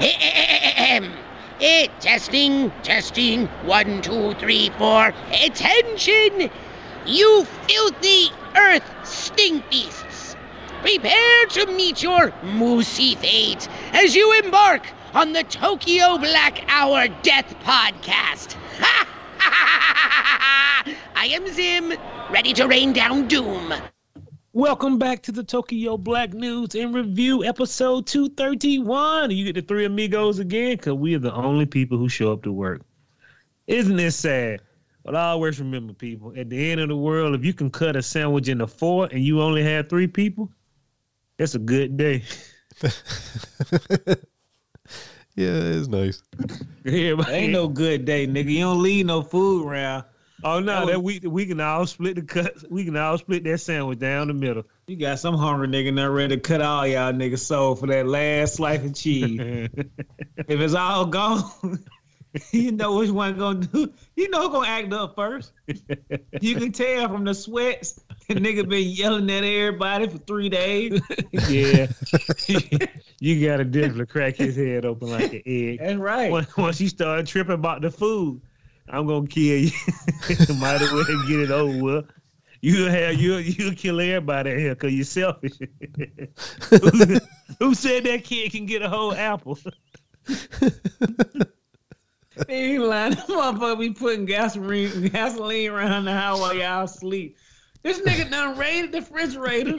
Eh, 0.00 0.12
eh, 0.20 0.72
eh, 0.76 1.10
eh, 1.60 1.86
testing, 2.00 2.70
testing. 2.82 3.46
One, 3.64 4.02
two, 4.02 4.34
three, 4.34 4.70
four. 4.78 5.12
Attention! 5.44 6.50
You 7.06 7.44
filthy 7.66 8.30
earth 8.56 8.84
stink 9.04 9.70
beasts! 9.70 10.36
Prepare 10.82 11.46
to 11.46 11.66
meet 11.66 12.02
your 12.02 12.30
moosey 12.42 13.16
fate 13.16 13.68
as 13.92 14.16
you 14.16 14.32
embark 14.44 14.86
on 15.14 15.32
the 15.32 15.44
Tokyo 15.44 16.18
Black 16.18 16.64
Hour 16.68 17.08
Death 17.22 17.54
Podcast. 17.64 18.56
I 21.16 21.26
am 21.30 21.46
Zim, 21.46 21.94
ready 22.30 22.52
to 22.54 22.66
rain 22.66 22.92
down 22.92 23.28
doom. 23.28 23.72
Welcome 24.54 24.98
back 25.00 25.20
to 25.22 25.32
the 25.32 25.42
Tokyo 25.42 25.96
Black 25.96 26.32
News 26.32 26.76
and 26.76 26.94
Review, 26.94 27.42
episode 27.44 28.06
231. 28.06 29.32
You 29.32 29.44
get 29.46 29.56
the 29.56 29.62
three 29.62 29.84
amigos 29.84 30.38
again 30.38 30.76
because 30.76 30.92
we 30.94 31.16
are 31.16 31.18
the 31.18 31.34
only 31.34 31.66
people 31.66 31.98
who 31.98 32.08
show 32.08 32.32
up 32.32 32.44
to 32.44 32.52
work. 32.52 32.82
Isn't 33.66 33.96
this 33.96 34.14
sad? 34.14 34.60
But 35.04 35.16
I 35.16 35.30
always 35.30 35.58
remember, 35.58 35.92
people, 35.92 36.32
at 36.36 36.50
the 36.50 36.70
end 36.70 36.80
of 36.80 36.88
the 36.88 36.96
world, 36.96 37.34
if 37.34 37.44
you 37.44 37.52
can 37.52 37.68
cut 37.68 37.96
a 37.96 38.02
sandwich 38.02 38.46
into 38.48 38.68
four 38.68 39.08
and 39.10 39.24
you 39.24 39.42
only 39.42 39.64
have 39.64 39.88
three 39.88 40.06
people, 40.06 40.48
it's 41.38 41.56
a 41.56 41.58
good 41.60 41.96
day. 41.96 42.22
Yeah, 45.36 45.48
it's 45.50 45.88
nice. 45.88 46.22
Everybody- 46.86 47.32
Ain't 47.32 47.52
no 47.52 47.66
good 47.66 48.04
day, 48.04 48.24
nigga. 48.24 48.52
You 48.52 48.60
don't 48.60 48.80
leave 48.80 49.04
no 49.06 49.20
food 49.20 49.66
around. 49.66 50.04
Oh 50.44 50.60
no, 50.60 50.86
that 50.86 50.92
that 50.92 51.02
we 51.02 51.18
we 51.20 51.46
can 51.46 51.60
all 51.60 51.86
split 51.86 52.16
the 52.16 52.22
cut. 52.22 52.70
We 52.70 52.84
can 52.84 52.96
all 52.96 53.18
split 53.18 53.44
that 53.44 53.58
sandwich 53.58 53.98
down 53.98 54.28
the 54.28 54.34
middle. 54.34 54.64
You 54.86 54.96
got 54.96 55.18
some 55.18 55.36
hungry 55.36 55.68
nigga 55.68 55.92
now 55.92 56.08
ready 56.10 56.36
to 56.36 56.40
cut 56.40 56.60
all 56.60 56.86
y'all 56.86 57.12
niggas 57.12 57.40
soul 57.40 57.74
for 57.74 57.86
that 57.86 58.06
last 58.06 58.56
slice 58.56 58.84
of 58.84 58.94
cheese. 58.94 59.40
if 59.76 60.48
it's 60.48 60.74
all 60.74 61.06
gone, 61.06 61.80
you 62.52 62.72
know 62.72 62.96
which 62.96 63.10
one 63.10 63.38
gonna 63.38 63.60
do. 63.60 63.92
You 64.16 64.28
know 64.28 64.42
who 64.42 64.50
gonna 64.50 64.68
act 64.68 64.92
up 64.92 65.14
first. 65.14 65.52
You 66.40 66.56
can 66.56 66.72
tell 66.72 67.08
from 67.08 67.24
the 67.24 67.34
sweats. 67.34 68.00
The 68.28 68.34
nigga 68.34 68.66
been 68.68 68.88
yelling 68.88 69.30
at 69.30 69.44
everybody 69.44 70.08
for 70.08 70.18
three 70.18 70.48
days. 70.48 71.00
yeah, 71.48 71.86
you 73.20 73.46
gotta 73.46 73.64
definitely 73.64 74.06
crack 74.06 74.36
his 74.36 74.56
head 74.56 74.84
open 74.84 75.10
like 75.10 75.32
an 75.32 75.42
egg. 75.44 75.78
That's 75.78 75.96
right. 75.96 76.30
Once, 76.30 76.56
once 76.56 76.80
you 76.80 76.88
start 76.88 77.26
tripping 77.26 77.54
about 77.54 77.82
the 77.82 77.90
food, 77.90 78.40
I'm 78.88 79.06
gonna 79.06 79.26
kill 79.26 79.58
you. 79.58 79.70
Might 80.58 80.82
as 80.82 80.92
well 80.92 81.04
get 81.26 81.40
it 81.40 81.50
over 81.50 81.82
with. 81.82 82.04
You 82.60 82.86
have 82.86 83.14
you 83.20 83.36
you 83.36 83.72
kill 83.72 84.00
everybody 84.00 84.58
here 84.58 84.74
because 84.74 84.92
you're 84.94 85.04
selfish. 85.04 85.52
who, 86.70 87.16
who 87.58 87.74
said 87.74 88.04
that 88.04 88.24
kid 88.24 88.52
can 88.52 88.66
get 88.66 88.82
a 88.82 88.88
whole 88.88 89.12
apple? 89.14 89.58
He 92.48 92.52
ain't 92.74 92.82
lying. 92.82 93.12
That 93.12 93.28
motherfucker 93.28 93.78
be 93.78 93.90
putting 93.90 94.24
gasoline 94.24 95.06
gasoline 95.08 95.70
around 95.70 96.06
the 96.06 96.12
house 96.12 96.40
while 96.40 96.52
y'all 96.54 96.88
sleep. 96.88 97.36
This 97.84 98.00
nigga 98.00 98.28
done 98.28 98.58
raided 98.58 98.90
the 98.90 99.00
refrigerator. 99.02 99.78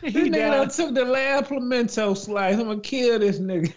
This 0.00 0.12
He 0.12 0.30
nigga 0.30 0.50
done 0.50 0.68
took 0.68 0.94
the 0.94 1.04
last 1.04 1.48
pimento 1.48 2.14
slice. 2.14 2.54
I'm 2.56 2.66
gonna 2.66 2.80
kill 2.80 3.18
this 3.18 3.40
nigga. 3.40 3.74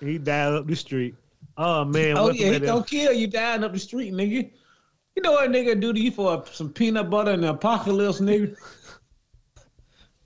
he 0.00 0.18
died 0.18 0.52
up 0.52 0.66
the 0.66 0.76
street. 0.76 1.14
Oh 1.60 1.84
man! 1.84 2.16
Oh 2.16 2.30
yeah, 2.30 2.52
he 2.52 2.60
gonna 2.60 2.84
kill 2.84 3.12
you 3.12 3.26
dying 3.26 3.64
up 3.64 3.72
the 3.72 3.80
street, 3.80 4.12
nigga. 4.12 4.48
You 5.16 5.22
know 5.22 5.32
what 5.32 5.46
a 5.46 5.48
nigga 5.48 5.80
do 5.80 5.92
to 5.92 6.00
you 6.00 6.12
for 6.12 6.44
some 6.52 6.72
peanut 6.72 7.10
butter 7.10 7.32
and 7.32 7.42
the 7.42 7.50
apocalypse, 7.50 8.20
nigga? 8.20 8.56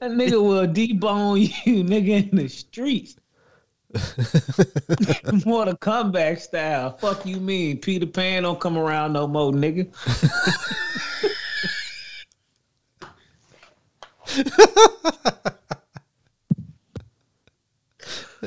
That 0.00 0.10
nigga 0.10 0.32
will 0.32 0.66
debone 0.66 1.38
you, 1.64 1.84
nigga, 1.84 2.28
in 2.28 2.36
the 2.36 2.48
streets. 2.48 3.14
More 5.46 5.64
the 5.66 5.76
comeback 5.80 6.40
style. 6.40 6.98
Fuck 6.98 7.24
you 7.24 7.36
mean. 7.36 7.78
Peter 7.78 8.06
Pan 8.06 8.42
don't 8.42 8.58
come 8.58 8.76
around 8.76 9.12
no 9.12 9.28
more, 9.28 9.52
nigga. 9.52 9.86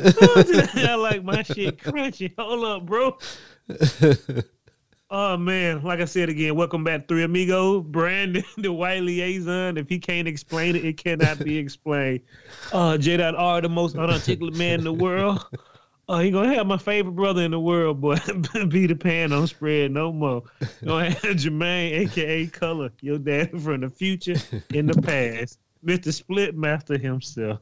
I 0.88 0.96
like 0.96 1.24
my 1.24 1.42
shit 1.44 1.78
crunchy. 1.78 2.34
Hold 2.38 2.66
up, 2.66 2.86
bro. 2.86 3.18
Oh 5.12 5.38
man, 5.38 5.84
like 5.84 6.00
I 6.00 6.06
said 6.06 6.30
again, 6.30 6.56
welcome 6.56 6.84
back, 6.84 7.08
Three 7.08 7.24
Amigos. 7.24 7.84
Brandon, 7.86 8.44
the 8.58 8.74
white 8.74 9.04
liaison. 9.04 9.78
If 9.78 9.88
he 9.88 10.00
can't 10.00 10.28
explain 10.28 10.76
it, 10.76 10.84
it 10.84 10.98
cannot 10.98 11.38
be 11.40 11.58
explained. 11.58 12.22
Uh, 12.74 12.98
J. 12.98 13.18
Dot 13.18 13.62
the 13.62 13.70
most 13.70 13.96
unarticulate 13.96 14.56
man 14.56 14.80
in 14.80 14.84
the 14.84 14.94
world. 14.94 15.46
Uh, 16.10 16.20
he 16.20 16.32
gonna 16.32 16.54
have 16.56 16.66
my 16.66 16.78
favorite 16.78 17.14
brother 17.14 17.44
in 17.44 17.52
the 17.52 17.60
world, 17.60 18.02
boy. 18.02 18.16
the 18.16 18.98
Pan 19.00 19.30
don't 19.30 19.48
spread 19.48 19.92
no 19.92 20.12
more. 20.12 20.44
Gonna 20.84 21.12
have 21.12 21.38
Jermaine, 21.38 22.00
aka 22.02 22.48
Color, 22.48 22.92
your 23.02 23.20
dad 23.20 23.62
from 23.62 23.82
the 23.82 23.90
future 23.90 24.36
in 24.74 24.88
the 24.88 25.02
past, 25.02 25.60
Mister 25.84 26.12
Split 26.12 26.56
Master 26.56 26.98
himself. 26.98 27.60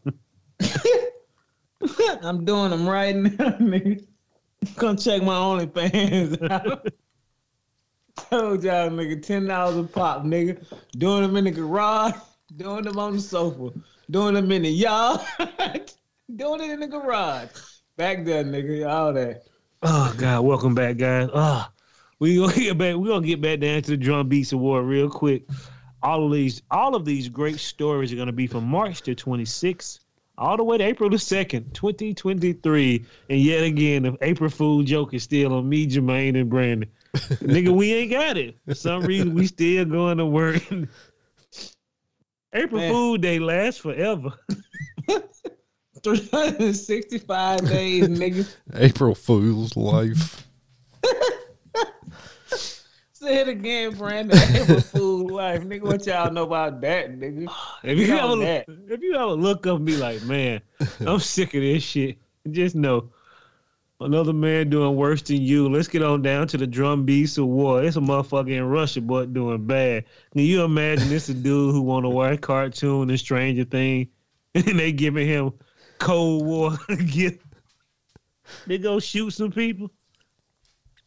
I'm 2.21 2.45
doing 2.45 2.71
them 2.71 2.87
right 2.87 3.15
now, 3.15 3.29
nigga. 3.59 4.05
Come 4.75 4.97
check 4.97 5.21
my 5.23 5.33
OnlyFans. 5.33 6.39
Told 8.29 8.63
y'all, 8.63 8.89
nigga, 8.89 9.21
ten 9.21 9.47
dollars 9.47 9.77
a 9.77 9.83
pop, 9.83 10.23
nigga. 10.23 10.63
Doing 10.97 11.23
them 11.23 11.35
in 11.35 11.45
the 11.45 11.51
garage, 11.51 12.13
doing 12.55 12.83
them 12.83 12.97
on 12.97 13.13
the 13.13 13.21
sofa, 13.21 13.77
doing 14.09 14.35
them 14.35 14.51
in 14.51 14.61
the 14.61 14.69
yard, 14.69 15.19
doing 16.35 16.61
it 16.61 16.69
in 16.71 16.79
the 16.79 16.87
garage. 16.87 17.49
Back 17.97 18.23
there, 18.23 18.43
nigga, 18.43 18.89
all 18.89 19.13
that. 19.13 19.43
Oh 19.81 20.13
God, 20.17 20.41
welcome 20.41 20.75
back, 20.75 20.97
guys. 20.97 21.29
Ah, 21.33 21.71
we 22.19 22.37
gonna 22.37 22.53
get 22.53 22.77
back. 22.77 22.95
We 22.95 23.09
gonna 23.09 23.25
get 23.25 23.41
back 23.41 23.59
down 23.59 23.81
to 23.81 23.91
the 23.91 23.97
Drum 23.97 24.29
Beats 24.29 24.53
Award 24.53 24.85
real 24.85 25.09
quick. 25.09 25.45
All 26.01 26.25
of 26.25 26.31
these, 26.31 26.61
all 26.71 26.95
of 26.95 27.05
these 27.05 27.27
great 27.29 27.59
stories 27.59 28.13
are 28.13 28.15
gonna 28.15 28.31
be 28.31 28.47
from 28.47 28.65
March 28.65 29.01
to 29.01 29.15
26th, 29.15 29.99
all 30.37 30.57
the 30.57 30.63
way 30.63 30.77
to 30.77 30.83
April 30.83 31.09
the 31.09 31.17
2nd, 31.17 31.73
2023. 31.73 33.05
And 33.29 33.39
yet 33.39 33.63
again, 33.63 34.03
the 34.03 34.17
April 34.21 34.49
Fool 34.49 34.83
joke 34.83 35.13
is 35.13 35.23
still 35.23 35.53
on 35.53 35.67
me, 35.69 35.87
Jermaine, 35.87 36.39
and 36.39 36.49
Brandon. 36.49 36.89
Nigga, 37.15 37.69
we 37.69 37.93
ain't 37.93 38.11
got 38.11 38.37
it. 38.37 38.57
For 38.67 38.73
some 38.73 39.03
reason, 39.03 39.33
we 39.33 39.47
still 39.47 39.85
going 39.85 40.17
to 40.17 40.25
work. 40.25 40.61
April 42.53 42.81
Man. 42.81 42.91
Fool 42.91 43.17
Day 43.17 43.39
lasts 43.39 43.81
forever. 43.81 44.33
365 46.03 47.69
days, 47.69 48.07
nigga. 48.09 48.47
April 48.75 49.15
Fool's 49.15 49.75
life. 49.77 50.45
Say 53.23 53.39
it 53.39 53.47
again, 53.47 53.91
Brandon. 53.95 54.37
April 54.53 54.81
Fool 54.81 55.29
life, 55.29 55.63
nigga. 55.63 55.83
What 55.83 56.05
y'all 56.05 56.29
know 56.29 56.43
about 56.43 56.81
that, 56.81 57.17
nigga? 57.17 57.49
If 57.83 57.97
you 57.97 58.07
Get 58.07 58.19
on 58.19 58.41
ever, 58.43 58.65
that. 58.67 58.93
if 58.93 59.01
you 59.01 59.15
ever 59.15 59.27
look 59.27 59.65
up 59.65 59.77
and 59.77 59.85
be 59.85 59.95
like, 59.95 60.21
man, 60.23 60.61
I'm 60.99 61.19
sick 61.21 61.53
of 61.53 61.61
this 61.61 61.83
shit, 61.83 62.17
just 62.51 62.75
know 62.75 63.11
another 64.01 64.33
man 64.33 64.69
doing 64.69 64.97
worse 64.97 65.21
than 65.21 65.41
you. 65.41 65.69
Let's 65.69 65.87
get 65.87 66.03
on 66.03 66.21
down 66.21 66.47
to 66.49 66.57
the 66.57 66.67
drum 66.67 67.05
beats 67.05 67.37
of 67.37 67.45
war. 67.47 67.81
It's 67.81 67.95
a 67.95 68.01
motherfucker 68.01 68.51
in 68.51 68.65
Russia, 68.65 68.99
but 68.99 69.33
doing 69.33 69.65
bad. 69.65 70.03
Can 70.33 70.41
you 70.41 70.63
imagine 70.65 71.07
this 71.07 71.29
a 71.29 71.33
dude 71.33 71.73
who 71.73 71.81
want 71.81 72.03
to 72.03 72.09
watch 72.09 72.41
cartoon 72.41 73.09
and 73.09 73.17
Stranger 73.19 73.63
Thing, 73.63 74.09
and 74.55 74.77
they 74.77 74.91
giving 74.91 75.27
him 75.27 75.53
Cold 75.97 76.45
War 76.45 76.77
gift? 77.07 77.41
They 78.67 78.79
go 78.79 78.99
shoot 78.99 79.31
some 79.31 79.51
people. 79.51 79.91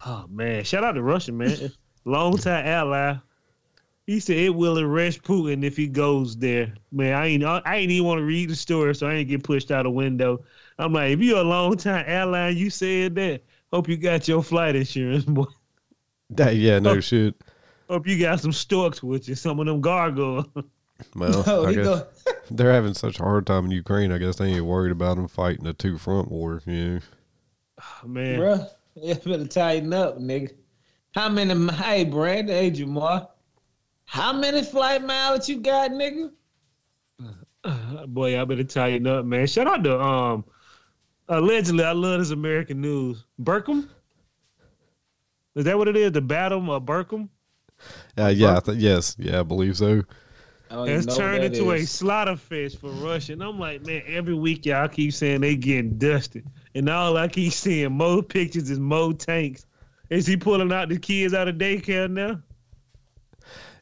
Oh 0.07 0.25
man, 0.31 0.65
shout 0.65 0.83
out 0.83 0.93
to 0.93 1.03
Russia, 1.03 1.33
man. 1.33 1.73
Long 2.07 2.37
time 2.39 2.65
ally. 2.67 3.17
He 4.07 4.21
said 4.21 4.37
it 4.37 4.55
will 4.55 4.79
arrest 4.79 5.23
Putin 5.25 5.65
if 5.65 5.77
he 5.77 5.89
goes 5.89 6.37
there. 6.37 6.73
Man, 6.93 7.13
I 7.15 7.27
ain't 7.27 7.45
I 7.45 7.61
ain't 7.77 7.91
even 7.91 8.07
want 8.07 8.19
to 8.21 8.25
read 8.25 8.49
the 8.49 8.55
story, 8.57 8.95
so 8.95 9.09
I 9.09 9.15
ain't 9.15 9.29
get 9.29 9.43
pushed 9.43 9.73
out 9.73 9.85
a 9.85 9.91
window. 9.91 10.45
I'm 10.79 10.93
like, 10.93 11.11
if 11.11 11.21
you're 11.21 11.41
a 11.41 11.43
long 11.43 11.77
time 11.77 12.05
ally, 12.07 12.51
you 12.51 12.71
said 12.71 13.17
that. 13.17 13.43
Hope 13.73 13.89
you 13.89 13.97
got 13.97 14.29
your 14.29 14.43
flight 14.45 14.77
insurance, 14.77 15.25
boy. 15.27 15.45
That, 16.31 16.55
yeah, 16.57 16.79
no 16.79 16.93
Oh. 16.93 17.01
shit. 17.01 17.35
Hope 17.91 18.07
you 18.07 18.19
got 18.19 18.41
some 18.41 18.53
storks 18.53 19.03
with 19.03 19.29
you, 19.29 19.35
some 19.35 19.59
of 19.61 19.67
them 19.67 19.81
gargoyles. 19.81 20.47
Well, 21.15 21.45
Oh, 21.47 21.67
I 21.67 21.75
guess 21.75 22.03
they're 22.51 22.73
having 22.73 22.95
such 22.95 23.21
a 23.21 23.23
hard 23.23 23.47
time 23.47 23.67
in 23.67 23.71
Ukraine. 23.71 24.11
I 24.13 24.17
guess 24.19 24.37
they 24.37 24.47
ain't 24.47 24.65
worried 24.65 24.93
about 24.93 25.17
them 25.17 25.29
fighting 25.29 25.67
a 25.67 25.75
two 25.75 25.99
front 25.99 26.31
war. 26.31 26.63
You 26.65 26.73
know, 26.95 27.01
Oh, 27.79 28.09
man, 28.09 28.41
bruh. 28.41 28.69
You 28.95 29.15
better 29.17 29.47
tighten 29.47 29.93
up, 29.93 30.19
nigga. 30.19 30.53
How 31.17 31.31
many? 31.31 31.73
Hey, 31.73 32.05
Brandon, 32.05 32.55
hey, 32.55 32.71
Jamar. 32.71 33.29
How 34.05 34.35
many 34.35 34.63
flight 34.63 35.03
miles 35.03 35.49
you 35.49 35.61
got, 35.61 35.91
nigga? 35.91 36.31
Uh, 37.65 38.07
boy, 38.07 38.39
I 38.41 38.45
better 38.45 38.63
tighten 38.63 39.07
up, 39.07 39.25
man. 39.25 39.47
Shout 39.47 39.67
out 39.67 39.83
to 39.83 39.99
um, 39.99 40.45
allegedly, 41.29 41.85
I 41.85 41.93
love 41.93 42.21
this 42.21 42.31
American 42.31 42.83
news. 42.83 43.25
Burkham, 43.43 43.89
is 45.55 45.65
that 45.65 45.79
what 45.79 45.89
it 45.89 45.97
is? 45.97 46.13
The 46.13 46.21
Battle 46.21 46.71
of 46.71 46.85
Burkham. 46.85 47.31
uh, 48.19 48.27
yeah, 48.29 48.59
I 48.59 48.61
th- 48.61 48.79
yes, 48.79 49.17
yeah, 49.19 49.41
I 49.41 49.43
believe 49.43 49.77
so. 49.79 50.03
I 50.71 50.75
don't 50.75 50.85
even 50.85 50.95
has 50.97 51.07
know 51.07 51.13
what 51.15 51.19
turned 51.19 51.43
that 51.43 51.55
into 51.55 51.71
a 51.73 51.77
is. 51.77 51.91
slaughter 51.91 52.37
fest 52.37 52.79
for 52.79 52.91
Russia. 52.91 53.33
And 53.33 53.43
I'm 53.43 53.59
like, 53.59 53.87
man, 53.87 54.03
every 54.07 54.35
week 54.35 54.67
y'all 54.67 54.89
keep 54.89 55.15
saying 55.15 55.41
they 55.41 55.57
getting 55.57 55.97
dusted. 55.97 56.45
And 56.75 56.91
all 56.91 57.17
I 57.17 57.29
keep 57.29 57.53
seeing 57.53 57.93
more 57.93 58.23
pictures 58.23 58.69
is 58.69 58.79
more 58.79 59.15
tanks. 59.15 59.65
Is 60.11 60.27
he 60.27 60.37
pulling 60.37 60.73
out 60.73 60.89
the 60.89 60.99
kids 60.99 61.35
out 61.35 61.49
of 61.49 61.57
daycare 61.57 62.11
now? 62.11 62.41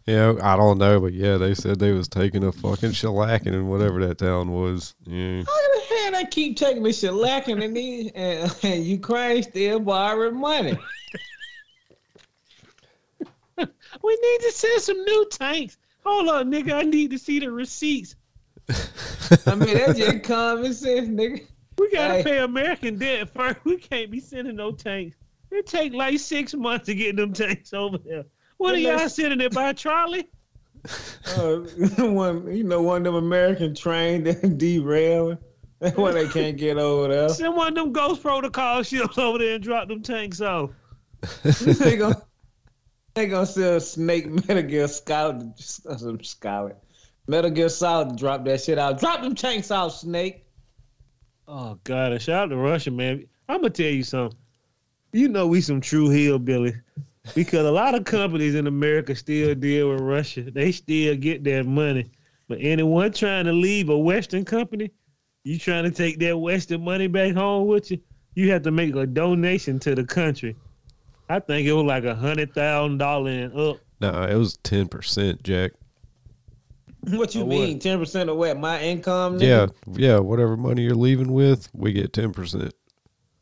Yeah, 0.06 0.34
I 0.42 0.56
don't 0.56 0.76
know, 0.78 1.00
but 1.00 1.14
yeah, 1.14 1.38
they 1.38 1.54
said 1.54 1.78
they 1.78 1.92
was 1.92 2.08
taking 2.08 2.44
a 2.44 2.52
fucking 2.52 2.90
shellacking 2.90 3.54
in 3.54 3.68
whatever 3.68 4.06
that 4.06 4.18
town 4.18 4.52
was. 4.52 4.94
Yeah. 5.04 5.38
How 5.38 5.44
the 5.44 5.82
hell 5.88 6.12
they 6.12 6.24
keep 6.30 6.58
taking 6.58 6.82
this 6.82 6.98
shit 7.00 7.14
lacking 7.14 7.62
and, 7.62 7.74
these, 7.74 8.10
uh, 8.12 8.18
and, 8.62 8.64
and 8.74 8.84
Ukraine 8.84 9.42
still 9.42 9.80
borrowing 9.80 10.38
money? 10.38 10.78
We 14.02 14.18
need 14.20 14.40
to 14.46 14.52
send 14.52 14.82
some 14.82 15.02
new 15.04 15.26
tanks. 15.30 15.78
Hold 16.04 16.28
on, 16.28 16.50
nigga. 16.50 16.72
I 16.72 16.82
need 16.82 17.12
to 17.12 17.18
see 17.18 17.38
the 17.38 17.50
receipts. 17.50 18.16
I 19.46 19.54
mean, 19.54 19.74
that's 19.74 19.98
just 19.98 20.24
common 20.24 20.74
sense, 20.74 21.08
nigga. 21.08 21.46
We 21.78 21.90
gotta 21.90 22.14
Hey. 22.14 22.22
pay 22.24 22.38
American 22.38 22.98
debt 22.98 23.30
first. 23.30 23.58
We 23.64 23.78
can't 23.78 24.10
be 24.10 24.20
sending 24.20 24.56
no 24.56 24.72
tanks. 24.72 25.16
It 25.54 25.66
take 25.66 25.94
like 25.94 26.18
six 26.18 26.52
months 26.52 26.86
to 26.86 26.94
get 26.94 27.16
them 27.16 27.32
tanks 27.32 27.72
over 27.72 27.98
there. 27.98 28.24
What 28.56 28.74
are 28.74 28.78
y'all 28.78 29.08
sending 29.08 29.40
it 29.40 29.54
by 29.54 29.72
trolley? 29.72 30.28
Uh, 31.38 31.60
one, 31.98 32.54
you 32.54 32.62
know, 32.62 32.82
one 32.82 32.98
of 33.06 33.14
them 33.14 33.14
American 33.14 33.74
trains 33.74 34.24
that 34.24 34.58
derailed. 34.58 35.38
That's 35.80 35.96
why 35.96 36.12
they 36.12 36.28
can't 36.28 36.58
get 36.58 36.76
over 36.76 37.08
there. 37.08 37.28
Send 37.30 37.56
one 37.56 37.68
of 37.68 37.74
them 37.74 37.90
Ghost 37.90 38.20
Protocol 38.20 38.82
ships 38.82 39.16
over 39.16 39.38
there 39.38 39.54
and 39.54 39.64
drop 39.64 39.88
them 39.88 40.02
tanks 40.02 40.42
off. 40.42 40.72
they 41.42 41.96
gonna 41.96 42.20
they 43.14 43.26
gonna 43.28 43.46
sell 43.46 43.80
Snake 43.80 44.26
Metal 44.46 44.62
Gear 44.62 44.86
Scout 44.86 45.42
some 45.58 46.22
Scarlet. 46.22 46.76
Metal 47.26 47.50
Gear 47.50 47.70
Solid 47.70 48.18
drop 48.18 48.44
that 48.44 48.60
shit 48.60 48.78
out. 48.78 49.00
Drop 49.00 49.22
them 49.22 49.34
tanks 49.34 49.70
out, 49.70 49.88
Snake. 49.88 50.44
Oh 51.48 51.78
God! 51.84 52.12
A 52.12 52.18
shout 52.18 52.44
out 52.44 52.46
to 52.50 52.56
Russia, 52.56 52.90
man. 52.90 53.26
I'm 53.48 53.62
gonna 53.62 53.70
tell 53.70 53.86
you 53.86 54.02
something. 54.02 54.38
You 55.14 55.28
know 55.28 55.46
we 55.46 55.60
some 55.60 55.80
true 55.80 56.08
hillbillies 56.08 56.82
because 57.36 57.64
a 57.64 57.70
lot 57.70 57.94
of 57.94 58.04
companies 58.04 58.56
in 58.56 58.66
America 58.66 59.14
still 59.14 59.54
deal 59.54 59.90
with 59.90 60.00
Russia. 60.00 60.42
They 60.42 60.72
still 60.72 61.14
get 61.14 61.44
their 61.44 61.62
money. 61.62 62.10
But 62.48 62.58
anyone 62.60 63.12
trying 63.12 63.44
to 63.44 63.52
leave 63.52 63.90
a 63.90 63.96
Western 63.96 64.44
company, 64.44 64.90
you 65.44 65.56
trying 65.56 65.84
to 65.84 65.92
take 65.92 66.18
that 66.18 66.36
Western 66.36 66.82
money 66.82 67.06
back 67.06 67.32
home 67.32 67.68
with 67.68 67.92
you, 67.92 68.00
you 68.34 68.50
have 68.50 68.62
to 68.62 68.72
make 68.72 68.96
a 68.96 69.06
donation 69.06 69.78
to 69.78 69.94
the 69.94 70.02
country. 70.02 70.56
I 71.28 71.38
think 71.38 71.68
it 71.68 71.72
was 71.74 71.84
like 71.84 72.02
a 72.02 72.16
hundred 72.16 72.52
thousand 72.52 72.98
dollar 72.98 73.30
and 73.30 73.56
up. 73.56 73.76
No, 74.00 74.24
it 74.24 74.34
was 74.34 74.56
ten 74.64 74.88
percent, 74.88 75.44
Jack. 75.44 75.74
What 77.02 77.36
you 77.36 77.42
Or 77.42 77.46
mean? 77.46 77.78
Ten 77.78 78.00
percent 78.00 78.30
of 78.30 78.36
what? 78.36 78.58
My 78.58 78.82
income? 78.82 79.38
Yeah, 79.38 79.68
yeah. 79.92 80.18
Whatever 80.18 80.56
money 80.56 80.82
you're 80.82 80.96
leaving 80.96 81.32
with, 81.32 81.68
we 81.72 81.92
get 81.92 82.12
ten 82.12 82.32
percent. 82.32 82.74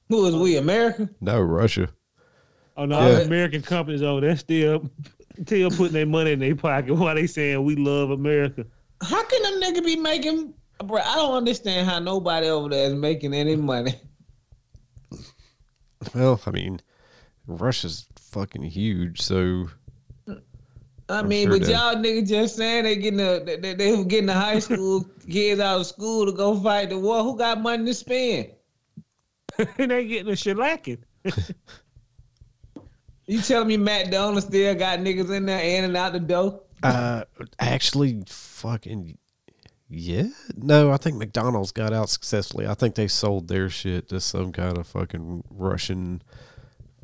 Who 0.09 0.27
is 0.27 0.35
we? 0.37 0.57
America? 0.57 1.09
No, 1.21 1.41
Russia. 1.41 1.89
Oh 2.77 2.85
no, 2.87 2.99
Yeah. 3.01 3.19
American 3.21 3.63
companies 3.63 4.03
over 4.03 4.21
there 4.21 4.37
still 4.37 4.91
still 5.47 5.71
putting 5.71 5.93
their 5.93 6.07
money 6.07 6.33
in 6.33 6.39
their 6.39 6.55
pocket 6.57 6.95
while 6.95 7.15
they 7.15 7.27
saying 7.27 7.63
we 7.65 7.77
love 7.77 8.11
America. 8.11 8.65
How 9.03 9.23
can 9.25 9.43
them 9.43 9.61
nigga 9.61 9.85
be 9.85 9.97
making? 9.97 10.55
Bro, 10.85 11.01
I 11.03 11.15
don't 11.17 11.35
understand 11.35 11.89
how 11.89 11.99
nobody 11.99 12.49
over 12.49 12.69
there 12.69 12.87
is 12.89 12.95
making 12.95 13.35
any 13.35 13.57
money. 13.57 13.95
Well, 16.15 16.41
I 16.47 16.51
mean, 16.51 16.81
Russia's 17.47 18.07
fucking 18.19 18.63
huge, 18.65 19.21
so 19.23 19.67
I 20.29 20.35
I'm 21.19 21.29
mean, 21.29 21.49
sure 21.49 21.59
but 21.59 21.67
that- 21.67 21.71
y'all 21.71 21.95
niggas 22.03 22.29
just 22.29 22.57
saying 22.57 22.85
they 22.85 22.97
getting 22.97 23.19
the 23.19 23.43
they, 23.45 23.57
they, 23.57 23.75
they 23.75 24.05
getting 24.05 24.27
the 24.27 24.35
high 24.35 24.59
school 24.59 25.05
kids 25.31 25.61
out 25.61 25.81
of 25.81 25.87
school 25.87 26.27
to 26.27 26.33
go 26.33 26.59
fight 26.59 26.91
the 26.91 26.99
war. 26.99 27.23
Who 27.23 27.37
got 27.37 27.61
money 27.61 27.85
to 27.85 27.95
spend? 27.95 28.49
And 29.59 29.69
they 29.91 30.07
getting 30.07 30.33
a 30.33 30.37
shellacking. 30.37 30.99
You 33.27 33.41
telling 33.41 33.69
me 33.69 33.77
Matt 33.77 34.11
Donald 34.11 34.43
still 34.43 34.75
got 34.75 34.99
niggas 34.99 35.35
in 35.35 35.47
there 35.47 35.63
in 35.63 35.85
and 35.85 35.97
out 35.97 36.13
the 36.13 36.21
door? 36.21 36.61
uh, 36.83 37.23
actually, 37.61 38.23
fucking 38.27 39.17
yeah. 39.89 40.29
No, 40.57 40.91
I 40.91 40.97
think 40.97 41.17
McDonald's 41.17 41.71
got 41.71 41.93
out 41.93 42.09
successfully. 42.09 42.67
I 42.67 42.75
think 42.75 42.95
they 42.95 43.09
sold 43.09 43.49
their 43.49 43.69
shit 43.69 44.09
to 44.09 44.21
some 44.21 44.51
kind 44.51 44.77
of 44.77 44.87
fucking 44.87 45.45
Russian 45.51 46.23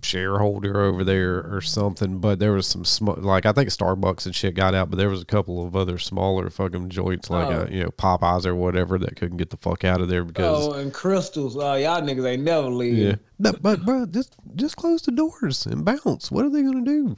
shareholder 0.02 0.80
over 0.82 1.02
there 1.04 1.38
or 1.54 1.60
something. 1.60 2.18
But 2.18 2.38
there 2.38 2.52
was 2.52 2.66
some 2.66 2.84
sm- 2.84 3.20
like 3.20 3.46
I 3.46 3.52
think 3.52 3.68
Starbucks 3.70 4.26
and 4.26 4.34
shit 4.34 4.54
got 4.54 4.74
out, 4.74 4.90
but 4.90 4.96
there 4.96 5.08
was 5.10 5.22
a 5.22 5.26
couple 5.26 5.64
of 5.66 5.74
other 5.76 5.98
smaller 5.98 6.50
fucking 6.50 6.88
joints 6.90 7.30
like 7.30 7.48
Oh. 7.48 7.62
uh, 7.62 7.68
you 7.70 7.82
know 7.84 7.90
Popeyes 7.90 8.46
or 8.46 8.54
whatever 8.54 8.98
that 8.98 9.16
couldn't 9.16 9.36
get 9.38 9.50
the 9.50 9.56
fuck 9.56 9.84
out 9.84 10.00
of 10.00 10.08
there 10.08 10.24
because 10.24 10.68
Oh, 10.68 10.72
and 10.74 10.92
crystals. 10.92 11.56
Oh, 11.56 11.74
y'all 11.74 12.00
niggas 12.02 12.26
ain't 12.28 12.42
never 12.42 12.68
leave. 12.68 12.96
yeah. 12.98 13.14
No, 13.38 13.52
but 13.60 13.84
bro, 13.84 14.06
just 14.06 14.36
just 14.56 14.76
close 14.76 15.02
the 15.02 15.12
doors 15.12 15.66
and 15.66 15.84
bounce. 15.84 16.30
What 16.30 16.44
are 16.44 16.50
they 16.50 16.62
gonna 16.62 16.84
do? 16.84 17.16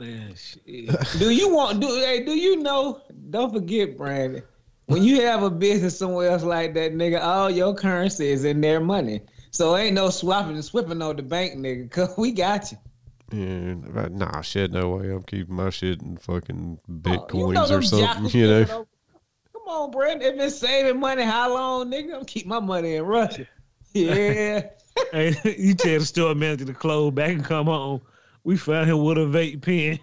Man. 0.00 0.34
Do 1.18 1.30
you 1.30 1.54
want 1.54 1.80
do 1.80 1.86
hey, 1.86 2.24
do 2.24 2.32
you 2.32 2.56
know? 2.56 3.00
Don't 3.30 3.52
forget, 3.52 3.96
Brandon. 3.96 4.42
When 4.86 5.02
you 5.02 5.22
have 5.22 5.42
a 5.42 5.50
business 5.50 5.96
somewhere 5.98 6.28
else 6.30 6.42
like 6.42 6.74
that, 6.74 6.92
nigga, 6.94 7.22
all 7.22 7.48
your 7.48 7.74
currency 7.74 8.26
is 8.28 8.44
in 8.44 8.60
their 8.60 8.80
money. 8.80 9.22
So 9.54 9.76
ain't 9.76 9.94
no 9.94 10.10
swapping 10.10 10.54
and 10.54 10.64
swipping 10.64 11.00
on 11.00 11.14
the 11.14 11.22
bank, 11.22 11.54
nigga, 11.54 11.88
cause 11.88 12.12
we 12.18 12.32
got 12.32 12.72
you. 12.72 12.78
Yeah, 13.30 13.74
but 13.88 14.10
nah, 14.10 14.40
shit, 14.40 14.72
no 14.72 14.88
way. 14.90 15.10
I'm 15.10 15.22
keeping 15.22 15.54
my 15.54 15.70
shit 15.70 16.02
in 16.02 16.16
fucking 16.16 16.80
Oh, 16.88 16.92
bitcoins 16.92 17.54
know 17.54 17.76
or 17.76 17.82
something, 17.82 17.98
jackals 18.00 18.34
you 18.34 18.48
know. 18.48 18.66
Come 18.66 19.62
on, 19.68 19.90
Brandon. 19.92 20.34
If 20.34 20.40
it's 20.40 20.58
saving 20.58 20.98
money, 20.98 21.22
how 21.22 21.54
long, 21.54 21.88
nigga? 21.88 22.16
I'm 22.16 22.24
keep 22.24 22.46
my 22.46 22.58
money 22.58 22.96
in 22.96 23.04
Russia. 23.04 23.46
Yeah. 23.96 24.70
hey, 25.12 25.36
you 25.56 25.74
tell 25.74 26.00
the 26.00 26.04
store 26.04 26.34
manager 26.34 26.64
to 26.64 26.74
close 26.74 27.12
back 27.12 27.30
and 27.30 27.44
come 27.44 27.66
home. 27.66 28.00
We 28.42 28.56
found 28.56 28.90
him 28.90 29.04
with 29.04 29.18
a 29.18 29.20
vape 29.20 29.62
pen. 29.62 30.00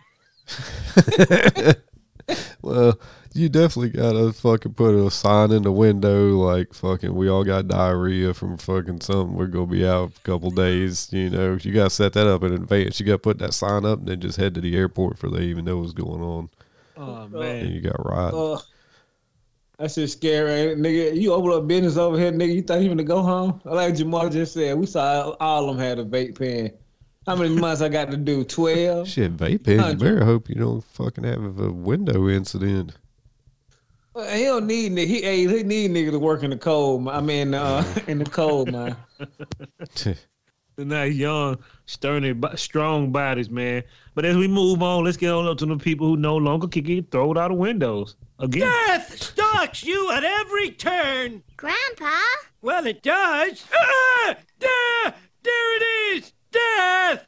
well, 2.62 2.98
you 3.34 3.50
definitely 3.50 3.90
gotta 3.90 4.34
fucking 4.34 4.74
put 4.74 4.94
a 4.96 5.10
sign 5.12 5.52
in 5.52 5.64
the 5.64 5.72
window 5.72 6.30
like 6.38 6.74
fucking 6.74 7.14
we 7.16 7.30
all 7.30 7.44
got 7.44 7.68
diarrhea 7.68 8.34
from 8.34 8.58
fucking 8.58 9.02
something. 9.02 9.36
We're 9.36 9.48
gonna 9.48 9.68
be 9.68 9.86
out 9.86 10.12
a 10.18 10.22
couple 10.22 10.52
days, 10.52 11.12
you 11.12 11.30
know. 11.30 11.58
You 11.62 11.74
gotta 11.74 11.90
set 11.90 12.14
that 12.14 12.28
up 12.28 12.44
in 12.44 12.54
advance. 12.54 13.00
You 13.00 13.06
gotta 13.06 13.20
put 13.20 13.40
that 13.40 13.54
sign 13.54 13.86
up 13.86 14.00
and 14.00 14.08
then 14.08 14.20
just 14.22 14.38
head 14.38 14.56
to 14.56 14.62
the 14.62 14.76
airport 14.76 15.18
for 15.18 15.30
they 15.30 15.44
even 15.44 15.66
know 15.66 15.78
what's 15.78 15.94
going 15.94 16.22
on. 16.22 16.50
Oh 16.98 17.24
And 17.24 17.32
man, 17.32 17.72
you 17.72 17.82
got 17.82 18.04
right. 18.06 18.34
Uh, 18.34 18.60
that 19.80 19.92
shit 19.92 20.10
scary, 20.12 20.76
nigga. 20.76 21.20
You 21.20 21.34
open 21.34 21.52
up 21.52 21.68
business 21.68 21.98
over 21.98 22.20
here, 22.20 22.32
nigga. 22.32 22.54
You 22.54 22.62
thought 22.62 22.82
you 22.82 22.90
were 22.90 22.96
gonna 22.96 23.04
go 23.04 23.22
home? 23.24 23.62
Like 23.64 23.96
Jamal 23.96 24.30
just 24.30 24.54
said, 24.54 24.78
we 24.78 24.86
saw 24.86 25.32
all 25.40 25.70
of 25.70 25.78
them 25.78 25.84
had 25.86 26.00
a 26.00 26.06
vape 26.06 26.38
pen. 26.38 26.72
How 27.26 27.36
many 27.36 27.56
months 27.56 27.82
I 27.82 27.90
got 27.90 28.10
to 28.12 28.18
do? 28.18 28.44
Twelve. 28.44 29.08
Shit, 29.08 29.38
vape 29.38 29.64
pen. 29.64 29.76
You 29.76 29.82
Hundred. 29.82 30.00
better 30.00 30.26
hope 30.26 30.50
you 30.50 30.56
don't 30.56 30.84
fucking 30.84 31.24
have 31.24 31.60
a 31.60 31.72
window 31.72 32.28
incident. 32.28 32.94
Well, 34.14 34.36
He 34.36 34.44
don't 34.44 34.68
need 34.68 34.92
nigga. 34.92 35.08
He, 35.08 35.22
hey, 35.22 35.48
he 35.48 35.64
need 35.64 35.92
nigga 35.92 36.12
to 36.12 36.20
work 36.20 36.44
in 36.44 36.50
the 36.50 36.58
cold. 36.58 37.08
I 37.08 37.22
mean, 37.22 37.54
uh, 37.54 37.84
in 38.08 38.20
the 38.20 38.26
cold, 38.26 38.72
man. 38.72 38.96
they're 40.04 40.16
not 40.78 41.14
young, 41.14 41.58
stern, 41.86 42.40
bo- 42.40 42.56
strong 42.56 43.12
bodies, 43.12 43.50
man. 43.50 43.84
But 44.14 44.26
as 44.26 44.36
we 44.36 44.48
move 44.48 44.84
on, 44.84 45.06
let's 45.06 45.18
get 45.18 45.32
on 45.32 45.48
up 45.48 45.58
to 45.60 45.66
the 45.66 45.78
people 45.78 46.08
who 46.08 46.18
no 46.18 46.36
longer 46.36 46.68
can 46.68 46.84
get 46.84 47.12
thrown 47.12 47.38
out 47.38 47.52
of 47.52 47.58
windows 47.58 48.16
again. 48.40 48.70
Death 48.88 49.22
stalks 49.22 49.84
you 49.84 50.12
at 50.12 50.24
every 50.24 50.72
turn. 50.72 51.44
Grandpa? 51.56 52.18
Well, 52.62 52.86
it 52.86 53.02
does. 53.02 53.66
Ah! 53.74 54.36
There, 54.60 55.14
there 55.44 55.78
it 55.78 55.84
is. 56.16 56.34
Death. 56.52 57.26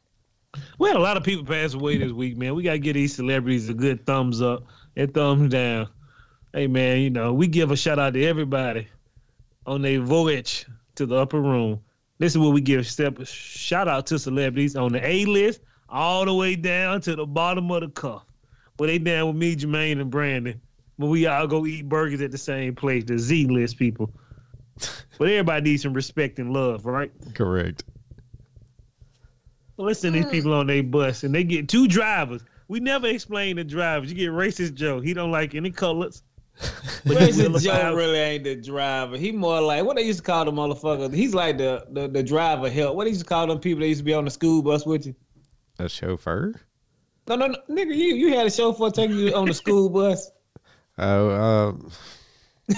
We 0.80 0.90
had 0.90 0.98
a 0.98 1.02
lot 1.02 1.18
of 1.18 1.24
people 1.24 1.46
pass 1.46 1.74
away 1.74 1.98
this 1.98 2.12
week, 2.12 2.38
man. 2.38 2.56
We 2.56 2.64
gotta 2.64 2.78
give 2.80 2.96
these 2.96 3.16
celebrities 3.16 3.70
a 3.70 3.74
good 3.74 4.06
thumbs 4.06 4.42
up 4.42 4.66
and 4.96 5.14
thumbs 5.14 5.52
down. 5.52 5.88
Hey, 6.56 6.68
man, 6.68 7.02
you 7.02 7.10
know 7.10 7.34
we 7.34 7.48
give 7.48 7.72
a 7.72 7.76
shout 7.76 7.98
out 7.98 8.14
to 8.14 8.24
everybody 8.24 8.88
on 9.66 9.82
their 9.82 10.00
voyage 10.00 10.68
to 10.96 11.08
the 11.08 11.16
upper 11.16 11.42
room. 11.42 11.80
This 12.20 12.34
is 12.34 12.38
where 12.38 12.52
we 12.52 12.62
give 12.62 12.86
step 12.86 13.18
shout 13.26 13.88
out 13.88 14.06
to 14.08 14.20
celebrities 14.20 14.76
on 14.76 14.92
the 14.92 15.04
A 15.04 15.26
list, 15.26 15.62
all 15.90 16.26
the 16.26 16.34
way 16.34 16.56
down 16.56 17.02
to 17.02 17.16
the 17.16 17.26
bottom 17.26 17.72
of 17.72 17.82
the 17.82 17.90
cuff. 17.90 18.24
Where 18.78 18.86
they 18.86 19.00
down 19.00 19.28
with 19.28 19.36
me, 19.36 19.56
Jermaine, 19.56 20.00
and 20.00 20.12
Brandon. 20.12 20.62
When 20.98 21.10
we 21.10 21.26
all 21.26 21.48
go 21.48 21.66
eat 21.66 21.90
burgers 21.90 22.22
at 22.22 22.30
the 22.30 22.38
same 22.38 22.76
place, 22.76 23.04
the 23.04 23.18
Z 23.18 23.46
list 23.46 23.80
people. 23.80 24.12
But 25.18 25.30
everybody 25.30 25.72
needs 25.72 25.82
some 25.82 25.94
respect 25.94 26.38
and 26.38 26.54
love, 26.54 26.86
right? 26.86 27.12
Correct. 27.34 27.84
Well, 29.78 29.88
let's 29.88 30.02
send 30.02 30.14
these 30.14 30.26
hmm. 30.26 30.32
people 30.32 30.54
on 30.54 30.68
their 30.68 30.84
bus, 30.84 31.24
and 31.24 31.34
they 31.34 31.44
get 31.44 31.68
two 31.68 31.88
drivers. 31.88 32.44
We 32.68 32.80
never 32.80 33.08
explain 33.08 33.56
the 33.56 33.64
drivers. 33.64 34.12
You 34.12 34.16
get 34.16 34.30
racist 34.30 34.76
Joe. 34.76 35.00
He 35.00 35.16
don't 35.16 35.32
like 35.32 35.56
any 35.56 35.72
colors. 35.72 36.22
But 37.06 37.18
he 37.18 37.32
Racist 37.32 37.64
Joe 37.64 37.94
really 37.94 38.18
ain't 38.18 38.44
the 38.46 38.56
driver. 38.56 39.18
He 39.18 39.34
more 39.34 39.60
like 39.62 39.84
what 39.84 39.98
they 39.98 40.04
used 40.04 40.20
to 40.20 40.24
call 40.24 40.46
the 40.46 40.52
motherfucker. 40.52 41.14
He's 41.14 41.34
like 41.34 41.58
the, 41.58 41.86
the 41.92 42.08
the 42.08 42.24
driver 42.24 42.70
help. 42.70 42.96
What 42.96 43.04
they 43.06 43.10
used 43.10 43.22
to 43.22 43.28
call 43.28 43.48
them 43.48 43.60
people 43.60 43.82
that 43.82 43.88
used 43.88 44.00
to 44.00 44.06
be 44.06 44.14
on 44.14 44.24
the 44.24 44.32
school 44.32 44.62
bus 44.62 44.86
with 44.86 45.08
you? 45.08 45.16
A 45.80 45.90
chauffeur? 45.90 46.54
No, 47.28 47.36
no, 47.36 47.48
no, 47.48 47.58
nigga, 47.70 47.96
you 47.96 48.16
you 48.16 48.34
had 48.36 48.48
a 48.48 48.52
chauffeur 48.52 48.90
taking 48.90 49.18
you 49.18 49.34
on 49.34 49.46
the 49.46 49.54
school 49.54 49.90
bus. 49.90 50.30
Oh, 50.96 51.32
um, 51.32 51.92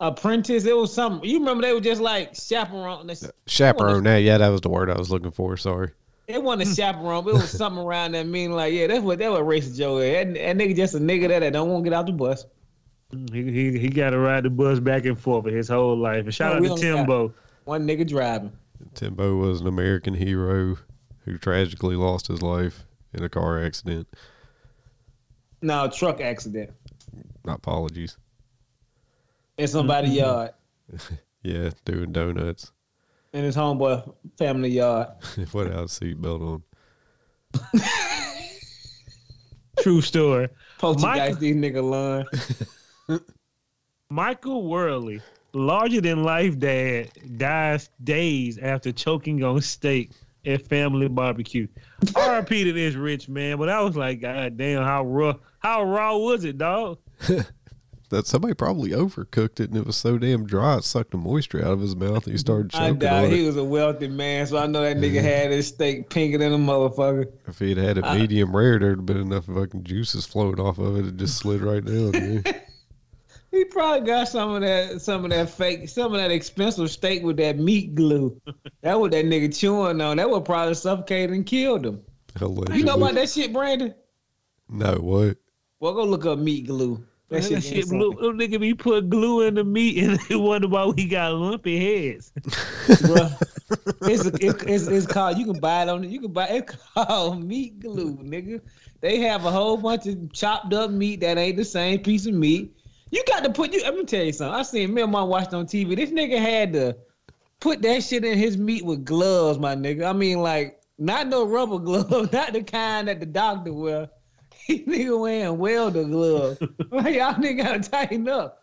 Apprentice, 0.00 0.64
it 0.64 0.74
was 0.74 0.92
something. 0.92 1.28
You 1.28 1.38
remember 1.38 1.62
they 1.62 1.72
were 1.74 1.80
just 1.80 2.00
like 2.00 2.34
chaperone. 2.34 3.06
They- 3.06 3.14
chaperone. 3.46 4.04
Yeah, 4.04 4.16
yeah, 4.16 4.38
that 4.38 4.48
was 4.48 4.62
the 4.62 4.70
word 4.70 4.90
I 4.90 4.96
was 4.96 5.10
looking 5.10 5.30
for. 5.30 5.56
Sorry. 5.58 5.92
It 6.28 6.42
want 6.42 6.60
to 6.60 6.66
hmm. 6.66 6.72
chaperone, 6.72 7.24
but 7.24 7.30
it 7.30 7.34
was 7.34 7.50
something 7.58 7.82
around 7.82 8.12
that 8.12 8.26
mean 8.26 8.52
like, 8.52 8.72
yeah, 8.72 8.86
that's 8.86 9.02
what 9.02 9.18
that 9.18 9.30
what 9.30 9.42
racist 9.42 9.76
Joe 9.76 9.98
is. 9.98 10.12
That, 10.12 10.34
that 10.34 10.56
nigga 10.56 10.76
just 10.76 10.94
a 10.94 10.98
nigga 10.98 11.28
that, 11.28 11.40
that 11.40 11.52
don't 11.52 11.68
want 11.68 11.84
to 11.84 11.90
get 11.90 11.96
out 11.96 12.06
the 12.06 12.12
bus. 12.12 12.46
He 13.32 13.42
he, 13.50 13.78
he 13.78 13.88
got 13.88 14.10
to 14.10 14.18
ride 14.18 14.44
the 14.44 14.50
bus 14.50 14.80
back 14.80 15.04
and 15.04 15.18
forth 15.18 15.44
for 15.44 15.50
his 15.50 15.68
whole 15.68 15.96
life. 15.96 16.24
And 16.24 16.34
shout 16.34 16.52
No, 16.52 16.58
out 16.58 16.62
to 16.62 16.70
only 16.70 16.82
got- 16.82 16.96
Timbo. 16.96 17.34
One 17.64 17.86
nigga 17.86 18.08
driving. 18.08 18.52
Timbo 18.94 19.36
was 19.36 19.60
an 19.60 19.68
American 19.68 20.14
hero 20.14 20.76
who 21.24 21.38
tragically 21.38 21.94
lost 21.94 22.26
his 22.26 22.42
life 22.42 22.84
in 23.14 23.22
a 23.22 23.28
car 23.28 23.62
accident. 23.62 24.08
No, 25.60 25.88
truck 25.88 26.20
accident 26.20 26.70
Apologies. 27.46 28.16
in 29.56 29.68
somebody's 29.68 30.10
mm-hmm. 30.10 30.18
yard. 30.18 30.50
Yeah, 31.44 31.70
doing 31.84 32.12
donuts 32.12 32.70
In 33.32 33.44
his 33.44 33.56
homeboy 33.56 34.14
family 34.38 34.70
yard. 34.70 35.08
without 35.52 35.72
a 35.72 35.86
seatbelt 35.86 36.62
on. 37.54 37.80
True 39.80 40.02
story. 40.02 40.48
Poltergeist 40.78 41.40
these 41.40 41.56
nigga 41.56 41.82
line. 43.08 43.20
Michael 44.10 44.68
Worley, 44.68 45.22
larger 45.54 46.02
than 46.02 46.22
life 46.22 46.58
dad, 46.58 47.10
dies 47.38 47.88
days 48.04 48.58
after 48.58 48.92
choking 48.92 49.42
on 49.42 49.62
steak 49.62 50.10
at 50.44 50.66
family 50.66 51.08
barbecue. 51.08 51.66
RIP 52.14 52.48
to 52.48 52.72
this 52.72 52.94
rich 52.94 53.28
man, 53.28 53.56
but 53.56 53.70
I 53.70 53.80
was 53.80 53.96
like, 53.96 54.20
God 54.20 54.58
damn, 54.58 54.82
how 54.82 55.04
raw, 55.04 55.34
how 55.60 55.84
raw 55.84 56.16
was 56.18 56.44
it, 56.44 56.58
dog? 56.58 56.98
That 58.12 58.26
somebody 58.26 58.52
probably 58.52 58.90
overcooked 58.90 59.58
it 59.58 59.70
and 59.70 59.76
it 59.76 59.86
was 59.86 59.96
so 59.96 60.18
damn 60.18 60.44
dry 60.44 60.76
it 60.76 60.84
sucked 60.84 61.12
the 61.12 61.16
moisture 61.16 61.64
out 61.64 61.72
of 61.72 61.80
his 61.80 61.96
mouth 61.96 62.24
and 62.26 62.32
he 62.34 62.36
started 62.36 62.70
choking. 62.72 62.84
I 62.84 62.92
doubt 62.92 63.30
he 63.30 63.42
it. 63.42 63.46
was 63.46 63.56
a 63.56 63.64
wealthy 63.64 64.06
man, 64.06 64.46
so 64.46 64.58
I 64.58 64.66
know 64.66 64.82
that 64.82 64.98
nigga 64.98 65.22
had 65.22 65.50
his 65.50 65.68
steak 65.68 66.10
pinker 66.10 66.36
than 66.36 66.52
a 66.52 66.58
motherfucker. 66.58 67.32
If 67.48 67.58
he'd 67.58 67.78
had 67.78 67.96
it 67.96 68.04
medium 68.12 68.54
rare, 68.54 68.78
there'd 68.78 68.98
have 68.98 69.06
been 69.06 69.16
enough 69.16 69.46
fucking 69.46 69.84
juices 69.84 70.26
flowing 70.26 70.60
off 70.60 70.76
of 70.78 70.98
it. 70.98 71.06
It 71.06 71.16
just 71.16 71.38
slid 71.38 71.62
right 71.62 71.82
down. 71.84 72.44
He 73.50 73.66
probably 73.66 74.06
got 74.06 74.28
some 74.28 74.50
of 74.50 74.62
that, 74.62 75.02
some 75.02 75.24
of 75.26 75.30
that 75.30 75.50
fake, 75.50 75.86
some 75.90 76.14
of 76.14 76.18
that 76.18 76.30
expensive 76.30 76.90
steak 76.90 77.22
with 77.22 77.36
that 77.36 77.58
meat 77.58 77.94
glue. 77.94 78.40
that 78.80 78.98
what 78.98 79.10
that 79.10 79.26
nigga 79.26 79.54
chewing 79.54 80.00
on. 80.00 80.16
That 80.16 80.30
would 80.30 80.46
probably 80.46 80.72
suffocate 80.72 81.28
and 81.28 81.44
killed 81.44 81.84
him. 81.84 82.00
Allegedly. 82.40 82.78
You 82.78 82.84
know 82.84 82.96
about 82.96 83.12
that 83.14 83.28
shit, 83.28 83.52
Brandon? 83.52 83.94
No, 84.70 84.94
what? 84.94 85.36
Well, 85.80 85.92
go 85.92 86.04
look 86.04 86.24
up 86.24 86.38
meat 86.38 86.66
glue. 86.66 87.04
That, 87.32 87.42
That, 87.44 87.62
shit, 87.62 87.88
blue, 87.88 88.12
nigga 88.34 88.60
be 88.60 88.74
put 88.74 89.08
glue 89.08 89.46
in 89.46 89.54
the 89.54 89.64
meat 89.64 90.02
and 90.02 90.18
they 90.28 90.36
wonder 90.36 90.68
why 90.68 90.84
we 90.86 91.06
got 91.06 91.32
lumpy 91.32 92.10
heads. 92.10 92.32
Bruh. 92.36 93.48
It's, 94.02 94.26
it, 94.26 94.62
it's 94.68 94.86
it's 94.86 95.06
called. 95.06 95.38
You 95.38 95.46
can 95.46 95.58
buy 95.58 95.84
it 95.84 95.88
on. 95.88 96.02
You 96.08 96.20
can 96.20 96.32
buy 96.32 96.46
it 96.48 96.70
called 96.94 97.42
meat 97.42 97.80
glue, 97.80 98.18
nigga. 98.18 98.60
They 99.00 99.20
have 99.20 99.46
a 99.46 99.50
whole 99.50 99.78
bunch 99.78 100.06
of 100.06 100.30
chopped 100.32 100.74
up 100.74 100.90
meat 100.90 101.20
that 101.20 101.38
ain't 101.38 101.56
the 101.56 101.64
same 101.64 102.00
piece 102.00 102.26
of 102.26 102.34
meat. 102.34 102.76
You 103.10 103.22
got 103.26 103.44
to 103.44 103.50
put 103.50 103.72
you. 103.72 103.82
Let 103.82 103.94
me 103.94 104.04
tell 104.04 104.24
you 104.24 104.32
something. 104.32 104.54
I 104.54 104.62
seen 104.62 104.92
me 104.92 105.02
and 105.02 105.12
my 105.12 105.22
watched 105.22 105.54
on 105.54 105.66
TV. 105.66 105.96
This 105.96 106.10
nigga 106.10 106.38
had 106.38 106.74
to 106.74 106.96
put 107.60 107.80
that 107.82 108.02
shit 108.02 108.24
in 108.24 108.36
his 108.36 108.58
meat 108.58 108.84
with 108.84 109.06
gloves, 109.06 109.58
my 109.58 109.74
nigga. 109.74 110.06
I 110.06 110.12
mean, 110.12 110.40
like 110.40 110.80
not 110.98 111.28
no 111.28 111.46
rubber 111.46 111.78
gloves, 111.80 112.32
not 112.32 112.52
the 112.52 112.62
kind 112.62 113.08
that 113.08 113.20
the 113.20 113.26
doctor 113.26 113.72
wear. 113.72 114.10
Nigga 114.68 115.18
wearing 115.18 115.58
welder 115.58 116.04
gloves. 116.04 116.60
like 116.90 117.14
y'all 117.16 117.34
nigga 117.34 117.62
gotta 117.62 117.80
tighten 117.80 118.28
up. 118.28 118.62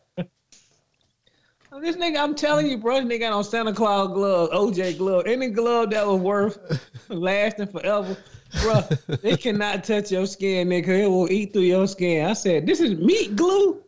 This 1.82 1.96
nigga, 1.98 2.18
I'm 2.18 2.34
telling 2.36 2.68
you, 2.68 2.77
bro, 2.77 2.96
this 2.96 3.06
nigga 3.06 3.20
got 3.22 3.34
on 3.34 3.44
Santa 3.44 3.74
Claus 3.74 4.08
gloves, 4.08 4.51
OJ 4.51 4.98
glove, 4.98 5.27
any 5.27 5.50
glove 5.50 5.91
that 5.91 6.06
was 6.06 6.20
worth 6.20 6.89
lasting 7.10 7.68
forever, 7.68 8.18
bro. 8.62 8.82
they 9.22 9.38
cannot 9.38 9.84
touch 9.84 10.12
your 10.12 10.25
skin, 10.25 10.70
nigga. 10.70 10.88
It 11.03 11.08
will 11.08 11.32
eat 11.32 11.53
through 11.53 11.62
your 11.63 11.88
skin. 11.88 12.25
I 12.25 12.34
said, 12.34 12.65
this 12.65 12.79
is 12.79 12.98
meat 12.98 13.36
glue. 13.36 13.84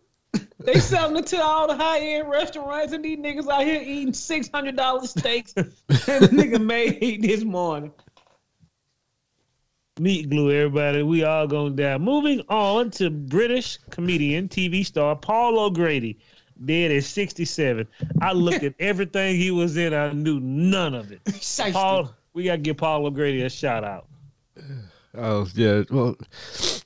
they 0.59 0.75
selling 0.75 1.17
it 1.17 1.27
to 1.27 1.41
all 1.41 1.67
the 1.67 1.75
high 1.75 1.99
end 1.99 2.29
restaurants, 2.29 2.93
and 2.93 3.03
these 3.03 3.17
niggas 3.17 3.49
out 3.49 3.63
here 3.63 3.81
eating 3.81 4.13
six 4.13 4.47
hundred 4.53 4.77
dollars 4.77 5.09
steaks. 5.09 5.53
and 5.57 5.71
the 5.87 6.29
nigga 6.31 6.63
made 6.63 7.23
this 7.23 7.43
morning. 7.43 7.91
Meat 9.99 10.29
glue, 10.29 10.51
everybody. 10.51 11.03
We 11.03 11.25
all 11.25 11.47
gonna 11.47 11.71
die. 11.71 11.97
Moving 11.97 12.41
on 12.47 12.91
to 12.91 13.09
British 13.09 13.77
comedian, 13.89 14.47
TV 14.47 14.85
star 14.85 15.17
Paul 15.17 15.59
O'Grady, 15.59 16.17
dead 16.63 16.91
at 16.91 17.03
67. 17.03 17.85
I 18.21 18.31
looked 18.31 18.63
at 18.63 18.73
everything 18.79 19.35
he 19.35 19.51
was 19.51 19.75
in. 19.75 19.93
I 19.93 20.13
knew 20.13 20.39
none 20.39 20.95
of 20.95 21.11
it. 21.11 21.19
Paul, 21.73 22.09
we 22.33 22.45
gotta 22.45 22.59
give 22.59 22.77
Paul 22.77 23.05
O'Grady 23.05 23.41
a 23.41 23.49
shout 23.49 23.83
out. 23.83 24.07
Oh, 25.13 25.45
yeah. 25.55 25.83
Well, 25.89 26.15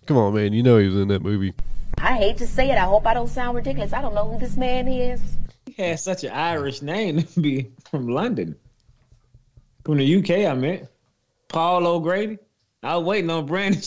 come 0.07 0.17
on, 0.17 0.33
man. 0.33 0.51
You 0.51 0.63
know 0.63 0.79
he 0.79 0.87
was 0.87 0.95
in 0.95 1.09
that 1.09 1.21
movie. 1.21 1.53
I 1.99 2.13
hate 2.13 2.37
to 2.37 2.47
say 2.47 2.71
it. 2.71 2.75
I 2.79 2.85
hope 2.85 3.05
I 3.05 3.13
don't 3.13 3.27
sound 3.27 3.55
ridiculous. 3.55 3.93
I 3.93 4.01
don't 4.01 4.15
know 4.15 4.27
who 4.27 4.39
this 4.39 4.57
man 4.57 4.87
is. 4.87 5.21
He 5.67 5.83
has 5.83 6.03
such 6.03 6.23
an 6.23 6.31
Irish 6.31 6.81
name 6.81 7.21
to 7.35 7.39
be 7.39 7.67
from 7.91 8.07
London. 8.07 8.55
From 9.83 9.97
the 9.97 10.17
UK, 10.17 10.51
I 10.51 10.55
meant. 10.55 10.87
Paul 11.49 11.85
O'Grady. 11.85 12.39
I 12.85 12.95
was 12.97 13.05
waiting 13.05 13.29
on 13.29 13.45
Brandon. 13.45 13.81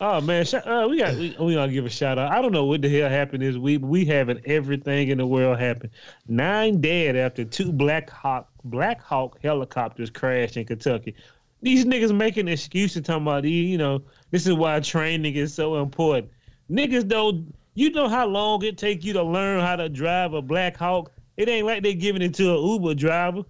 Oh 0.00 0.20
man, 0.20 0.46
uh, 0.54 0.86
we 0.88 0.98
got 0.98 1.16
we, 1.16 1.36
we 1.40 1.54
gotta 1.54 1.72
give 1.72 1.84
a 1.84 1.90
shout 1.90 2.20
out. 2.20 2.30
I 2.30 2.40
don't 2.40 2.52
know 2.52 2.66
what 2.66 2.82
the 2.82 2.88
hell 2.88 3.10
happened 3.10 3.42
this 3.42 3.56
week, 3.56 3.80
we 3.82 4.04
having 4.04 4.40
everything 4.44 5.08
in 5.08 5.18
the 5.18 5.26
world 5.26 5.58
happen. 5.58 5.90
Nine 6.28 6.80
dead 6.80 7.16
after 7.16 7.44
two 7.44 7.72
Black 7.72 8.08
Hawk 8.08 8.48
Black 8.62 9.02
Hawk 9.02 9.40
helicopters 9.42 10.08
crashed 10.08 10.56
in 10.56 10.66
Kentucky. 10.66 11.16
These 11.62 11.84
niggas 11.84 12.14
making 12.14 12.46
excuses 12.46 13.02
talking 13.02 13.22
about 13.22 13.42
these, 13.42 13.68
you 13.68 13.76
know 13.76 14.02
this 14.30 14.46
is 14.46 14.52
why 14.52 14.78
training 14.78 15.34
is 15.34 15.52
so 15.52 15.82
important. 15.82 16.30
Niggas 16.70 17.08
don't 17.08 17.52
you 17.74 17.90
know 17.90 18.08
how 18.08 18.28
long 18.28 18.64
it 18.64 18.78
take 18.78 19.04
you 19.04 19.12
to 19.14 19.22
learn 19.24 19.60
how 19.60 19.74
to 19.74 19.88
drive 19.88 20.32
a 20.32 20.40
Black 20.40 20.76
Hawk? 20.76 21.10
It 21.36 21.48
ain't 21.48 21.66
like 21.66 21.82
they 21.82 21.94
giving 21.94 22.22
it 22.22 22.34
to 22.34 22.56
an 22.56 22.64
Uber 22.64 22.94
driver. 22.94 23.42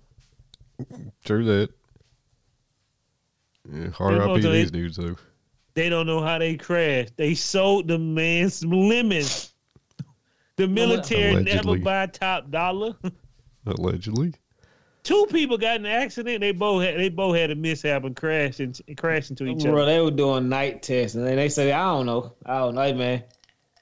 True 1.24 1.44
that. 1.44 1.70
Yeah, 3.70 3.88
They 3.98 4.18
RIP 4.18 4.34
these 4.42 4.44
ain't- 4.46 4.72
dudes, 4.72 4.96
though. 4.96 5.16
They 5.74 5.88
don't 5.88 6.06
know 6.06 6.20
how 6.20 6.38
they 6.38 6.56
crashed. 6.56 7.16
They 7.16 7.34
sold 7.34 7.86
the 7.88 7.98
man 7.98 8.50
some 8.50 8.70
lemons. 8.70 9.52
The 10.56 10.66
military 10.66 11.44
never 11.44 11.78
buy 11.78 12.06
top 12.06 12.50
dollar. 12.50 12.96
Allegedly. 13.66 14.34
Two 15.04 15.26
people 15.30 15.56
got 15.56 15.76
in 15.78 15.86
an 15.86 15.92
accident. 15.92 16.40
They 16.40 16.50
both 16.50 16.82
had 16.82 16.98
they 16.98 17.08
both 17.08 17.36
had 17.36 17.52
a 17.52 17.54
mishap 17.54 18.02
and 18.04 18.16
crashed 18.16 18.58
and 18.58 18.78
crashed 18.96 19.30
into 19.30 19.46
each 19.46 19.62
Bro, 19.62 19.82
other. 19.82 19.86
they 19.86 20.00
were 20.00 20.10
doing 20.10 20.48
night 20.48 20.82
tests, 20.82 21.14
and 21.14 21.24
they 21.26 21.48
say, 21.48 21.70
I 21.70 21.84
don't 21.84 22.06
know. 22.06 22.34
I 22.44 22.58
don't 22.58 22.74
know, 22.74 22.82
hey, 22.82 22.92
man. 22.94 23.22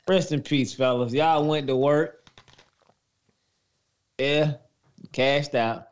Rest 0.07 0.33
in 0.33 0.43
peace, 0.43 0.75
fellas. 0.75 1.15
Y'all 1.15 1.47
went 1.47 1.67
to 1.69 1.77
work. 1.77 2.29
Yeah, 4.19 4.55
cashed 5.13 5.55
out. 5.55 5.89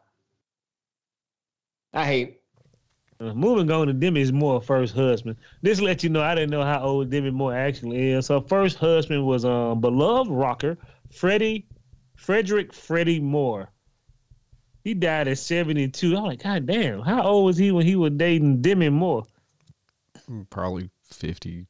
I 1.95 2.05
hate. 2.05 2.41
Uh, 3.21 3.33
moving 3.33 3.71
on 3.71 3.87
to 3.87 3.93
Demi 3.93 4.31
Moore, 4.33 4.61
first 4.61 4.95
husband. 4.95 5.37
This 5.63 5.81
let 5.81 6.03
you 6.03 6.11
know 6.11 6.21
I 6.21 6.35
didn't 6.35 6.51
know 6.51 6.65
how 6.65 6.83
old 6.83 7.11
Demi 7.11 7.31
Moore 7.31 7.55
actually 7.55 8.11
is. 8.11 8.29
Her 8.29 8.41
first 8.41 8.77
husband 8.77 9.25
was 9.25 9.45
um 9.45 9.81
beloved 9.81 10.31
rocker 10.31 10.77
Freddie 11.13 11.67
Frederick 12.17 12.73
Freddie 12.73 13.21
Moore. 13.21 13.71
He 14.83 14.95
died 14.95 15.29
at 15.29 15.39
seventy 15.39 15.89
two. 15.89 16.17
I'm 16.17 16.25
like, 16.25 16.43
God 16.43 16.67
damn, 16.67 17.01
how 17.01 17.23
old 17.23 17.47
was 17.47 17.57
he 17.57 17.71
when 17.71 17.87
he 17.87 17.95
was 17.95 18.13
dating 18.17 18.61
Demi 18.61 18.89
Moore? 18.89 19.25
Probably 20.51 20.91
55. 21.05 21.67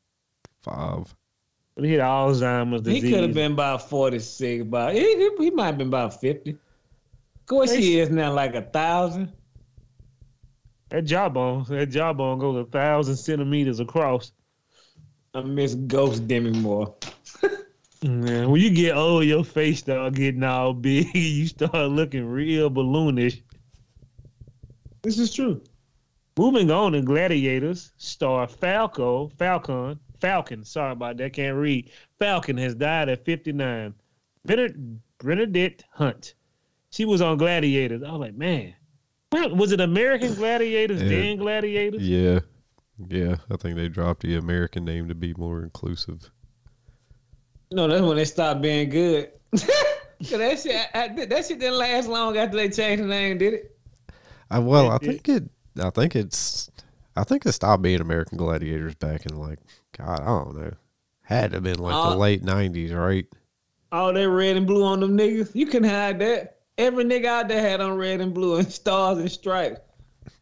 But 1.75 1.85
he 1.85 1.93
had 1.93 2.01
Alzheimer's 2.01 2.87
He 2.87 3.01
could 3.01 3.23
have 3.23 3.35
been 3.35 3.53
about 3.53 3.89
46, 3.89 4.63
about 4.63 4.93
he, 4.95 5.01
he, 5.01 5.31
he 5.39 5.51
might 5.51 5.67
have 5.67 5.79
been 5.79 5.89
about 5.89 6.21
50. 6.21 6.51
Of 6.51 6.59
course, 7.47 7.73
he 7.73 7.99
is 7.99 8.11
now 8.11 8.33
like 8.33 8.55
a 8.55 8.63
thousand. 8.63 9.33
That 10.95 11.07
jawbone, 11.07 11.65
that 11.71 11.87
jawbone 11.87 12.39
goes 12.39 12.55
a 12.57 12.71
thousand 12.71 13.17
centimeters 13.17 13.81
across. 13.81 14.31
I 15.35 15.41
miss 15.41 15.75
Ghost 15.75 16.29
Demi 16.29 16.53
Moore. 16.53 16.95
Man, 18.05 18.49
when 18.49 18.61
you 18.61 18.71
get 18.71 18.97
old, 18.97 19.25
your 19.25 19.43
face 19.43 19.81
start 19.81 20.15
getting 20.15 20.45
all 20.45 20.73
big. 20.73 21.09
You 21.17 21.49
start 21.49 21.91
looking 21.91 22.25
real 22.25 22.71
balloonish. 22.71 23.43
This 25.03 25.19
is 25.19 25.35
true. 25.35 25.61
Moving 26.39 26.71
on 26.71 26.93
to 26.93 27.03
Gladiators, 27.03 27.91
star 27.97 28.47
Falco, 28.47 29.31
Falcon, 29.37 29.99
Falcon, 30.21 30.65
sorry 30.65 30.93
about 30.93 31.17
that, 31.17 31.33
can't 31.33 31.57
read. 31.57 31.91
Falcon 32.21 32.57
has 32.57 32.77
died 32.77 33.09
at 33.09 33.25
59. 33.25 33.95
Bernard- 34.45 35.01
Bernadette 35.19 35.83
Hunt. 35.91 36.35
She 36.91 37.05
was 37.05 37.21
on 37.21 37.37
Gladiators. 37.37 38.05
I 38.05 38.13
was 38.13 38.21
like, 38.21 38.35
man, 38.37 38.75
Well, 39.35 39.55
was 39.57 39.73
it 39.73 39.81
American 39.81 40.35
Gladiators, 40.35 41.03
Yeah. 41.03 41.09
then 41.09 41.37
Gladiators? 41.39 42.03
Yeah. 42.07 42.41
Yeah. 43.09 43.37
I 43.51 43.57
think 43.57 43.77
they 43.77 43.89
dropped 43.89 44.23
the 44.23 44.37
American 44.37 44.85
name 44.85 45.09
to 45.09 45.15
be 45.15 45.35
more 45.35 45.63
inclusive. 45.63 46.31
No, 47.71 47.89
that's 47.89 48.03
when 48.03 48.17
they 48.17 48.25
stopped 48.25 48.63
being 48.63 48.89
good. 48.89 49.31
'Cause 49.53 50.39
that 50.39 50.59
shit, 50.61 50.87
I, 50.95 51.09
that 51.27 51.45
shit 51.45 51.59
didn't 51.59 51.77
last 51.79 52.09
long 52.09 52.37
after 52.37 52.57
they 52.57 52.69
changed 52.71 53.03
the 53.03 53.09
name, 53.09 53.37
did 53.39 53.55
it? 53.55 53.77
I, 54.51 54.59
well, 54.61 54.91
I 54.91 54.99
think 54.99 55.29
it. 55.29 55.45
I 55.83 55.91
think 55.91 56.15
it's. 56.17 56.71
I 57.17 57.25
think 57.25 57.45
it 57.47 57.53
stopped 57.53 57.83
being 57.83 58.01
American 58.01 58.39
Gladiators 58.39 58.95
back 58.95 59.27
in 59.27 59.37
like 59.37 59.59
God. 59.99 60.21
I 60.21 60.25
don't 60.27 60.57
know. 60.57 60.73
Had 61.23 61.51
to 61.51 61.57
have 61.57 61.65
been 61.65 61.79
like 61.79 61.93
the 61.93 62.13
Uh, 62.13 62.17
late 62.17 62.43
nineties, 62.45 62.93
right? 62.93 63.27
All 63.93 64.13
that 64.13 64.29
red 64.31 64.57
and 64.57 64.67
blue 64.67 64.85
on 64.85 65.01
them 65.01 65.17
niggas. 65.19 65.55
You 65.55 65.67
can 65.67 65.83
hide 65.85 66.19
that. 66.21 66.54
Every 66.77 67.05
nigga 67.05 67.27
out 67.27 67.49
there 67.49 67.61
had 67.61 67.81
on 67.81 67.97
red 67.97 68.21
and 68.21 68.35
blue 68.35 68.57
and 68.57 68.71
stars 68.73 69.19
and 69.19 69.31
stripes. 69.31 69.81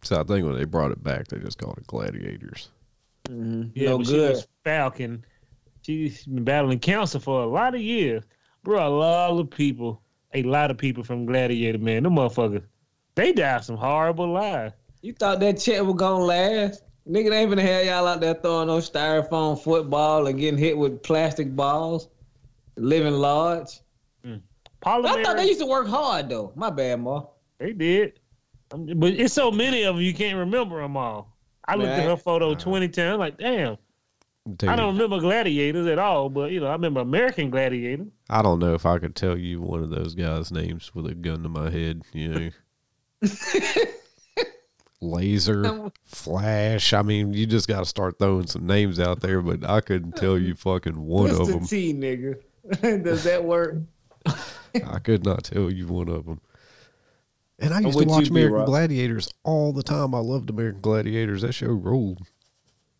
So 0.02 0.20
I 0.20 0.24
think 0.24 0.46
when 0.46 0.56
they 0.56 0.64
brought 0.64 0.92
it 0.92 1.02
back, 1.02 1.28
they 1.28 1.38
just 1.38 1.58
called 1.58 1.78
it 1.78 1.86
Gladiators. 1.86 2.68
Mm-hmm. 3.28 3.70
Yeah, 3.74 3.90
no 3.90 3.98
but 3.98 4.06
she 4.06 4.12
good. 4.12 4.30
was 4.30 4.48
Falcon. 4.64 5.24
She's 5.82 6.24
been 6.24 6.44
battling 6.44 6.78
cancer 6.78 7.18
for 7.18 7.42
a 7.42 7.46
lot 7.46 7.74
of 7.74 7.80
years. 7.80 8.24
Bro, 8.62 8.86
a 8.86 8.88
lot 8.88 9.38
of 9.38 9.50
people, 9.50 10.00
a 10.32 10.42
lot 10.44 10.70
of 10.70 10.78
people 10.78 11.02
from 11.02 11.26
Gladiator, 11.26 11.78
man, 11.78 12.04
them 12.04 12.14
motherfuckers, 12.14 12.62
they 13.14 13.32
died 13.32 13.64
some 13.64 13.76
horrible 13.76 14.32
lives. 14.32 14.74
You 15.02 15.12
thought 15.12 15.40
that 15.40 15.58
check 15.58 15.82
was 15.82 15.96
gonna 15.96 16.24
last? 16.24 16.84
Nigga, 17.08 17.30
they 17.30 17.40
ain't 17.40 17.50
gonna 17.50 17.62
have 17.62 17.84
y'all 17.84 18.06
out 18.06 18.20
there 18.20 18.34
throwing 18.34 18.68
no 18.68 18.78
styrofoam 18.78 19.60
football 19.60 20.28
and 20.28 20.38
getting 20.38 20.58
hit 20.58 20.78
with 20.78 21.02
plastic 21.02 21.54
balls, 21.56 22.08
living 22.76 23.14
large. 23.14 23.80
I 24.84 25.22
thought 25.22 25.36
they 25.36 25.46
used 25.46 25.60
to 25.60 25.66
work 25.66 25.86
hard 25.86 26.28
though. 26.28 26.52
My 26.54 26.70
bad, 26.70 27.00
Ma. 27.00 27.24
they 27.58 27.72
did. 27.72 28.20
Um, 28.72 28.86
But 28.96 29.12
it's 29.14 29.34
so 29.34 29.50
many 29.50 29.82
of 29.84 29.96
them, 29.96 30.04
you 30.04 30.14
can't 30.14 30.38
remember 30.38 30.80
them 30.80 30.96
all. 30.96 31.36
I 31.66 31.76
looked 31.76 31.90
at 31.90 32.04
her 32.04 32.16
photo 32.16 32.54
20 32.54 32.88
times, 32.88 33.18
like, 33.18 33.38
damn, 33.38 33.76
I'll 34.46 34.70
I 34.70 34.74
don't 34.74 34.94
remember 34.94 35.20
Gladiators 35.20 35.86
at 35.86 36.00
all, 36.00 36.28
but, 36.28 36.50
you 36.50 36.58
know, 36.58 36.66
I 36.66 36.72
remember 36.72 37.00
American 37.00 37.50
Gladiator. 37.50 38.06
I 38.28 38.42
don't 38.42 38.58
know 38.58 38.74
if 38.74 38.84
I 38.84 38.98
could 38.98 39.14
tell 39.14 39.38
you 39.38 39.60
one 39.60 39.82
of 39.82 39.90
those 39.90 40.16
guys' 40.16 40.50
names 40.50 40.92
with 40.94 41.06
a 41.06 41.14
gun 41.14 41.44
to 41.44 41.48
my 41.48 41.70
head. 41.70 42.02
You 42.12 42.28
know, 43.22 43.28
laser, 45.00 45.90
flash. 46.04 46.92
I 46.92 47.02
mean, 47.02 47.32
you 47.32 47.46
just 47.46 47.68
got 47.68 47.80
to 47.80 47.84
start 47.86 48.18
throwing 48.18 48.46
some 48.48 48.66
names 48.66 48.98
out 48.98 49.20
there. 49.20 49.40
But 49.42 49.68
I 49.68 49.80
couldn't 49.80 50.16
tell 50.16 50.36
you 50.38 50.54
fucking 50.54 50.98
one 51.00 51.30
of 51.30 51.46
them. 51.46 51.64
T, 51.64 51.94
nigga. 51.94 52.40
Does 53.04 53.24
that 53.24 53.44
work? 53.44 53.76
I 54.86 54.98
could 54.98 55.24
not 55.24 55.44
tell 55.44 55.70
you 55.70 55.86
one 55.86 56.08
of 56.08 56.26
them. 56.26 56.40
And 57.58 57.72
I 57.72 57.80
used 57.80 57.98
to 57.98 58.04
watch 58.06 58.26
you, 58.28 58.34
B-Rock. 58.34 58.50
American 58.50 58.64
Gladiators 58.66 59.32
all 59.44 59.72
the 59.72 59.82
time. 59.82 60.14
I 60.14 60.18
loved 60.18 60.50
American 60.50 60.80
Gladiators. 60.80 61.42
That 61.42 61.52
show 61.52 61.68
ruled. 61.68 62.26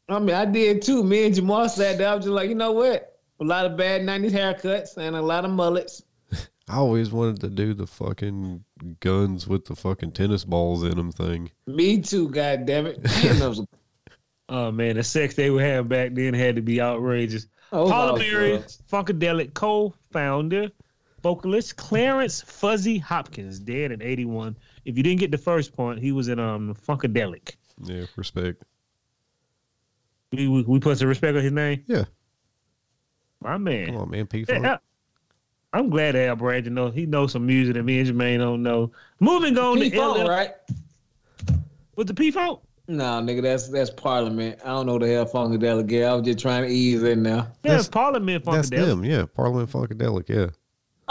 I 0.08 0.18
mean, 0.18 0.34
I 0.36 0.44
did 0.44 0.82
too. 0.82 1.02
Me 1.02 1.26
and 1.26 1.34
Jamal 1.34 1.68
sat 1.68 1.98
there. 1.98 2.08
I 2.08 2.14
was 2.14 2.24
just 2.24 2.32
like, 2.34 2.48
you 2.48 2.54
know 2.54 2.72
what? 2.72 3.18
A 3.40 3.44
lot 3.44 3.66
of 3.66 3.76
bad 3.76 4.02
90s 4.02 4.30
haircuts 4.30 4.96
and 4.98 5.16
a 5.16 5.22
lot 5.22 5.44
of 5.44 5.50
mullets. 5.50 6.02
I 6.68 6.76
always 6.76 7.10
wanted 7.10 7.40
to 7.40 7.48
do 7.50 7.74
the 7.74 7.86
fucking 7.86 8.62
guns 9.00 9.48
with 9.48 9.64
the 9.64 9.74
fucking 9.74 10.12
tennis 10.12 10.44
balls 10.44 10.84
in 10.84 10.96
them 10.96 11.10
thing. 11.10 11.50
Me 11.66 12.00
too, 12.00 12.28
God 12.28 12.66
damn 12.66 12.86
it. 12.86 13.02
Damn, 13.02 13.38
that 13.40 13.48
was 13.48 13.58
a- 13.60 13.66
Oh, 14.48 14.70
man, 14.70 14.96
the 14.96 15.02
sex 15.02 15.34
they 15.34 15.48
were 15.48 15.62
having 15.62 15.88
back 15.88 16.12
then 16.12 16.34
had 16.34 16.56
to 16.56 16.62
be 16.62 16.78
outrageous. 16.80 17.46
Oh, 17.72 17.88
Paula 17.88 18.12
all 18.12 18.18
Funkadelic 18.18 19.54
co-founder, 19.54 20.70
vocalist 21.22 21.76
Clarence 21.76 22.40
Fuzzy 22.42 22.98
Haskins, 22.98 23.58
dead 23.58 23.92
at 23.92 24.02
81. 24.02 24.56
If 24.84 24.96
you 24.96 25.02
didn't 25.02 25.20
get 25.20 25.30
the 25.30 25.38
first 25.38 25.72
point, 25.74 26.00
he 26.00 26.12
was 26.12 26.28
in 26.28 26.38
um 26.38 26.74
Funkadelic. 26.74 27.54
Yeah, 27.82 28.04
respect. 28.16 28.62
We, 30.32 30.48
we, 30.48 30.62
we 30.62 30.80
put 30.80 30.98
some 30.98 31.08
respect 31.08 31.36
on 31.36 31.42
his 31.42 31.52
name. 31.52 31.84
Yeah. 31.86 32.04
My 33.40 33.58
man. 33.58 33.86
Come 33.86 33.96
on, 33.96 34.10
man. 34.10 34.26
P 34.26 34.40
Yeah, 34.48 34.54
Funk. 34.54 34.66
I- 34.66 34.78
I'm 35.74 35.88
glad 35.88 36.14
Al 36.16 36.26
have 36.28 36.38
Brandon 36.38 36.74
know. 36.74 36.90
He 36.90 37.06
knows 37.06 37.32
some 37.32 37.46
music 37.46 37.74
that 37.76 37.82
me 37.82 37.98
and 38.00 38.08
Jermaine 38.08 38.38
don't 38.38 38.62
know. 38.62 38.92
Moving 39.20 39.56
on 39.56 39.78
to 39.78 39.88
P-Funk, 39.90 40.18
LL 40.18 40.28
right? 40.28 40.50
with 41.96 42.08
the 42.08 42.14
P 42.14 42.30
Funk. 42.30 42.60
No, 42.88 43.04
nigga, 43.22 43.40
that's 43.40 43.68
that's 43.68 43.88
Parliament. 43.88 44.58
I 44.62 44.68
don't 44.68 44.84
know 44.84 44.98
the 44.98 45.08
hell 45.08 45.24
Funkadelic 45.24 45.90
is. 45.90 46.04
I 46.04 46.12
was 46.12 46.26
just 46.26 46.40
trying 46.40 46.64
to 46.64 46.68
ease 46.68 47.02
in 47.02 47.22
now. 47.22 47.36
Yeah, 47.64 47.70
That's- 47.70 47.88
Parliament 47.88 48.44
Funkadelic. 48.44 48.52
That's 48.54 48.70
them. 48.70 49.02
Yeah, 49.04 49.24
Parliament 49.34 49.70
Funkadelic. 49.70 50.28
Yeah. 50.28 50.48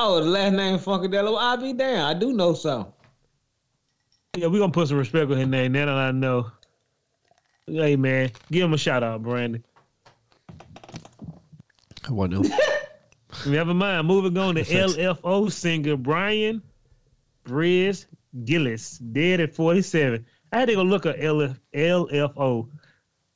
Oh, 0.04 0.20
the 0.20 0.32
last 0.32 0.54
name 0.54 0.80
Funkadelic. 0.80 1.26
Well, 1.26 1.38
I'll 1.38 1.58
be 1.58 1.74
damn. 1.74 2.08
I 2.08 2.16
do 2.16 2.34
know 2.34 2.56
some. 2.56 2.88
Yeah, 4.36 4.48
we're 4.48 4.58
gonna 4.58 4.72
put 4.72 4.88
some 4.88 4.98
respect 4.98 5.30
on 5.30 5.38
his 5.38 5.48
name. 5.48 5.74
Now 5.74 5.86
that 5.86 5.96
I 5.96 6.10
know. 6.10 6.52
Hey 7.68 7.96
man, 7.96 8.32
give 8.50 8.64
him 8.64 8.74
a 8.74 8.80
shout 8.80 9.04
out, 9.04 9.22
Brandon. 9.22 9.64
I 12.10 12.12
want 12.12 12.32
to. 12.32 12.52
Never 13.48 13.76
mind. 13.76 14.08
Moving 14.08 14.36
on 14.40 14.56
to 14.56 14.64
LFO 14.64 15.52
singer 15.52 15.98
Brian 15.98 16.64
Briz 17.46 18.08
Gillis, 18.44 18.98
dead 18.98 19.40
at 19.40 19.54
47. 19.54 20.26
I 20.52 20.60
had 20.60 20.70
to 20.70 20.76
go 20.76 20.82
look 20.82 21.06
at 21.06 21.20
LF, 21.20 21.60
LFO. 21.76 22.70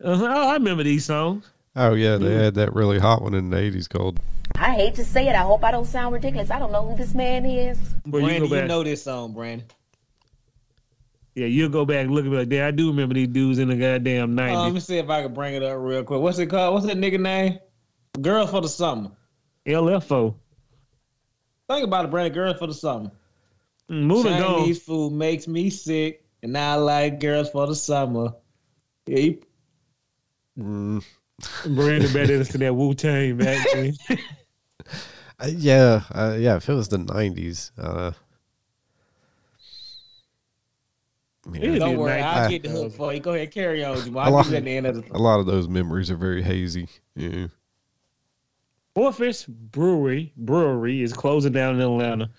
Uh-huh. 0.03 0.25
Oh, 0.27 0.49
I 0.49 0.53
remember 0.53 0.81
these 0.81 1.05
songs. 1.05 1.47
Oh 1.75 1.93
yeah, 1.93 2.17
they 2.17 2.33
had 2.33 2.55
that 2.55 2.73
really 2.73 2.99
hot 2.99 3.21
one 3.21 3.33
in 3.33 3.49
the 3.49 3.57
eighties 3.57 3.87
called. 3.87 4.19
I 4.55 4.71
hate 4.75 4.95
to 4.95 5.03
say 5.03 5.27
it. 5.27 5.35
I 5.35 5.41
hope 5.41 5.63
I 5.63 5.71
don't 5.71 5.85
sound 5.85 6.13
ridiculous. 6.13 6.49
I 6.49 6.59
don't 6.59 6.71
know 6.71 6.87
who 6.87 6.95
this 6.95 7.13
man 7.13 7.45
is. 7.45 7.77
But 8.05 8.19
you 8.19 8.25
Brandon, 8.27 8.49
go 8.49 8.55
you, 8.55 8.67
know 8.67 8.83
this 8.83 9.03
song, 9.03 9.33
Brandon. 9.33 9.67
yeah, 11.33 11.47
you'll 11.47 11.69
go 11.69 11.83
back 11.85 12.05
and 12.05 12.11
look 12.15 12.23
at 12.25 12.31
me 12.31 12.37
like, 12.37 12.51
yeah, 12.51 12.67
I 12.67 12.71
do 12.71 12.87
remember 12.87 13.15
these 13.15 13.27
dudes 13.27 13.59
in 13.59 13.67
the 13.67 13.75
goddamn 13.75 14.39
Uh, 14.39 14.63
let 14.63 14.73
me 14.73 14.79
see 14.79 14.97
if 14.97 15.09
I 15.09 15.23
can 15.23 15.33
bring 15.33 15.55
it 15.55 15.63
up 15.63 15.77
real 15.79 16.03
quick. 16.03 16.21
What's 16.21 16.39
it 16.39 16.47
called? 16.47 16.73
What's 16.75 16.85
that 16.85 16.97
nigga 16.97 17.19
name? 17.19 17.59
Girl 18.21 18.47
for 18.47 18.61
the 18.61 18.69
Summer. 18.69 19.11
LFO. 19.65 20.35
Think 21.67 21.83
about 21.83 22.05
it, 22.05 22.11
Brandon. 22.11 22.33
Girl 22.33 22.53
for 22.53 22.67
the 22.67 22.73
Summer. 22.73 23.11
Mm, 23.89 24.03
Moving 24.03 24.33
on. 24.33 24.59
Chinese 24.61 24.81
food 24.81 25.11
makes 25.11 25.47
me 25.47 25.69
sick, 25.69 26.23
and 26.41 26.57
I 26.57 26.75
like 26.75 27.19
girls 27.19 27.49
for 27.49 27.67
the 27.67 27.75
summer. 27.75 28.33
Yeah, 29.05 29.17
you, 29.17 29.41
Mm, 30.57 31.03
Brandon 31.65 32.11
better 32.13 32.43
to 32.43 32.57
that 32.59 32.75
Wu 32.75 32.93
Tang 32.93 33.37
back 33.37 33.65
then. 33.73 33.93
uh, 35.39 35.47
yeah, 35.49 36.01
uh, 36.13 36.35
yeah. 36.39 36.55
If 36.55 36.69
it 36.69 36.73
was 36.73 36.87
the 36.87 36.97
nineties, 36.99 37.71
uh, 37.77 38.11
Yeah. 41.53 41.61
yeah, 41.71 41.79
don't 41.79 41.91
be 41.91 41.97
worry, 41.97 42.21
nice. 42.21 42.37
I'll 42.37 42.49
get 42.49 42.63
the 42.63 42.69
hook 42.69 42.93
for 42.93 43.13
you. 43.13 43.19
Go 43.19 43.33
ahead, 43.33 43.51
carry 43.51 43.83
on, 43.83 43.97
Jamal. 44.03 44.23
A 44.23 44.25
I'll 44.25 44.31
lot- 44.31 44.51
at 44.51 44.63
the 44.63 44.71
end 44.77 44.87
of 44.87 44.95
the. 44.95 45.15
a 45.15 45.19
lot 45.19 45.39
of 45.39 45.45
those 45.45 45.67
memories 45.67 46.09
are 46.09 46.15
very 46.15 46.41
hazy. 46.41 46.87
Yeah. 47.15 47.47
Orpheus 48.95 49.43
Brewery 49.45 50.31
Brewery 50.37 51.01
is 51.03 51.11
closing 51.11 51.51
down 51.51 51.75
in 51.75 51.81
Atlanta. 51.81 52.29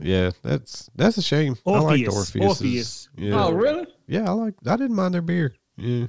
Yeah, 0.00 0.30
that's 0.42 0.88
that's 0.96 1.18
a 1.18 1.22
shame. 1.22 1.54
I 1.66 1.70
like 1.72 1.82
Orpheus, 2.08 2.14
Orpheus. 2.16 2.44
Orpheus. 2.46 3.08
Yeah, 3.16 3.44
Oh, 3.44 3.52
really? 3.52 3.86
yeah, 4.06 4.26
I 4.26 4.32
like. 4.32 4.54
I 4.66 4.76
didn't 4.76 4.96
mind 4.96 5.12
their 5.12 5.20
beer. 5.22 5.54
Yeah, 5.76 6.06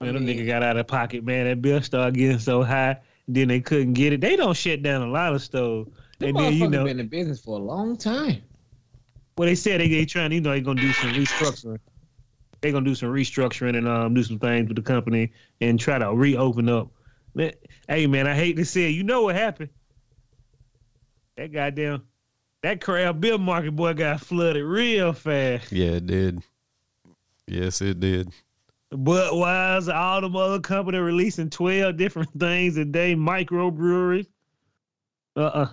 Man, 0.00 0.14
them 0.14 0.26
nigga 0.26 0.46
got 0.46 0.62
out 0.62 0.76
of 0.76 0.86
pocket, 0.86 1.24
man. 1.24 1.46
That 1.46 1.62
bill 1.62 1.80
started 1.80 2.14
getting 2.14 2.38
so 2.38 2.62
high, 2.62 2.98
then 3.28 3.48
they 3.48 3.60
couldn't 3.60 3.94
get 3.94 4.12
it. 4.12 4.20
They 4.20 4.36
don't 4.36 4.56
shut 4.56 4.82
down 4.82 5.02
a 5.02 5.10
lot 5.10 5.34
of 5.34 5.42
stores. 5.42 5.86
Them 6.18 6.30
And 6.30 6.38
then 6.38 6.52
you 6.52 6.68
know, 6.68 6.84
been 6.84 7.00
in 7.00 7.08
business 7.08 7.40
for 7.40 7.58
a 7.58 7.62
long 7.62 7.96
time. 7.96 8.42
well, 9.38 9.46
they 9.46 9.54
said 9.54 9.80
they 9.80 9.88
they 9.88 10.04
trying, 10.04 10.32
you 10.32 10.40
know, 10.40 10.50
they 10.50 10.60
gonna 10.60 10.80
do 10.80 10.92
some 10.92 11.10
restructuring. 11.12 11.78
They 12.60 12.72
gonna 12.72 12.84
do 12.84 12.94
some 12.94 13.10
restructuring 13.10 13.76
and 13.76 13.88
um 13.88 14.12
do 14.14 14.22
some 14.22 14.38
things 14.38 14.68
with 14.68 14.76
the 14.76 14.82
company 14.82 15.32
and 15.60 15.78
try 15.80 15.98
to 15.98 16.12
reopen 16.14 16.68
up. 16.68 16.88
Man, 17.34 17.52
hey 17.88 18.06
man, 18.06 18.26
I 18.26 18.34
hate 18.34 18.56
to 18.56 18.64
say 18.64 18.84
it. 18.84 18.90
You 18.90 19.02
know 19.02 19.22
what 19.22 19.34
happened? 19.36 19.70
That 21.36 21.52
goddamn 21.52 22.02
that 22.62 22.80
crab 22.80 23.20
bill 23.20 23.38
market 23.38 23.76
boy 23.76 23.94
got 23.94 24.20
flooded 24.20 24.64
real 24.64 25.12
fast. 25.12 25.70
yeah, 25.72 25.92
it 25.92 26.06
did. 26.06 26.42
Yes, 27.46 27.80
it 27.80 28.00
did. 28.00 28.30
Budweiser, 28.92 29.94
all 29.94 30.20
the 30.20 30.38
other 30.38 30.60
company 30.60 30.98
releasing 30.98 31.50
12 31.50 31.96
different 31.96 32.30
things 32.38 32.76
a 32.76 32.84
day, 32.84 33.14
microbreweries. 33.14 34.26
Uh-uh. 35.36 35.68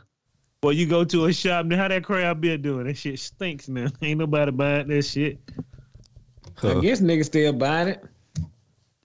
Boy, 0.61 0.71
you 0.71 0.85
go 0.85 1.03
to 1.03 1.25
a 1.25 1.33
shop 1.33 1.65
now, 1.65 1.77
how 1.77 1.87
that 1.89 2.03
crab 2.03 2.41
beer 2.41 2.57
doing? 2.57 2.87
That 2.87 2.97
shit 2.97 3.19
stinks 3.19 3.67
now. 3.67 3.87
Ain't 4.01 4.19
nobody 4.19 4.51
buying 4.51 4.87
that 4.87 5.03
shit. 5.03 5.39
Huh. 6.55 6.77
I 6.77 6.81
guess 6.81 7.01
niggas 7.01 7.25
still 7.25 7.53
buying 7.53 7.89
it. 7.89 8.03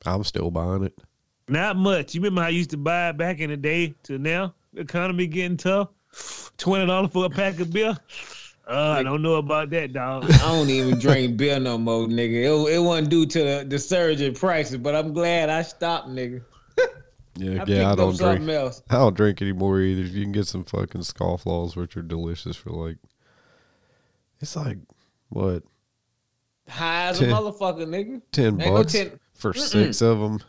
I'm 0.06 0.24
still 0.24 0.50
buying 0.50 0.84
it. 0.84 0.98
Not 1.48 1.76
much. 1.76 2.14
You 2.14 2.20
remember 2.20 2.42
how 2.42 2.46
I 2.48 2.50
used 2.50 2.70
to 2.70 2.76
buy 2.76 3.10
it 3.10 3.16
back 3.16 3.40
in 3.40 3.50
the 3.50 3.56
day 3.56 3.94
to 4.04 4.18
now? 4.18 4.54
The 4.72 4.82
economy 4.82 5.26
getting 5.26 5.56
tough. 5.56 5.88
$20 6.58 7.12
for 7.12 7.24
a 7.26 7.30
pack 7.30 7.58
of 7.60 7.72
beer? 7.72 7.96
Uh, 8.68 8.96
I 8.98 9.02
don't 9.02 9.22
know 9.22 9.36
about 9.36 9.70
that, 9.70 9.94
dog. 9.94 10.24
I 10.30 10.36
don't 10.38 10.68
even 10.68 10.98
drink 10.98 11.38
beer 11.38 11.58
no 11.58 11.78
more, 11.78 12.06
nigga. 12.06 12.68
It, 12.68 12.74
it 12.74 12.78
wasn't 12.78 13.08
due 13.08 13.24
to 13.24 13.38
the, 13.38 13.64
the 13.66 13.78
surge 13.78 14.20
in 14.20 14.34
prices, 14.34 14.76
but 14.76 14.94
I'm 14.94 15.14
glad 15.14 15.48
I 15.48 15.62
stopped, 15.62 16.08
nigga. 16.08 16.42
Yeah, 17.36 17.62
I 17.62 17.64
yeah. 17.66 17.92
I 17.92 17.94
don't 17.94 18.16
drink. 18.18 18.48
else. 18.50 18.82
I 18.90 18.96
don't 18.96 19.16
drink 19.16 19.40
anymore 19.40 19.80
either. 19.80 20.02
You 20.02 20.22
can 20.24 20.32
get 20.32 20.48
some 20.48 20.64
fucking 20.64 21.02
scofflaws, 21.02 21.76
which 21.76 21.96
are 21.96 22.02
delicious 22.02 22.56
for 22.56 22.70
like. 22.70 22.96
It's 24.40 24.54
like 24.56 24.78
what 25.30 25.62
High 26.68 27.06
as 27.06 27.18
Ten- 27.20 27.30
a 27.30 27.32
motherfucker, 27.34 27.86
nigga. 27.86 28.20
Ten 28.32 28.46
Ain't 28.46 28.58
no 28.58 28.72
bucks 28.72 28.92
ten- 28.92 29.18
for 29.34 29.52
Mm-mm. 29.52 29.58
six 29.60 30.02
of 30.02 30.18
them. 30.18 30.40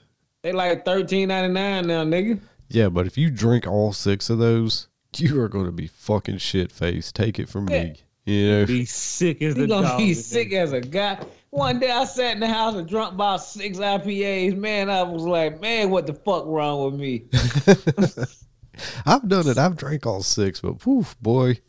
They 0.42 0.52
like 0.52 0.84
thirteen 0.84 1.28
ninety 1.30 1.54
nine 1.54 1.88
now, 1.88 2.04
nigga. 2.04 2.40
Yeah, 2.70 2.90
but 2.90 3.06
if 3.08 3.18
you 3.18 3.30
drink 3.30 3.66
all 3.68 3.94
six 3.94 4.30
of 4.30 4.40
those, 4.40 4.88
you 5.16 5.40
are 5.42 5.48
going 5.48 5.66
to 5.66 5.72
be 5.72 5.88
fucking 5.88 6.40
shit 6.40 6.72
faced. 6.72 7.16
Take 7.16 7.40
it 7.40 7.48
from 7.50 7.70
Yeah. 7.70 7.84
me. 7.84 7.96
You 8.26 8.52
know, 8.52 8.66
Be 8.66 8.86
sick 8.86 9.42
as 9.42 9.56
He 9.56 9.62
the 9.62 9.68
gonna 9.68 9.88
dog. 9.88 9.98
be 9.98 10.14
sick 10.14 10.54
as 10.54 10.72
a 10.72 10.82
guy. 10.82 11.20
One 11.52 11.80
day 11.80 11.90
I 11.90 12.06
sat 12.06 12.34
in 12.36 12.40
the 12.40 12.48
house 12.48 12.76
and 12.76 12.88
drunk 12.88 13.14
about 13.14 13.38
six 13.44 13.80
IPAs. 13.80 14.56
Man, 14.56 14.90
I 14.90 15.02
was 15.04 15.24
like, 15.24 15.60
man, 15.62 15.90
what 15.90 16.06
the 16.06 16.14
fuck 16.14 16.46
wrong 16.46 16.92
with 16.92 17.00
me? 17.00 17.24
I've 19.06 19.28
done 19.28 19.48
it. 19.48 19.58
I've 19.58 19.76
drank 19.78 20.06
all 20.06 20.22
six, 20.22 20.62
but 20.62 20.80
poof, 20.80 21.16
boy, 21.22 21.60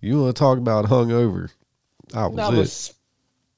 you 0.00 0.20
want 0.22 0.36
to 0.36 0.38
talk 0.40 0.58
about 0.58 0.84
hungover? 0.86 1.50
I 2.14 2.26
was, 2.26 2.38
I 2.38 2.48
was 2.50 2.72
sp- 2.74 3.00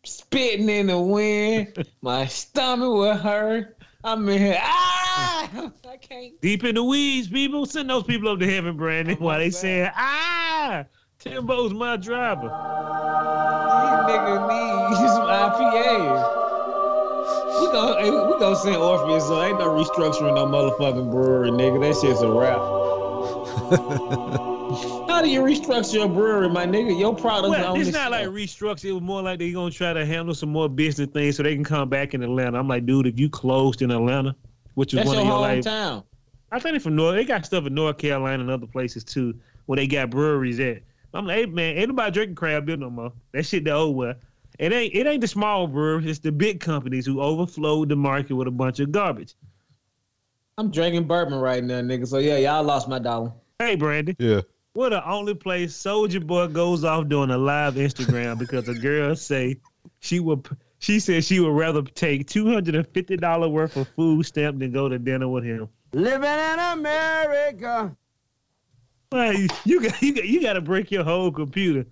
spitting 0.04 0.68
in 0.68 0.86
the 0.86 0.98
wind. 1.00 1.86
My 2.02 2.26
stomach 2.26 2.92
would 2.92 3.16
hurt. 3.16 3.76
I'm 4.04 4.28
in 4.28 4.38
here. 4.38 4.58
Ah! 4.60 5.70
I 5.88 5.96
can't. 5.96 6.40
Deep 6.40 6.62
in 6.64 6.74
the 6.76 6.84
weeds, 6.84 7.28
people. 7.28 7.66
Send 7.66 7.90
those 7.90 8.04
people 8.04 8.28
up 8.28 8.38
to 8.38 8.48
heaven, 8.50 8.76
Brandon, 8.76 9.16
Oh, 9.20 9.24
while 9.24 9.38
they 9.38 9.46
my 9.46 9.50
saying, 9.50 9.90
ah, 9.96 10.84
Timbo's 11.24 11.72
my 11.72 11.96
driver. 11.96 12.42
These 12.42 12.50
niggas 14.12 14.48
need 14.48 15.08
some 15.08 15.26
IPAs. 15.26 16.22
We 17.60 17.66
gonna, 17.72 18.26
we 18.30 18.38
gonna 18.38 18.56
send 18.56 18.76
Orpheus, 18.76 19.26
so 19.26 19.42
ain't 19.42 19.58
no 19.58 19.68
restructuring 19.68 20.34
no 20.34 20.44
motherfucking 20.44 21.10
brewery, 21.10 21.50
nigga. 21.50 21.80
That 21.80 21.98
shit's 21.98 22.20
a 22.20 22.30
wrap. 22.30 22.58
How 25.08 25.22
do 25.22 25.30
you 25.30 25.40
restructure 25.40 26.04
a 26.04 26.08
brewery, 26.08 26.50
my 26.50 26.66
nigga? 26.66 26.98
Your 26.98 27.16
product 27.16 27.52
Well, 27.52 27.74
it's 27.74 27.92
not 27.92 28.10
like 28.10 28.26
restructure. 28.26 28.84
It 28.86 28.92
was 28.92 29.02
more 29.02 29.22
like 29.22 29.38
they're 29.38 29.54
gonna 29.54 29.70
try 29.70 29.94
to 29.94 30.04
handle 30.04 30.34
some 30.34 30.50
more 30.50 30.68
business 30.68 31.08
things 31.08 31.38
so 31.38 31.42
they 31.42 31.54
can 31.54 31.64
come 31.64 31.88
back 31.88 32.12
in 32.12 32.22
Atlanta. 32.22 32.58
I'm 32.58 32.68
like, 32.68 32.84
dude, 32.84 33.06
if 33.06 33.18
you 33.18 33.30
closed 33.30 33.80
in 33.80 33.90
Atlanta, 33.90 34.36
which 34.74 34.92
is 34.92 34.98
That's 34.98 35.06
one 35.06 35.16
your 35.16 35.22
of 35.22 35.28
your 35.28 35.38
like, 35.38 35.60
hometown. 35.60 36.04
I 36.52 36.58
think 36.58 36.74
they 36.74 36.80
from 36.80 36.96
North. 36.96 37.14
They 37.14 37.24
got 37.24 37.46
stuff 37.46 37.66
in 37.66 37.74
North 37.74 37.96
Carolina 37.96 38.42
and 38.42 38.50
other 38.50 38.66
places 38.66 39.04
too, 39.04 39.34
where 39.64 39.76
they 39.76 39.86
got 39.86 40.10
breweries 40.10 40.60
at. 40.60 40.82
I'm 41.14 41.26
like, 41.26 41.36
hey 41.38 41.46
man, 41.46 41.78
ain't 41.78 41.88
nobody 41.88 42.10
drinking 42.10 42.34
crab 42.34 42.66
beer 42.66 42.76
no 42.76 42.90
more. 42.90 43.12
That 43.32 43.46
shit 43.46 43.64
the 43.64 43.72
old 43.72 43.96
way. 43.96 44.14
It 44.58 44.72
ain't 44.72 44.94
it 44.94 45.06
ain't 45.06 45.20
the 45.20 45.28
small 45.28 45.66
breweries, 45.66 46.06
it's 46.06 46.18
the 46.18 46.32
big 46.32 46.60
companies 46.60 47.06
who 47.06 47.20
overflowed 47.20 47.88
the 47.88 47.96
market 47.96 48.34
with 48.34 48.48
a 48.48 48.52
bunch 48.52 48.80
of 48.80 48.92
garbage. 48.92 49.34
I'm 50.58 50.70
drinking 50.70 51.04
bourbon 51.04 51.38
right 51.38 51.62
now, 51.62 51.80
nigga. 51.80 52.06
So 52.06 52.18
yeah, 52.18 52.36
y'all 52.36 52.64
lost 52.64 52.88
my 52.88 52.98
dollar. 52.98 53.32
Hey 53.58 53.76
Brandon, 53.76 54.16
yeah. 54.18 54.40
we're 54.74 54.90
the 54.90 55.08
only 55.08 55.34
place 55.34 55.72
Soulja 55.76 56.24
Boy 56.24 56.48
goes 56.48 56.84
off 56.84 57.08
doing 57.08 57.30
a 57.30 57.38
live 57.38 57.74
Instagram 57.74 58.38
because 58.38 58.68
a 58.68 58.74
girl 58.74 59.14
say 59.14 59.58
she 60.00 60.18
would 60.20 60.48
she 60.78 61.00
said 61.00 61.24
she 61.24 61.40
would 61.40 61.54
rather 61.54 61.82
take 61.82 62.28
two 62.28 62.52
hundred 62.52 62.74
and 62.74 62.86
fifty 62.88 63.16
dollar 63.16 63.48
worth 63.48 63.76
of 63.76 63.88
food 63.88 64.26
stamp 64.26 64.58
than 64.58 64.72
go 64.72 64.88
to 64.88 64.98
dinner 64.98 65.28
with 65.28 65.44
him. 65.44 65.68
Living 65.92 66.28
in 66.28 66.58
America. 66.58 67.96
Well, 69.14 69.32
you, 69.64 69.80
got 69.80 70.02
you 70.02 70.12
got 70.12 70.24
you 70.24 70.42
got 70.42 70.54
to 70.54 70.60
break 70.60 70.90
your 70.90 71.04
whole 71.04 71.30
computer. 71.30 71.86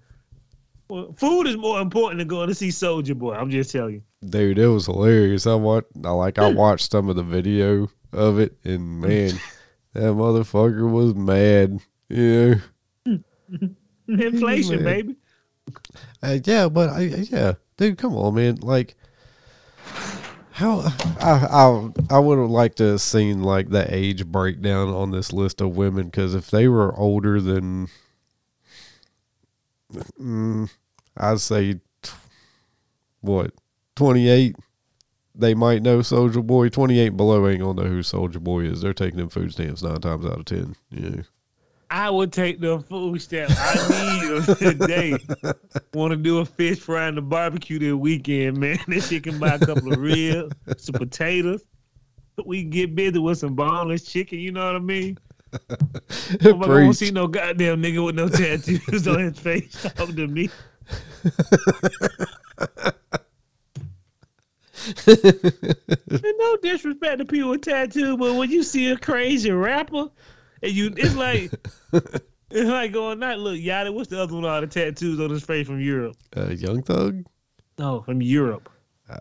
Well, 0.89 1.15
food 1.17 1.47
is 1.47 1.57
more 1.57 1.81
important 1.81 2.19
than 2.19 2.27
going 2.27 2.49
to 2.49 2.55
see 2.55 2.71
Soulja 2.71 3.17
Boy. 3.17 3.35
I'm 3.35 3.49
just 3.49 3.71
telling 3.71 3.95
you. 3.95 4.03
Dude, 4.29 4.59
it 4.59 4.67
was 4.67 4.87
hilarious. 4.87 5.47
I 5.47 5.55
watched, 5.55 5.87
I 6.05 6.11
like, 6.11 6.41
I 6.41 6.51
watched 6.51 6.91
some 6.91 7.09
of 7.09 7.15
the 7.15 7.23
video 7.23 7.89
of 8.13 8.41
it, 8.41 8.57
and 8.65 9.01
man, 9.01 9.31
that 9.93 10.03
motherfucker 10.03 10.91
was 10.91 11.15
mad. 11.15 11.79
Yeah, 12.09 12.57
Inflation, 14.09 14.83
baby. 14.83 15.17
uh, 16.25 16.39
yeah, 16.45 16.69
but 16.69 16.91
I, 16.91 17.03
yeah, 17.03 17.53
dude, 17.77 17.99
come 17.99 18.17
on, 18.17 18.35
man. 18.35 18.57
Like, 18.57 18.97
how 20.53 20.81
I 21.21 21.47
I 22.11 22.17
I 22.17 22.19
would 22.19 22.39
have 22.39 22.51
liked 22.51 22.79
to 22.79 22.85
have 22.93 23.01
seen 23.01 23.43
like 23.43 23.71
the 23.71 23.93
age 23.95 24.27
breakdown 24.27 24.89
on 24.89 25.11
this 25.11 25.33
list 25.33 25.61
of 25.61 25.77
women 25.77 26.07
because 26.07 26.35
if 26.35 26.51
they 26.51 26.69
were 26.69 26.97
older 26.99 27.41
than, 27.41 27.89
mm, 30.21 30.71
I'd 31.17 31.41
say, 31.41 31.75
t- 32.03 32.11
what, 33.21 33.53
twenty 33.97 34.29
eight. 34.29 34.57
They 35.35 35.55
might 35.55 35.83
know 35.83 36.01
Soulja 36.01 36.47
Boy. 36.47 36.69
Twenty 36.69 36.99
eight 36.99 37.17
below 37.17 37.49
ain't 37.49 37.61
gonna 37.61 37.85
know 37.85 37.89
who 37.89 38.01
Soulja 38.01 38.39
Boy 38.39 38.65
is. 38.65 38.83
They're 38.83 38.93
taking 38.93 39.19
them 39.19 39.31
food 39.31 39.53
stamps 39.53 39.83
nine 39.83 40.01
times 40.01 40.27
out 40.27 40.41
of 40.41 40.45
ten. 40.45 40.77
Yeah. 40.91 41.23
I 41.93 42.09
would 42.09 42.33
take 42.33 42.59
the 42.59 42.81
food 42.81 43.21
stamp. 43.21 43.53
I 43.55 44.23
need 44.25 44.47
them 44.47 44.57
today. 44.79 45.19
Want 45.93 46.13
to 46.13 46.17
do 46.17 46.39
a 46.39 46.45
fish 46.47 46.81
fry 46.81 47.07
and 47.07 47.19
a 47.19 47.21
barbecue 47.21 47.79
this 47.79 47.93
weekend, 47.93 48.57
man? 48.57 48.79
This 48.89 49.09
shit 49.09 49.25
can 49.25 49.39
buy 49.39 49.57
a 49.57 49.59
couple 49.59 49.93
of 49.93 49.99
ribs, 49.99 50.57
some 50.79 50.95
potatoes. 50.95 51.63
We 52.47 52.63
can 52.63 52.71
get 52.71 52.95
busy 52.95 53.19
with 53.19 53.39
some 53.39 53.55
boneless 53.55 54.05
chicken. 54.05 54.39
You 54.39 54.53
know 54.53 54.65
what 54.65 54.77
I 54.77 54.79
mean? 54.79 55.19
I 56.43 56.53
won't 56.53 56.97
see 56.97 57.11
no 57.11 57.27
goddamn 57.27 57.83
nigga 57.83 58.03
with 58.03 58.15
no 58.15 58.27
tattoos 58.27 59.07
on 59.07 59.21
his 59.21 59.39
face 59.39 59.87
talking 59.95 60.17
to 60.17 60.27
me. 60.29 60.49
No 66.39 66.57
disrespect 66.63 67.19
to 67.19 67.27
people 67.27 67.51
with 67.51 67.61
tattoos, 67.61 68.17
but 68.17 68.35
when 68.35 68.51
you 68.51 68.63
see 68.63 68.91
a 68.91 68.97
crazy 68.97 69.51
rapper, 69.51 70.09
and 70.63 70.73
you, 70.73 70.95
it's 70.97 71.15
like, 71.15 71.53
like 72.51 72.93
going, 72.93 73.19
not 73.19 73.39
look, 73.39 73.59
Yada, 73.59 73.93
what's 73.93 74.09
the 74.09 74.21
other 74.21 74.35
one? 74.35 74.45
All 74.45 74.61
the 74.61 74.67
tattoos 74.67 75.21
on 75.21 75.31
his 75.31 75.45
face 75.45 75.67
from 75.67 75.81
Europe. 75.81 76.17
Uh, 76.37 76.51
Young 76.51 76.83
Thug. 76.83 77.25
No, 77.79 78.03
from 78.03 78.23
Europe. 78.23 78.69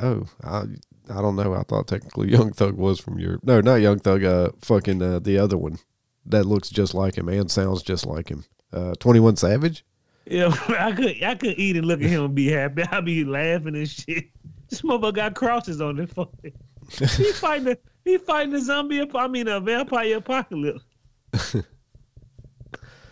Oh, 0.01 0.25
I 0.43 0.63
I 1.09 1.21
don't 1.21 1.35
know. 1.35 1.53
I 1.53 1.63
thought 1.63 1.87
technically 1.87 2.29
Young 2.31 2.53
Thug 2.53 2.75
was 2.75 2.99
from 2.99 3.19
Europe. 3.19 3.41
No, 3.43 3.61
not 3.61 3.75
Young 3.75 3.99
Thug. 3.99 4.23
Uh, 4.23 4.49
fucking 4.61 5.01
uh, 5.01 5.19
the 5.19 5.37
other 5.37 5.57
one 5.57 5.77
that 6.25 6.45
looks 6.45 6.69
just 6.69 6.93
like 6.93 7.17
him 7.17 7.29
and 7.29 7.49
sounds 7.49 7.83
just 7.83 8.05
like 8.05 8.29
him. 8.29 8.45
Uh, 8.71 8.93
Twenty 8.99 9.19
One 9.19 9.35
Savage. 9.35 9.85
Yeah, 10.25 10.55
I 10.67 10.91
could, 10.91 11.23
I 11.23 11.35
could 11.35 11.57
eat 11.57 11.75
and 11.75 11.85
look 11.85 12.01
at 12.01 12.09
him 12.09 12.25
and 12.25 12.35
be 12.35 12.49
happy. 12.49 12.83
I'd 12.83 13.05
be 13.05 13.25
laughing 13.25 13.75
and 13.75 13.89
shit. 13.89 14.25
This 14.69 14.81
motherfucker 14.81 15.15
got 15.15 15.35
crosses 15.35 15.81
on 15.81 15.97
his 15.97 16.11
forehead. 16.11 16.53
He 16.89 17.31
fighting 17.33 17.65
the, 17.65 17.79
he 18.05 18.17
fighting 18.17 18.53
the 18.53 18.61
zombie. 18.61 19.05
I 19.13 19.27
mean, 19.27 19.47
a 19.47 19.59
vampire 19.59 20.17
apocalypse. 20.17 20.83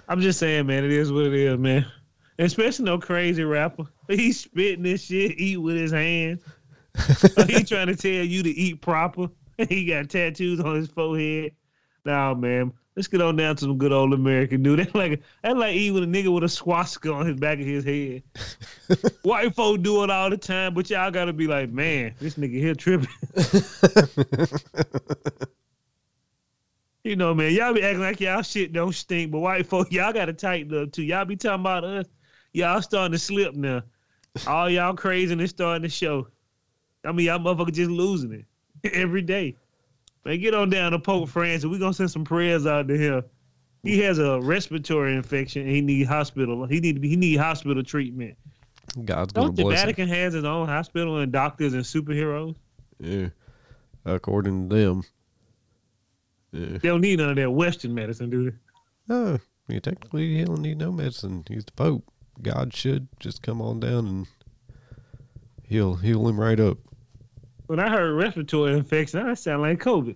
I'm 0.10 0.22
just 0.22 0.40
saying, 0.40 0.66
man. 0.66 0.84
It 0.84 0.92
is 0.92 1.12
what 1.12 1.28
it 1.28 1.34
is, 1.36 1.58
man. 1.60 1.86
Especially 2.40 2.86
no 2.86 2.98
crazy 2.98 3.44
rapper. 3.44 3.86
He 4.08 4.32
spitting 4.32 4.82
this 4.82 5.04
shit, 5.06 5.40
eat 5.40 5.58
with 5.58 5.76
his 5.76 5.92
hands. 5.92 6.42
he 7.46 7.64
trying 7.64 7.86
to 7.88 7.96
tell 7.96 8.12
you 8.12 8.42
to 8.42 8.50
eat 8.50 8.82
proper. 8.82 9.30
He 9.70 9.86
got 9.86 10.10
tattoos 10.10 10.60
on 10.62 10.76
his 10.78 10.88
forehead. 10.88 11.52
Nah, 12.06 12.34
man. 12.34 12.72
Let's 12.96 13.08
get 13.08 13.22
on 13.22 13.36
down 13.36 13.58
to 13.58 13.62
some 13.62 13.78
good 13.78 13.92
old 13.92 14.14
American 14.14 14.64
dude. 14.64 14.80
That's 14.80 14.96
like 14.96 15.22
that's 15.44 15.56
like 15.56 15.76
eating 15.76 15.94
with 15.94 16.04
a 16.04 16.08
nigga 16.08 16.34
with 16.34 16.44
a 16.44 16.50
swastika 16.50 17.14
on 17.14 17.28
his 17.28 17.40
back 17.40 17.60
of 17.60 17.66
his 17.66 17.84
head. 17.84 18.24
White 19.22 19.54
folk 19.54 19.82
do 19.84 20.04
it 20.04 20.10
all 20.10 20.30
the 20.30 20.38
time, 20.38 20.74
but 20.74 20.90
y'all 20.90 21.12
gotta 21.12 21.34
be 21.34 21.46
like, 21.46 21.70
man, 21.72 22.16
this 22.20 22.36
nigga 22.36 22.54
here 22.54 22.74
tripping. 22.74 23.10
You 27.04 27.16
know, 27.16 27.34
man, 27.34 27.54
y'all 27.54 27.74
be 27.74 27.84
acting 27.84 28.02
like 28.02 28.20
y'all 28.20 28.42
shit 28.42 28.74
don't 28.74 28.94
stink, 28.94 29.32
but 29.32 29.40
white 29.40 29.66
folk, 29.66 29.92
y'all 29.92 30.14
gotta 30.14 30.34
tighten 30.34 30.84
up 30.84 30.92
too. 30.92 31.04
Y'all 31.04 31.26
be 31.26 31.36
talking 31.36 31.62
about 31.62 31.84
us. 31.84 32.06
Y'all 32.54 32.82
starting 32.82 33.12
to 33.12 33.20
slip 33.20 33.56
now. 33.56 33.84
All 34.48 34.70
y'all 34.70 34.96
craziness 34.96 35.52
starting 35.52 35.84
to 35.84 35.90
show. 35.90 36.28
I 37.06 37.12
mean, 37.12 37.28
y'all 37.28 37.40
motherfuckers 37.40 37.74
just 37.74 37.92
losing 37.92 38.32
it 38.84 38.94
every 38.94 39.22
day. 39.22 39.56
Man, 40.26 40.40
get 40.40 40.54
on 40.54 40.70
down 40.70 40.92
to 40.92 41.00
Pope 41.00 41.30
Francis. 41.30 41.66
we 41.66 41.80
gonna 41.80 41.94
send 41.94 42.12
some 42.12 42.26
prayers 42.26 42.66
out 42.66 42.88
to 42.88 42.98
him. 42.98 43.24
He 43.84 44.00
has 44.00 44.20
a 44.20 44.42
respiratory 44.42 45.16
infection. 45.16 45.62
And 45.62 45.72
he 45.72 45.82
need 45.82 46.06
hospital. 46.08 46.66
He 46.66 46.80
need 46.80 47.02
he 47.04 47.16
need 47.16 47.38
hospital 47.38 47.84
treatment. 47.84 48.38
God's 49.06 49.34
Don't 49.34 49.56
the 49.56 49.64
bless 49.64 49.80
him. 49.80 49.86
Vatican 49.86 50.08
has 50.10 50.36
its 50.36 50.46
own 50.46 50.68
hospital 50.68 51.18
and 51.20 51.32
doctors 51.32 51.74
and 51.74 51.84
superheroes? 51.84 52.56
Yeah, 53.00 53.30
according 54.06 54.70
to 54.70 54.76
them. 54.76 55.04
Yeah. 56.52 56.78
They 56.78 56.90
don't 56.90 57.02
need 57.02 57.20
none 57.20 57.30
of 57.30 57.36
that 57.36 57.52
Western 57.52 57.94
medicine, 57.94 58.30
do 58.30 58.52
they? 58.52 58.58
No, 59.08 59.34
I 59.36 59.40
mean, 59.72 59.82
technically 59.82 60.38
he 60.38 60.46
don't 60.46 60.62
need 60.62 60.78
no 60.78 60.92
medicine. 60.92 61.44
He's 61.48 61.66
the 61.66 61.72
Pope. 61.74 62.04
God 62.42 62.74
should 62.74 63.08
just 63.20 63.42
come 63.42 63.62
on 63.62 63.80
down 63.80 64.08
and 64.08 64.28
he'll 65.64 65.96
heal 65.96 66.28
him 66.28 66.40
right 66.40 66.60
up. 66.60 66.78
When 67.68 67.80
I 67.80 67.90
heard 67.90 68.14
respiratory 68.14 68.74
infection, 68.74 69.20
I 69.20 69.34
sound 69.36 69.62
like 69.62 69.80
COVID. 69.80 70.16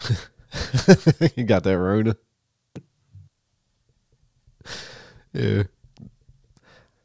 you 1.36 1.44
got 1.44 1.64
that 1.64 1.78
Rona. 1.78 2.16
Yeah. 5.32 5.64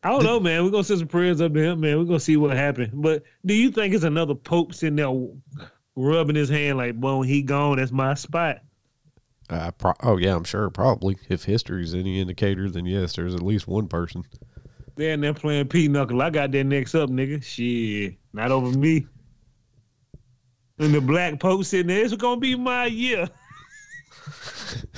I 0.04 0.10
don't 0.10 0.24
know, 0.24 0.40
man. 0.40 0.64
We're 0.64 0.70
gonna 0.70 0.84
send 0.84 1.00
some 1.00 1.08
prayers 1.08 1.42
up 1.42 1.54
to 1.54 1.60
him, 1.60 1.80
man. 1.80 1.98
We're 1.98 2.06
gonna 2.06 2.20
see 2.20 2.38
what 2.38 2.56
happens. 2.56 2.92
But 2.94 3.24
do 3.46 3.54
you 3.54 3.72
think 3.72 3.94
it's 3.94 4.04
another 4.04 4.36
Pope 4.36 4.74
sitting 4.74 4.96
there 4.96 5.12
rubbing 5.96 6.36
his 6.36 6.50
hand 6.50 6.78
like, 6.78 7.00
"Boy, 7.00 7.18
when 7.18 7.28
he 7.28 7.42
gone, 7.42 7.78
that's 7.78 7.92
my 7.92 8.14
spot." 8.14 8.62
Uh, 9.50 9.72
pro- 9.72 9.94
oh 10.04 10.18
yeah, 10.18 10.36
I'm 10.36 10.44
sure 10.44 10.70
probably. 10.70 11.18
If 11.30 11.46
history's 11.46 11.94
any 11.94 12.20
indicator, 12.20 12.70
then 12.70 12.86
yes, 12.86 13.16
there's 13.16 13.34
at 13.34 13.42
least 13.42 13.68
one 13.68 13.88
person. 13.88 14.26
Then 14.34 14.42
they're 14.96 15.14
in 15.14 15.22
there 15.22 15.34
playing 15.34 15.68
Pinochle. 15.68 16.22
I 16.22 16.30
got 16.30 16.52
that 16.52 16.64
next 16.66 16.96
up, 16.96 17.10
nigga. 17.10 17.44
Shit, 17.44 18.16
not 18.34 18.52
over 18.52 18.78
me. 18.78 19.08
And 20.80 20.94
the 20.94 21.02
black 21.02 21.40
pope 21.40 21.64
sitting 21.64 21.88
there, 21.88 22.04
it's 22.04 22.16
gonna 22.16 22.40
be 22.40 22.56
my 22.56 22.86
year. 22.86 23.28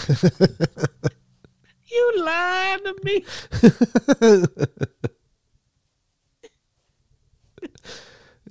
you 1.91 2.13
lying 2.17 2.79
to 2.83 2.95
me? 3.03 3.25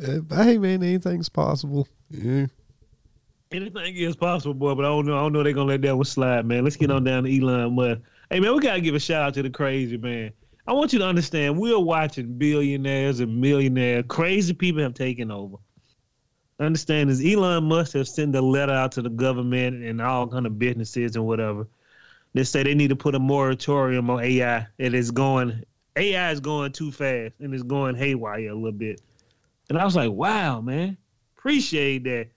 Uh, 0.01 0.21
hey 0.45 0.59
man, 0.59 0.81
anything's 0.83 1.29
possible. 1.29 1.89
Yeah. 2.09 2.47
Anything 3.51 3.97
is 3.97 4.15
possible, 4.15 4.53
boy, 4.53 4.75
but 4.75 4.85
I 4.85 4.89
don't 4.89 5.07
know. 5.07 5.17
I 5.17 5.21
don't 5.21 5.33
know 5.33 5.43
they're 5.43 5.55
gonna 5.55 5.69
let 5.69 5.81
that 5.83 5.97
one 5.97 6.05
slide, 6.05 6.45
man. 6.45 6.65
Let's 6.65 6.77
get 6.77 6.91
on 6.91 7.05
down 7.05 7.25
to 7.25 7.41
Elon 7.41 7.75
Musk. 7.75 8.03
Hey 8.31 8.41
man, 8.41 8.55
we 8.55 8.61
gotta 8.61 8.81
give 8.83 8.95
a 8.95 9.01
shout 9.01 9.23
out 9.23 9.35
to 9.35 9.43
the 9.43 9.49
crazy 9.49 9.97
man. 9.97 10.33
I 10.67 10.75
want 10.75 10.93
you 10.93 10.99
to 10.99 11.07
understand 11.07 11.59
we're 11.59 11.79
watching 11.79 12.37
billionaires 12.37 13.21
and 13.21 13.41
millionaires, 13.41 14.05
crazy 14.07 14.53
people 14.53 14.83
have 14.83 14.93
taken 14.93 15.31
over. 15.31 15.57
Understand 16.61 17.09
is 17.09 17.25
Elon 17.25 17.65
Musk 17.65 17.95
have 17.95 18.07
sent 18.07 18.37
a 18.37 18.43
letter 18.43 18.73
out 18.73 18.93
to 18.93 19.03
the 19.03 19.09
government 19.09 19.83
and 19.83 20.03
all 20.03 20.27
kind 20.27 20.45
of 20.45 20.59
businesses 20.59 21.17
and 21.17 21.25
whatever. 21.25 21.67
They 22.35 22.45
say 22.45 22.63
they 22.63 22.75
need 22.75 22.89
to 22.89 22.97
put 22.97 23.15
a 23.15 23.19
moratorium 23.19 24.11
on 24.11 24.23
AI. 24.23 24.67
It 24.77 24.93
is 24.93 25.11
going 25.11 25.65
AI 25.97 26.31
is 26.33 26.41
going 26.41 26.73
too 26.73 26.93
fast 26.93 27.35
and 27.41 27.55
it's 27.55 27.63
going 27.63 27.95
haywire 27.95 28.51
a 28.51 28.55
little 28.55 28.73
bit. 28.73 29.01
And 29.71 29.79
I 29.79 29.87
was 29.87 29.97
like, 29.97 30.11
wow, 30.11 30.61
man, 30.61 30.99
appreciate 31.37 32.05
that. 32.05 32.29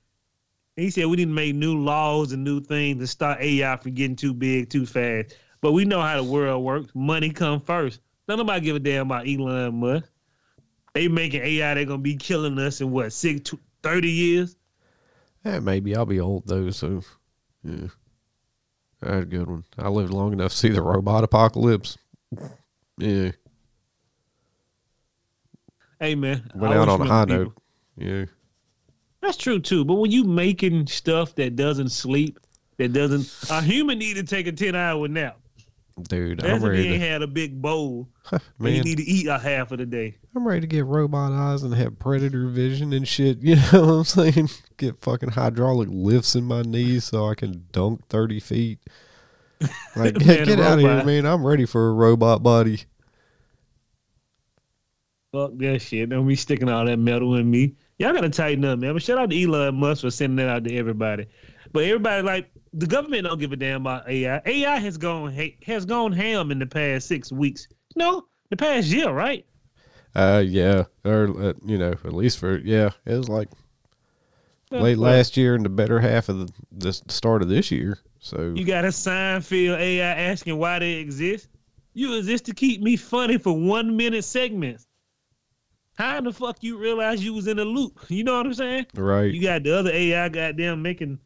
He 0.76 0.90
said 0.90 1.06
we 1.08 1.18
need 1.18 1.26
to 1.26 1.32
make 1.32 1.56
new 1.56 1.78
laws 1.78 2.32
and 2.32 2.44
new 2.44 2.62
things 2.62 3.00
to 3.00 3.08
stop 3.08 3.40
AI 3.42 3.76
from 3.78 3.94
getting 3.94 4.16
too 4.16 4.34
big 4.34 4.70
too 4.70 4.86
fast. 4.86 5.36
But 5.62 5.74
we 5.74 5.86
know 5.86 6.02
how 6.02 6.18
the 6.18 6.24
world 6.24 6.64
works. 6.64 6.92
Money 6.96 7.30
come 7.30 7.60
first. 7.60 8.00
Don't 8.28 8.38
nobody 8.38 8.62
give 8.62 8.76
a 8.76 8.80
damn 8.80 9.08
about 9.08 9.28
Elon 9.28 9.76
Musk. 9.76 10.10
They 10.94 11.08
making 11.08 11.42
AI, 11.42 11.74
they're 11.74 11.86
gonna 11.86 12.00
be 12.00 12.16
killing 12.16 12.58
us 12.60 12.82
in 12.82 12.92
what, 12.92 13.14
six, 13.14 13.50
tw- 13.50 13.60
30 13.84 14.10
years? 14.10 14.56
Yeah, 15.46 15.60
maybe 15.60 15.96
I'll 15.96 16.06
be 16.06 16.20
old 16.20 16.48
though, 16.48 16.70
so 16.72 17.02
yeah. 17.64 17.88
That's 19.02 19.24
a 19.24 19.26
good 19.26 19.48
one. 19.48 19.64
I 19.78 19.90
lived 19.90 20.14
long 20.14 20.34
enough 20.34 20.52
to 20.52 20.58
see 20.58 20.70
the 20.70 20.82
robot 20.82 21.24
apocalypse. 21.24 21.98
Yeah. 22.98 23.32
Hey 26.00 26.16
man. 26.16 26.52
Went 26.56 26.74
I 26.74 26.78
out 26.78 26.90
on 26.90 27.02
a 27.02 27.06
high 27.06 27.26
note. 27.26 27.58
Yeah. 27.98 28.26
That's 29.22 29.38
true 29.38 29.60
too. 29.60 29.86
But 29.86 29.96
when 29.96 30.12
you 30.12 30.24
making 30.24 30.88
stuff 30.88 31.36
that 31.36 31.56
doesn't 31.56 31.90
sleep, 31.90 32.40
that 32.78 32.94
doesn't 32.94 33.52
a 33.52 33.62
human 33.62 34.00
need 34.00 34.16
to 34.16 34.24
take 34.24 34.48
a 34.48 34.52
10 34.52 34.76
hour 34.76 35.08
nap. 35.08 35.38
Dude, 36.04 36.40
That's 36.40 36.64
I'm 36.64 36.72
if 36.72 36.80
he 36.80 36.88
ain't 36.88 37.02
to 37.02 37.08
had 37.08 37.22
a 37.22 37.28
big 37.28 37.62
bowl. 37.62 38.08
man. 38.58 38.74
he 38.74 38.82
need 38.82 38.98
to 38.98 39.04
eat 39.04 39.28
a 39.28 39.38
half 39.38 39.72
of 39.72 39.78
the 39.78 39.86
day. 39.86 40.18
I'm 40.36 40.48
ready 40.48 40.62
to 40.62 40.68
get 40.68 40.86
robot 40.86 41.32
eyes 41.32 41.64
and 41.64 41.74
have 41.76 42.00
predator 42.00 42.48
vision 42.48 42.94
and 42.94 43.08
shit. 43.08 43.40
You 43.42 43.58
know 43.58 43.82
what 43.86 43.92
I'm 43.92 44.04
saying? 44.06 44.50
Get 44.78 45.02
fucking 45.02 45.30
hydraulic 45.32 45.90
lifts 45.92 46.34
in 46.36 46.46
my 46.46 46.62
knees 46.62 47.04
so 47.04 47.28
I 47.30 47.36
can 47.36 47.66
dunk 47.72 48.08
thirty 48.08 48.40
feet. 48.40 48.80
Like, 49.96 50.16
get, 50.16 50.48
get 50.48 50.60
out 50.60 50.80
of 50.80 50.80
here, 50.80 51.04
man! 51.04 51.26
I'm 51.28 51.46
ready 51.46 51.66
for 51.68 51.90
a 51.90 51.94
robot 51.94 52.42
body. 52.42 52.80
Fuck 55.32 55.52
that 55.58 55.80
shit. 55.82 56.10
Don't 56.10 56.28
be 56.28 56.36
sticking 56.36 56.68
all 56.68 56.86
that 56.86 56.98
metal 56.98 57.36
in 57.36 57.52
me. 57.52 57.76
Y'all 58.02 58.14
gotta 58.14 58.32
tighten 58.32 58.66
up, 58.66 58.80
man. 58.80 58.94
But 58.94 59.04
shout 59.04 59.20
out 59.20 59.30
to 59.30 59.44
Elon 59.44 59.76
Musk 59.76 60.02
for 60.02 60.10
sending 60.10 60.38
that 60.38 60.50
out 60.50 60.64
to 60.64 60.76
everybody. 60.76 61.28
But 61.72 61.84
everybody 61.84 62.24
like 62.24 62.52
the 62.74 62.88
government 62.88 63.26
don't 63.26 63.40
give 63.40 63.52
a 63.52 63.56
damn 63.56 63.82
about 63.82 64.10
AI. 64.10 64.42
AI 64.44 64.80
has 64.80 64.98
gone 64.98 65.32
has 65.68 65.86
gone 65.86 66.12
ham 66.12 66.50
in 66.50 66.58
the 66.58 66.66
past 66.66 67.08
six 67.08 67.32
weeks. 67.32 67.68
No, 67.96 68.26
the 68.50 68.58
past 68.58 68.88
year, 68.88 69.12
right? 69.12 69.46
Uh, 70.16 70.42
yeah, 70.44 70.86
or 71.06 71.30
uh, 71.40 71.54
you 71.64 71.78
know, 71.78 71.92
at 71.92 72.14
least 72.14 72.40
for 72.40 72.58
yeah, 72.58 72.90
it 73.06 73.14
was 73.14 73.30
like 73.30 73.50
late 74.72 74.98
last 74.98 75.38
year 75.38 75.54
and 75.54 75.64
the 75.64 75.70
better 75.70 76.00
half 76.00 76.28
of 76.28 76.48
the, 76.48 76.54
the 76.72 76.94
start 76.94 77.44
of 77.44 77.50
this 77.50 77.70
year. 77.70 78.00
So 78.18 78.52
You 78.56 78.66
got 78.66 78.84
a 78.84 78.88
Seinfeld 78.88 79.78
AI 79.78 80.12
asking 80.12 80.58
why 80.58 80.80
they 80.80 80.94
exist. 80.94 81.50
You 81.94 82.18
exist 82.18 82.46
to 82.46 82.54
keep 82.56 82.82
me 82.82 82.96
funny 82.96 83.38
for 83.38 83.54
one 83.56 83.96
minute 83.96 84.24
segments. 84.24 84.88
How 86.02 86.18
in 86.18 86.24
the 86.24 86.34
fuck 86.34 86.64
you 86.64 86.78
realize 86.80 87.24
you 87.24 87.32
was 87.32 87.46
in 87.46 87.60
a 87.60 87.64
loop? 87.64 88.00
You 88.10 88.24
know 88.24 88.36
what 88.36 88.48
I'm 88.48 88.56
saying? 88.56 88.88
right, 88.96 89.32
You 89.32 89.40
got 89.40 89.62
the 89.62 89.78
other 89.78 89.92
AI 89.94 90.30
goddamn 90.30 90.82
making 90.82 91.20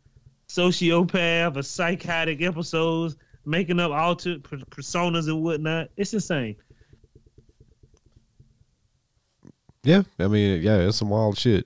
sociopath 0.50 1.56
or 1.56 1.62
psychotic 1.62 2.42
episodes, 2.42 3.16
making 3.46 3.80
up 3.80 3.94
altered 3.94 4.44
per- 4.44 4.58
personas 4.58 5.28
and 5.30 5.42
whatnot. 5.42 5.92
It's 5.96 6.14
insane. 6.14 6.58
yeah. 9.84 10.04
I 10.20 10.28
mean, 10.28 10.62
yeah, 10.62 10.80
it's 10.80 10.98
some 10.98 11.08
wild 11.08 11.38
shit. 11.38 11.66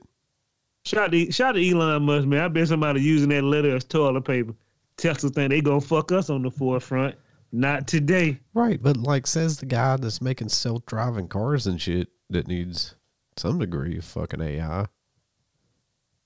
Shout 0.85 1.05
out 1.05 1.11
to, 1.11 1.31
shout 1.31 1.49
out 1.49 1.51
to 1.53 1.67
Elon 1.67 2.03
Musk, 2.03 2.27
man. 2.27 2.41
I 2.41 2.47
bet 2.47 2.67
somebody 2.67 3.01
using 3.01 3.29
that 3.29 3.43
letter 3.43 3.75
as 3.75 3.85
toilet 3.85 4.21
paper. 4.21 4.53
Tesla 4.97 5.31
think 5.31 5.49
they 5.49 5.61
gonna 5.61 5.81
fuck 5.81 6.11
us 6.11 6.29
on 6.29 6.43
the 6.43 6.51
forefront. 6.51 7.15
Not 7.51 7.87
today. 7.87 8.39
Right, 8.53 8.79
but 8.79 8.97
like 8.97 9.25
says 9.25 9.57
the 9.57 9.65
guy 9.65 9.95
that's 9.97 10.21
making 10.21 10.49
self-driving 10.49 11.29
cars 11.29 11.65
and 11.65 11.81
shit 11.81 12.09
that 12.29 12.47
needs 12.47 12.93
some 13.39 13.57
degree 13.57 13.97
of 13.97 14.05
fucking 14.05 14.41
AI. 14.41 14.85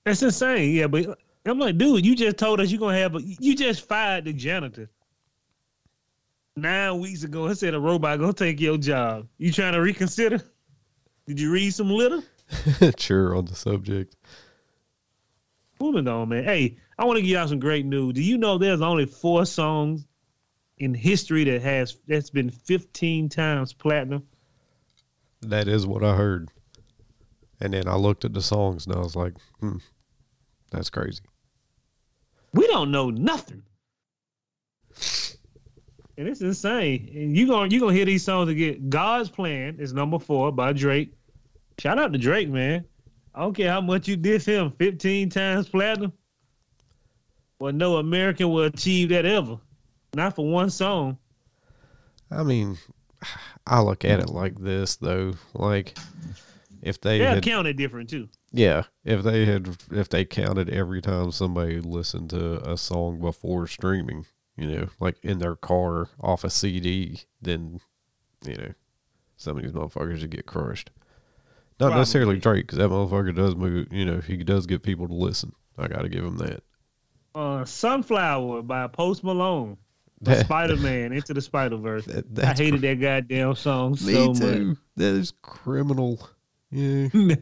That's 0.04 0.22
insane. 0.22 0.74
Yeah, 0.74 0.88
but 0.88 1.18
I'm 1.46 1.58
like, 1.58 1.78
dude, 1.78 2.04
you 2.04 2.14
just 2.14 2.36
told 2.36 2.60
us 2.60 2.70
you're 2.70 2.80
gonna 2.80 2.98
have 2.98 3.14
a 3.14 3.22
you 3.22 3.54
just 3.54 3.86
fired 3.88 4.24
the 4.24 4.32
janitor. 4.32 4.90
Nine 6.56 7.00
weeks 7.00 7.24
ago, 7.24 7.46
and 7.46 7.58
said 7.58 7.74
a 7.74 7.80
robot 7.80 8.18
gonna 8.18 8.32
take 8.32 8.60
your 8.60 8.78
job. 8.78 9.26
You 9.38 9.52
trying 9.52 9.72
to 9.72 9.80
reconsider? 9.80 10.42
Did 11.26 11.40
you 11.40 11.50
read 11.50 11.72
some 11.72 11.90
litter? 11.90 12.22
sure 12.98 13.34
on 13.34 13.46
the 13.46 13.54
subject. 13.54 14.16
Moving 15.80 16.06
on, 16.06 16.28
man. 16.28 16.44
Hey, 16.44 16.76
I 16.98 17.04
want 17.04 17.16
to 17.16 17.22
give 17.22 17.30
y'all 17.30 17.48
some 17.48 17.58
great 17.58 17.86
news. 17.86 18.14
Do 18.14 18.22
you 18.22 18.38
know 18.38 18.58
there's 18.58 18.80
only 18.80 19.06
four 19.06 19.46
songs 19.46 20.06
in 20.78 20.94
history 20.94 21.44
that 21.44 21.62
has 21.62 21.96
that's 22.06 22.30
been 22.30 22.50
15 22.50 23.28
times 23.28 23.72
platinum? 23.72 24.24
That 25.42 25.68
is 25.68 25.86
what 25.86 26.04
I 26.04 26.14
heard. 26.14 26.50
And 27.60 27.72
then 27.72 27.88
I 27.88 27.96
looked 27.96 28.24
at 28.24 28.34
the 28.34 28.42
songs 28.42 28.86
and 28.86 28.94
I 28.94 28.98
was 28.98 29.16
like, 29.16 29.34
hmm, 29.60 29.76
that's 30.70 30.90
crazy. 30.90 31.22
We 32.52 32.66
don't 32.66 32.90
know 32.90 33.10
nothing. 33.10 33.62
And 36.16 36.28
it's 36.28 36.40
insane. 36.40 37.10
And 37.14 37.36
you 37.36 37.46
gonna 37.46 37.68
you 37.68 37.80
gonna 37.80 37.92
hear 37.92 38.04
these 38.04 38.24
songs 38.24 38.48
again. 38.48 38.88
God's 38.88 39.28
Plan 39.28 39.76
is 39.80 39.92
number 39.92 40.18
four 40.18 40.52
by 40.52 40.72
Drake. 40.72 41.12
Shout 41.78 41.98
out 41.98 42.12
to 42.12 42.18
Drake, 42.18 42.48
man. 42.48 42.84
I 43.34 43.40
don't 43.40 43.54
care 43.54 43.72
how 43.72 43.80
much 43.80 44.06
you 44.06 44.16
diss 44.16 44.44
him, 44.44 44.70
15 44.78 45.28
times 45.30 45.68
platinum. 45.68 46.12
Well, 47.58 47.72
no 47.72 47.96
American 47.96 48.50
will 48.50 48.64
achieve 48.64 49.08
that 49.08 49.26
ever. 49.26 49.58
Not 50.14 50.36
for 50.36 50.48
one 50.48 50.70
song. 50.70 51.18
I 52.30 52.44
mean, 52.44 52.78
I 53.66 53.80
look 53.80 54.04
at 54.04 54.20
it 54.20 54.28
like 54.28 54.58
this 54.58 54.96
though. 54.96 55.34
Like 55.52 55.96
if 56.84 57.00
they 57.00 57.18
They'll 57.18 57.34
had, 57.34 57.42
count 57.42 57.66
it 57.66 57.74
different 57.76 58.08
too. 58.10 58.28
yeah, 58.52 58.84
if 59.04 59.22
they 59.22 59.44
had, 59.46 59.76
if 59.90 60.08
they 60.08 60.24
counted 60.24 60.68
every 60.70 61.00
time 61.00 61.32
somebody 61.32 61.80
listened 61.80 62.30
to 62.30 62.70
a 62.70 62.76
song 62.76 63.20
before 63.20 63.66
streaming, 63.66 64.26
you 64.56 64.66
know, 64.68 64.88
like 65.00 65.16
in 65.24 65.38
their 65.38 65.56
car 65.56 66.08
off 66.20 66.44
a 66.44 66.50
CD, 66.50 67.22
then, 67.42 67.80
you 68.46 68.54
know, 68.56 68.72
some 69.36 69.56
of 69.56 69.62
these 69.62 69.72
motherfuckers 69.72 70.20
would 70.20 70.30
get 70.30 70.46
crushed. 70.46 70.90
Not 71.80 71.96
necessarily 71.96 72.38
Drake, 72.38 72.66
because 72.66 72.78
that 72.78 72.90
motherfucker 72.90 73.34
does 73.34 73.56
move, 73.56 73.88
you 73.92 74.04
know, 74.04 74.20
he 74.20 74.36
does 74.36 74.66
get 74.66 74.82
people 74.84 75.08
to 75.08 75.14
listen. 75.14 75.52
I 75.76 75.88
got 75.88 76.02
to 76.02 76.08
give 76.08 76.24
him 76.24 76.36
that. 76.38 76.62
Uh, 77.34 77.64
Sunflower 77.64 78.62
by 78.62 78.86
Post 78.86 79.24
Malone. 79.24 79.76
Spider 80.24 80.76
Man 80.76 81.12
Into 81.14 81.34
the 81.34 81.40
Spider 81.42 81.76
Verse. 81.76 82.04
that- 82.06 82.24
I 82.44 82.54
hated 82.54 82.80
that 82.82 83.00
goddamn 83.00 83.54
song 83.56 83.90
Me 83.92 83.96
so 84.14 84.32
too. 84.34 84.76
That 84.96 85.14
is 85.14 85.32
criminal. 85.42 86.28
Yeah. 86.74 87.06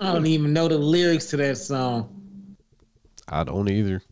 I 0.00 0.12
don't 0.12 0.26
even 0.26 0.52
know 0.52 0.66
the 0.66 0.76
lyrics 0.76 1.26
to 1.26 1.36
that 1.36 1.56
song. 1.56 2.56
I 3.28 3.44
don't 3.44 3.70
either. 3.70 4.02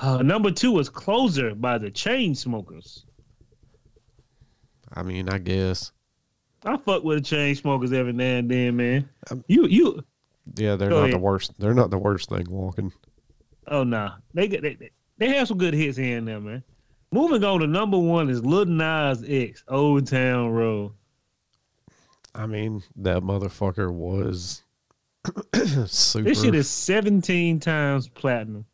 Uh, 0.00 0.22
number 0.22 0.50
two 0.50 0.72
was 0.72 0.88
Closer 0.88 1.54
by 1.54 1.76
the 1.76 1.90
Chainsmokers. 1.90 3.04
I 4.94 5.02
mean, 5.02 5.28
I 5.28 5.36
guess. 5.36 5.92
I 6.64 6.78
fuck 6.78 7.04
with 7.04 7.22
the 7.22 7.36
Chainsmokers 7.36 7.92
every 7.92 8.14
now 8.14 8.38
and 8.38 8.50
then, 8.50 8.76
man. 8.76 9.08
Um, 9.30 9.44
you 9.46 9.66
you 9.66 10.02
Yeah, 10.56 10.76
they're 10.76 10.88
Go 10.88 11.02
not 11.02 11.10
the 11.10 11.18
worst. 11.18 11.52
They're 11.58 11.74
not 11.74 11.90
the 11.90 11.98
worst 11.98 12.30
thing 12.30 12.46
walking. 12.48 12.92
oh 13.66 13.84
nah. 13.84 14.12
They 14.32 14.48
get 14.48 14.62
they, 14.62 14.90
they 15.18 15.28
have 15.28 15.48
some 15.48 15.58
good 15.58 15.74
hits 15.74 15.98
here 15.98 16.16
and 16.16 16.26
there, 16.26 16.40
man. 16.40 16.64
Moving 17.10 17.44
on 17.44 17.60
to 17.60 17.66
number 17.66 17.98
one 17.98 18.30
is 18.30 18.42
Lil 18.42 18.64
Nas 18.64 19.22
X, 19.28 19.64
Old 19.68 20.06
Town 20.06 20.48
Road. 20.48 20.92
I 22.34 22.46
mean, 22.46 22.82
that 22.96 23.22
motherfucker 23.22 23.92
was 23.92 24.62
super. 25.86 26.24
This 26.28 26.42
shit 26.42 26.54
is 26.54 26.68
17 26.68 27.60
times 27.60 28.08
platinum. 28.08 28.64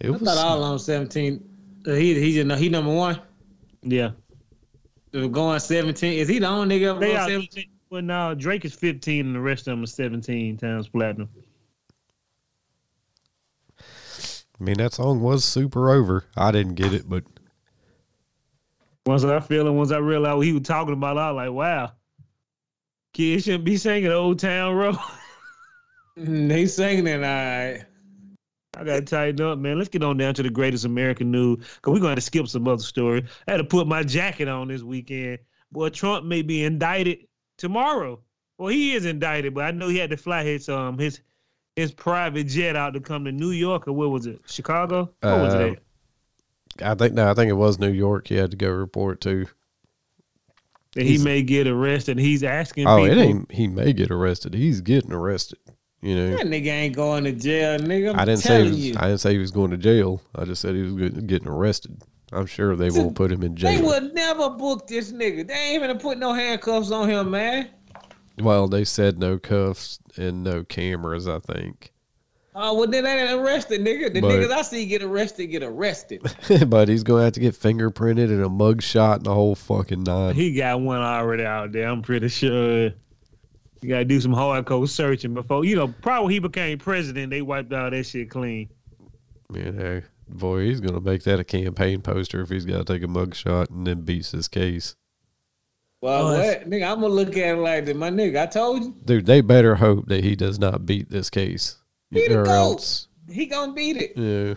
it 0.00 0.08
I 0.08 0.10
was 0.10 0.22
thought 0.22 0.38
all 0.38 0.62
on 0.62 0.78
17. 0.78 1.42
Uh, 1.86 1.92
he 1.92 2.18
he 2.20 2.42
just 2.42 2.60
he 2.60 2.68
number 2.68 2.92
one. 2.92 3.20
Yeah. 3.82 4.10
They're 5.12 5.28
going 5.28 5.58
17. 5.58 6.18
Is 6.18 6.28
he 6.28 6.38
the 6.38 6.46
only 6.46 6.78
nigga 6.78 6.90
ever 6.90 7.00
going 7.00 7.16
17? 7.16 7.64
well, 7.90 8.02
now 8.02 8.34
Drake 8.34 8.64
is 8.64 8.74
15 8.74 9.26
and 9.26 9.34
the 9.34 9.40
rest 9.40 9.62
of 9.62 9.72
them 9.72 9.84
are 9.84 9.86
17 9.86 10.56
times 10.56 10.88
platinum. 10.88 11.28
I 13.78 14.64
mean, 14.64 14.78
that 14.78 14.94
song 14.94 15.20
was 15.20 15.44
super 15.44 15.90
over. 15.90 16.24
I 16.36 16.50
didn't 16.50 16.74
get 16.74 16.94
it, 16.94 17.08
but 17.08 17.24
Once 19.04 19.22
I 19.22 19.38
feel 19.40 19.66
it, 19.66 19.70
once 19.70 19.92
I 19.92 19.98
realized 19.98 20.36
what 20.38 20.46
he 20.46 20.52
was 20.52 20.62
talking 20.62 20.94
about, 20.94 21.18
I 21.18 21.30
was 21.30 21.36
like, 21.36 21.52
wow. 21.52 21.92
Kids 23.16 23.44
shouldn't 23.44 23.64
be 23.64 23.78
singing 23.78 24.10
Old 24.12 24.38
Town 24.38 24.74
Road. 24.74 24.96
He 26.18 26.66
singing 26.66 27.06
it 27.06 27.16
all 27.16 27.20
right. 27.22 27.82
I 28.76 28.84
gotta 28.84 29.00
tighten 29.00 29.40
up, 29.46 29.58
man. 29.58 29.78
Let's 29.78 29.88
get 29.88 30.02
on 30.02 30.18
down 30.18 30.34
to 30.34 30.42
the 30.42 30.50
greatest 30.50 30.84
American 30.84 31.30
news 31.30 31.58
because 31.58 31.92
we're 31.94 31.98
gonna 31.98 32.10
have 32.10 32.16
to 32.16 32.20
skip 32.22 32.46
some 32.48 32.68
other 32.68 32.82
story. 32.82 33.24
I 33.48 33.52
had 33.52 33.56
to 33.58 33.64
put 33.64 33.86
my 33.86 34.02
jacket 34.02 34.48
on 34.48 34.68
this 34.68 34.82
weekend. 34.82 35.38
Boy, 35.72 35.88
Trump 35.88 36.26
may 36.26 36.42
be 36.42 36.62
indicted 36.64 37.26
tomorrow. 37.56 38.20
Well, 38.58 38.68
he 38.68 38.92
is 38.94 39.06
indicted, 39.06 39.54
but 39.54 39.64
I 39.64 39.70
know 39.70 39.88
he 39.88 39.96
had 39.96 40.10
to 40.10 40.16
fly 40.18 40.42
his 40.44 40.68
um 40.68 40.98
his 40.98 41.20
his 41.74 41.90
private 41.92 42.44
jet 42.48 42.76
out 42.76 42.92
to 42.94 43.00
come 43.00 43.24
to 43.24 43.32
New 43.32 43.50
York 43.50 43.88
or 43.88 43.92
where 43.92 44.10
was 44.10 44.26
it? 44.26 44.40
Chicago? 44.46 45.10
What 45.20 45.40
was 45.40 45.54
Uh, 45.54 45.58
it? 45.58 45.82
at? 46.82 46.92
I 46.92 46.94
think 46.94 47.14
no, 47.14 47.30
I 47.30 47.34
think 47.34 47.48
it 47.48 47.54
was 47.54 47.78
New 47.78 47.92
York. 47.92 48.28
He 48.28 48.34
had 48.36 48.50
to 48.50 48.56
go 48.58 48.70
report 48.70 49.22
to. 49.22 49.46
That 50.96 51.04
he 51.06 51.18
may 51.18 51.42
get 51.42 51.66
arrested. 51.68 52.18
He's 52.18 52.42
asking 52.42 52.86
Oh, 52.88 52.96
people. 53.04 53.18
it 53.18 53.22
ain't. 53.22 53.52
He 53.52 53.68
may 53.68 53.92
get 53.92 54.10
arrested. 54.10 54.54
He's 54.54 54.80
getting 54.80 55.12
arrested. 55.12 55.58
You 56.02 56.14
know, 56.16 56.36
That 56.36 56.46
nigga 56.46 56.66
ain't 56.66 56.96
going 56.96 57.24
to 57.24 57.32
jail, 57.32 57.78
nigga. 57.78 58.10
I'm 58.14 58.18
I 58.20 58.24
didn't 58.24 58.40
say 58.40 58.68
he 58.68 58.88
was. 58.90 58.96
I 58.96 59.08
didn't 59.08 59.20
say 59.20 59.32
he 59.32 59.38
was 59.38 59.50
going 59.50 59.70
to 59.70 59.76
jail. 59.76 60.22
I 60.34 60.44
just 60.44 60.62
said 60.62 60.74
he 60.74 60.82
was 60.82 60.92
getting 61.12 61.48
arrested. 61.48 62.02
I'm 62.32 62.46
sure 62.46 62.74
they 62.76 62.90
won't 62.90 63.14
put 63.14 63.30
him 63.30 63.42
in 63.42 63.54
jail. 63.56 63.70
They 63.76 63.82
would 63.82 64.14
never 64.14 64.50
book 64.50 64.86
this 64.88 65.12
nigga. 65.12 65.46
They 65.46 65.54
ain't 65.54 65.82
even 65.84 65.98
put 65.98 66.18
no 66.18 66.32
handcuffs 66.32 66.90
on 66.90 67.08
him, 67.08 67.30
man. 67.30 67.68
Well, 68.38 68.66
they 68.68 68.84
said 68.84 69.18
no 69.18 69.38
cuffs 69.38 69.98
and 70.16 70.42
no 70.42 70.64
cameras. 70.64 71.28
I 71.28 71.38
think, 71.40 71.92
Oh, 72.58 72.72
well, 72.74 72.88
then 72.88 73.04
they 73.04 73.20
ain't 73.20 73.40
arrested, 73.40 73.82
nigga. 73.82 74.12
The 74.14 74.20
But- 74.22 74.30
niggas 74.30 74.50
I 74.50 74.62
see 74.62 74.86
get 74.86 75.02
arrested 75.02 75.48
get 75.48 75.62
arrested. 75.62 76.22
but 76.68 76.88
he's 76.88 77.02
going 77.02 77.20
to 77.20 77.24
have 77.24 77.32
to 77.34 77.40
get 77.40 77.54
fingerprinted 77.54 78.30
and 78.30 78.42
a 78.42 78.48
mug 78.48 78.80
shot 78.82 79.18
and 79.18 79.26
the 79.26 79.34
whole 79.34 79.54
fucking 79.54 80.04
nine. 80.04 80.34
He 80.34 80.54
got 80.54 80.80
one 80.80 81.00
already 81.02 81.44
out 81.44 81.72
there. 81.72 81.86
I'm 81.88 82.00
pretty 82.02 82.28
sure. 82.28 82.92
You 83.82 83.90
gotta 83.90 84.06
do 84.06 84.20
some 84.22 84.32
hardcore 84.32 84.88
searching 84.88 85.34
before 85.34 85.64
you 85.66 85.76
know. 85.76 85.88
Probably 85.88 86.32
he 86.34 86.38
became 86.40 86.78
president. 86.78 87.30
They 87.30 87.42
wiped 87.42 87.72
all 87.74 87.90
that 87.90 88.04
shit 88.06 88.30
clean. 88.30 88.70
You 89.52 89.70
know, 89.72 90.02
boy, 90.28 90.60
he's 90.64 90.80
going 90.80 90.94
to 90.94 91.00
make 91.00 91.22
that 91.24 91.38
a 91.38 91.44
campaign 91.44 92.00
poster 92.00 92.40
if 92.40 92.48
he's 92.48 92.64
got 92.64 92.86
to 92.86 92.92
take 92.94 93.02
a 93.02 93.06
mug 93.06 93.34
shot 93.34 93.68
and 93.70 93.86
then 93.86 94.00
beats 94.00 94.30
his 94.32 94.48
case. 94.48 94.96
Well, 96.00 96.28
Oh, 96.28 96.38
what? 96.38 96.68
Nigga, 96.68 96.90
I'm 96.90 97.00
gonna 97.00 97.08
look 97.14 97.36
at 97.36 97.56
it 97.56 97.60
like 97.60 97.84
this. 97.84 97.94
My 97.96 98.10
nigga, 98.10 98.42
I 98.42 98.46
told 98.46 98.82
you. 98.82 98.96
Dude, 99.04 99.26
they 99.26 99.40
better 99.40 99.74
hope 99.76 100.06
that 100.08 100.24
he 100.24 100.34
does 100.36 100.58
not 100.58 100.86
beat 100.86 101.10
this 101.10 101.30
case, 101.30 101.76
He 102.10 102.28
the 102.28 102.40
or 102.40 102.44
GOAT. 102.44 103.06
He 103.30 103.46
gonna 103.46 103.72
beat 103.72 103.96
it. 103.96 104.12
yeah, 104.16 104.54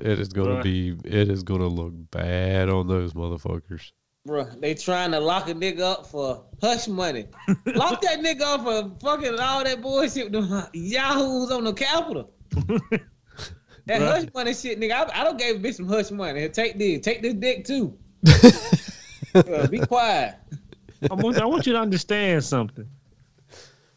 it 0.00 0.18
is 0.20 0.28
going 0.28 0.48
Bruh. 0.48 0.56
to 0.58 0.62
be. 0.62 1.08
It 1.08 1.30
is 1.30 1.42
going 1.42 1.60
to 1.60 1.66
look 1.66 1.92
bad 2.10 2.68
on 2.68 2.86
those 2.88 3.14
motherfuckers. 3.14 3.90
Bruh, 4.28 4.60
they 4.60 4.74
trying 4.74 5.10
to 5.12 5.20
lock 5.20 5.48
a 5.48 5.54
nigga 5.54 5.80
up 5.80 6.06
for 6.06 6.44
hush 6.60 6.86
money. 6.88 7.26
lock 7.66 8.00
that 8.02 8.20
nigga 8.20 8.42
up 8.42 8.62
for 8.62 8.92
fucking 9.00 9.38
all 9.40 9.64
that 9.64 9.80
bullshit 9.82 10.30
with 10.30 10.48
them 10.48 10.66
yahoos 10.74 11.50
on 11.50 11.64
the 11.64 11.72
Capitol. 11.72 12.32
That 13.86 14.00
Bruh. 14.00 14.10
hush 14.12 14.28
money 14.32 14.54
shit, 14.54 14.78
nigga. 14.78 14.92
I, 14.92 15.22
I 15.22 15.24
don't 15.24 15.36
gave 15.36 15.56
a 15.56 15.58
bitch 15.58 15.74
some 15.74 15.88
hush 15.88 16.12
money. 16.12 16.48
Take 16.50 16.78
this. 16.78 17.00
Take 17.00 17.20
this 17.20 17.34
dick 17.34 17.64
too. 17.64 17.98
Uh, 19.34 19.66
be 19.66 19.80
quiet. 19.80 20.36
I 21.10 21.14
want, 21.14 21.38
I 21.38 21.46
want 21.46 21.66
you 21.66 21.72
to 21.72 21.80
understand 21.80 22.44
something. 22.44 22.86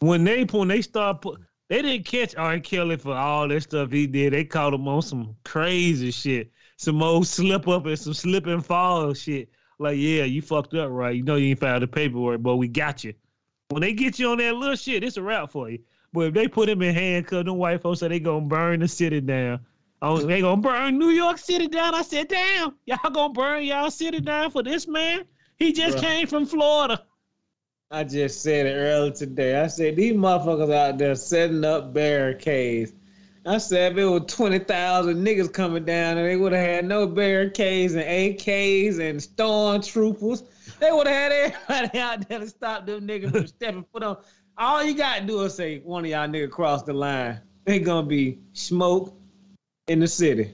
When 0.00 0.24
they 0.24 0.42
when 0.44 0.66
they 0.66 0.82
start 0.82 1.22
put, 1.22 1.40
they 1.68 1.82
didn't 1.82 2.06
catch 2.06 2.36
R. 2.36 2.58
Kelly 2.60 2.96
for 2.96 3.14
all 3.14 3.48
that 3.48 3.62
stuff 3.62 3.90
he 3.90 4.06
did. 4.06 4.32
They 4.32 4.44
caught 4.44 4.74
him 4.74 4.86
on 4.86 5.02
some 5.02 5.36
crazy 5.44 6.10
shit, 6.10 6.50
some 6.76 7.02
old 7.02 7.26
slip 7.26 7.66
up 7.66 7.86
and 7.86 7.98
some 7.98 8.14
slip 8.14 8.46
and 8.46 8.64
fall 8.64 9.14
shit. 9.14 9.48
Like, 9.78 9.98
yeah, 9.98 10.24
you 10.24 10.42
fucked 10.42 10.74
up, 10.74 10.90
right? 10.90 11.14
You 11.14 11.22
know 11.22 11.36
you 11.36 11.50
ain't 11.50 11.58
filed 11.58 11.82
the 11.82 11.86
paperwork, 11.86 12.42
but 12.42 12.56
we 12.56 12.68
got 12.68 13.04
you. 13.04 13.14
When 13.68 13.82
they 13.82 13.92
get 13.92 14.18
you 14.18 14.30
on 14.30 14.38
that 14.38 14.54
little 14.54 14.76
shit, 14.76 15.04
it's 15.04 15.16
a 15.16 15.22
wrap 15.22 15.50
for 15.50 15.68
you. 15.68 15.80
But 16.12 16.28
if 16.28 16.34
they 16.34 16.48
put 16.48 16.68
him 16.68 16.82
in 16.82 16.94
handcuffs, 16.94 17.44
them 17.44 17.56
white 17.56 17.82
folks 17.82 18.00
say 18.00 18.08
they 18.08 18.20
gonna 18.20 18.46
burn 18.46 18.80
the 18.80 18.88
city 18.88 19.20
down. 19.20 19.60
Oh, 20.00 20.18
they 20.18 20.40
gonna 20.40 20.60
burn 20.60 20.98
New 20.98 21.08
York 21.08 21.38
City 21.38 21.68
down. 21.68 21.94
I 21.94 22.02
said, 22.02 22.28
damn, 22.28 22.74
y'all 22.84 23.10
gonna 23.10 23.32
burn 23.32 23.64
y'all 23.64 23.90
city 23.90 24.20
down 24.20 24.50
for 24.50 24.62
this 24.62 24.86
man? 24.86 25.24
He 25.56 25.72
just 25.72 25.98
came 25.98 26.26
from 26.26 26.46
Florida. 26.46 27.02
I 27.90 28.02
just 28.02 28.42
said 28.42 28.66
it 28.66 28.74
earlier 28.74 29.12
today. 29.12 29.60
I 29.60 29.68
said 29.68 29.94
these 29.94 30.14
motherfuckers 30.14 30.74
out 30.74 30.98
there 30.98 31.14
setting 31.14 31.64
up 31.64 31.94
barricades. 31.94 32.92
I 33.46 33.58
said 33.58 33.92
if 33.92 33.98
it 33.98 34.04
was 34.04 34.24
twenty 34.26 34.58
thousand 34.58 35.24
niggas 35.24 35.52
coming 35.52 35.84
down 35.84 36.18
and 36.18 36.26
they 36.26 36.36
would 36.36 36.52
have 36.52 36.66
had 36.66 36.84
no 36.84 37.06
barricades 37.06 37.94
and 37.94 38.02
AKs 38.02 38.98
and 38.98 39.20
stormtroopers, 39.20 40.42
they 40.80 40.90
would 40.90 41.06
have 41.06 41.30
had 41.30 41.32
everybody 41.32 41.98
out 42.00 42.28
there 42.28 42.40
to 42.40 42.48
stop 42.48 42.86
them 42.86 43.06
niggas 43.06 43.30
from 43.30 43.46
stepping 43.46 43.86
foot 43.92 44.02
on. 44.02 44.16
All 44.58 44.82
you 44.82 44.94
gotta 44.94 45.24
do 45.24 45.42
is 45.42 45.54
say 45.54 45.78
one 45.78 46.04
of 46.04 46.10
y'all 46.10 46.26
niggas 46.26 46.50
cross 46.50 46.82
the 46.82 46.92
line. 46.92 47.40
They 47.66 47.78
gonna 47.78 48.06
be 48.06 48.40
smoke 48.52 49.16
in 49.86 50.00
the 50.00 50.08
city. 50.08 50.50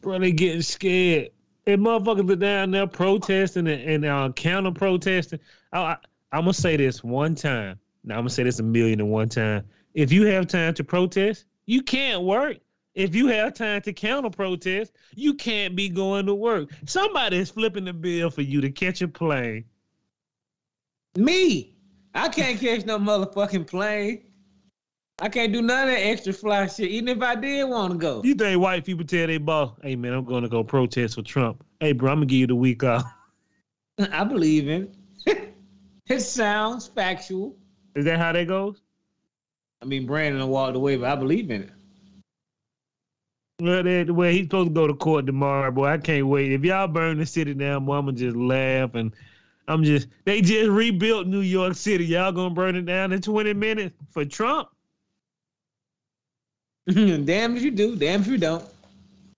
bro, 0.00 0.18
they 0.18 0.32
getting 0.32 0.62
scared. 0.62 1.30
And 1.64 1.80
motherfuckers 1.80 2.28
are 2.28 2.36
down 2.36 2.72
there 2.72 2.88
protesting 2.88 3.68
and, 3.68 3.82
and 3.82 4.04
uh, 4.04 4.32
counter 4.34 4.72
protesting. 4.72 5.38
I, 5.72 5.78
I, 5.78 5.96
I'm 6.32 6.40
gonna 6.40 6.54
say 6.54 6.76
this 6.76 7.04
one 7.04 7.34
time. 7.34 7.78
Now 8.04 8.14
I'm 8.14 8.22
gonna 8.22 8.30
say 8.30 8.42
this 8.42 8.58
a 8.58 8.62
million 8.62 9.00
and 9.00 9.10
one 9.10 9.28
time. 9.28 9.64
If 9.94 10.10
you 10.10 10.26
have 10.26 10.46
time 10.46 10.72
to 10.74 10.84
protest, 10.84 11.44
you 11.66 11.82
can't 11.82 12.22
work. 12.22 12.58
If 12.94 13.14
you 13.14 13.26
have 13.28 13.54
time 13.54 13.82
to 13.82 13.92
counter 13.92 14.30
protest, 14.30 14.92
you 15.14 15.34
can't 15.34 15.76
be 15.76 15.88
going 15.88 16.26
to 16.26 16.34
work. 16.34 16.70
Somebody 16.86 17.38
is 17.38 17.50
flipping 17.50 17.84
the 17.84 17.92
bill 17.92 18.30
for 18.30 18.42
you 18.42 18.60
to 18.60 18.70
catch 18.70 19.00
a 19.02 19.08
plane. 19.08 19.64
Me, 21.16 21.74
I 22.14 22.28
can't 22.28 22.58
catch 22.60 22.84
no 22.84 22.98
motherfucking 22.98 23.66
plane. 23.66 24.24
I 25.20 25.28
can't 25.28 25.52
do 25.52 25.62
none 25.62 25.88
of 25.88 25.94
that 25.94 26.00
extra 26.00 26.32
fly 26.32 26.66
shit, 26.66 26.90
even 26.90 27.08
if 27.08 27.22
I 27.22 27.34
did 27.34 27.68
want 27.68 27.92
to 27.92 27.98
go. 27.98 28.22
You 28.24 28.34
think 28.34 28.60
white 28.60 28.84
people 28.84 29.04
tell 29.04 29.26
their 29.26 29.38
boss, 29.38 29.72
"Hey 29.82 29.96
man, 29.96 30.14
I'm 30.14 30.24
going 30.24 30.42
to 30.42 30.48
go 30.48 30.64
protest 30.64 31.14
for 31.14 31.22
Trump." 31.22 31.64
Hey 31.80 31.92
bro, 31.92 32.10
I'm 32.10 32.16
gonna 32.16 32.26
give 32.26 32.38
you 32.38 32.46
the 32.46 32.56
week 32.56 32.82
off. 32.82 33.04
I 34.12 34.24
believe 34.24 34.68
in 34.68 34.94
it. 36.06 36.14
it 36.14 36.20
sounds 36.20 36.86
factual. 36.88 37.56
Is 37.94 38.04
that 38.04 38.18
how 38.18 38.32
that 38.32 38.48
goes? 38.48 38.80
I 39.80 39.84
mean, 39.84 40.06
Brandon 40.06 40.46
walked 40.48 40.76
away, 40.76 40.96
but 40.96 41.10
I 41.10 41.16
believe 41.16 41.50
in 41.50 41.62
it. 41.62 41.70
Well, 43.60 43.82
that, 43.82 44.10
well, 44.10 44.30
he's 44.30 44.44
supposed 44.44 44.70
to 44.70 44.74
go 44.74 44.86
to 44.86 44.94
court 44.94 45.26
tomorrow, 45.26 45.70
boy. 45.70 45.86
I 45.86 45.98
can't 45.98 46.26
wait. 46.26 46.52
If 46.52 46.64
y'all 46.64 46.88
burn 46.88 47.18
the 47.18 47.26
city 47.26 47.54
down, 47.54 47.84
boy, 47.84 47.98
I'ma 47.98 48.12
just 48.12 48.36
laugh 48.36 48.94
and 48.94 49.12
I'm 49.68 49.84
just 49.84 50.08
they 50.24 50.40
just 50.40 50.68
rebuilt 50.68 51.26
New 51.26 51.40
York 51.40 51.74
City. 51.74 52.04
Y'all 52.04 52.32
gonna 52.32 52.54
burn 52.54 52.76
it 52.76 52.86
down 52.86 53.12
in 53.12 53.20
20 53.20 53.52
minutes 53.54 53.94
for 54.10 54.24
Trump? 54.24 54.68
Damn 56.88 57.56
if 57.56 57.62
you 57.62 57.70
do, 57.70 57.94
damn 57.94 58.22
if 58.22 58.26
you 58.26 58.38
don't. 58.38 58.64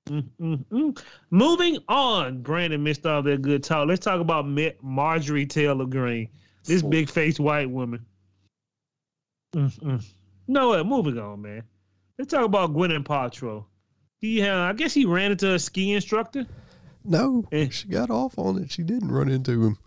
Mm, 0.09 0.25
mm, 0.41 0.65
mm. 0.71 1.03
Moving 1.31 1.79
on, 1.89 2.43
Brandon 2.43 2.83
missed 2.83 3.05
all 3.05 3.23
that 3.23 3.43
good 3.43 3.63
talk. 3.63 3.87
Let's 3.87 4.05
talk 4.05 4.21
about 4.21 4.47
Marjorie 4.83 5.47
Taylor 5.47 5.85
Greene, 5.85 6.29
this 6.65 6.83
big 6.83 7.09
faced 7.09 7.41
white 7.41 7.71
woman. 7.71 8.05
Mm, 9.55 9.81
mm. 9.81 10.05
No, 10.49 10.69
what? 10.69 10.87
Moving 10.87 11.19
on, 11.19 11.43
man. 11.43 11.63
Let's 12.19 12.31
talk 12.31 12.45
about 12.45 12.73
Gwyneth 12.75 13.05
Paltrow. 13.05 13.65
He, 14.21 14.43
uh, 14.43 14.57
I 14.61 14.73
guess 14.73 14.95
he 14.95 15.05
ran 15.05 15.33
into 15.33 15.53
a 15.55 15.59
ski 15.59 15.93
instructor. 15.93 16.47
No, 17.05 17.45
Eh. 17.53 17.69
she 17.71 17.89
got 17.89 18.11
off 18.11 18.39
on 18.39 18.63
it. 18.63 18.71
She 18.73 18.83
didn't 18.83 19.11
run 19.13 19.29
into 19.29 19.63
him. 19.63 19.79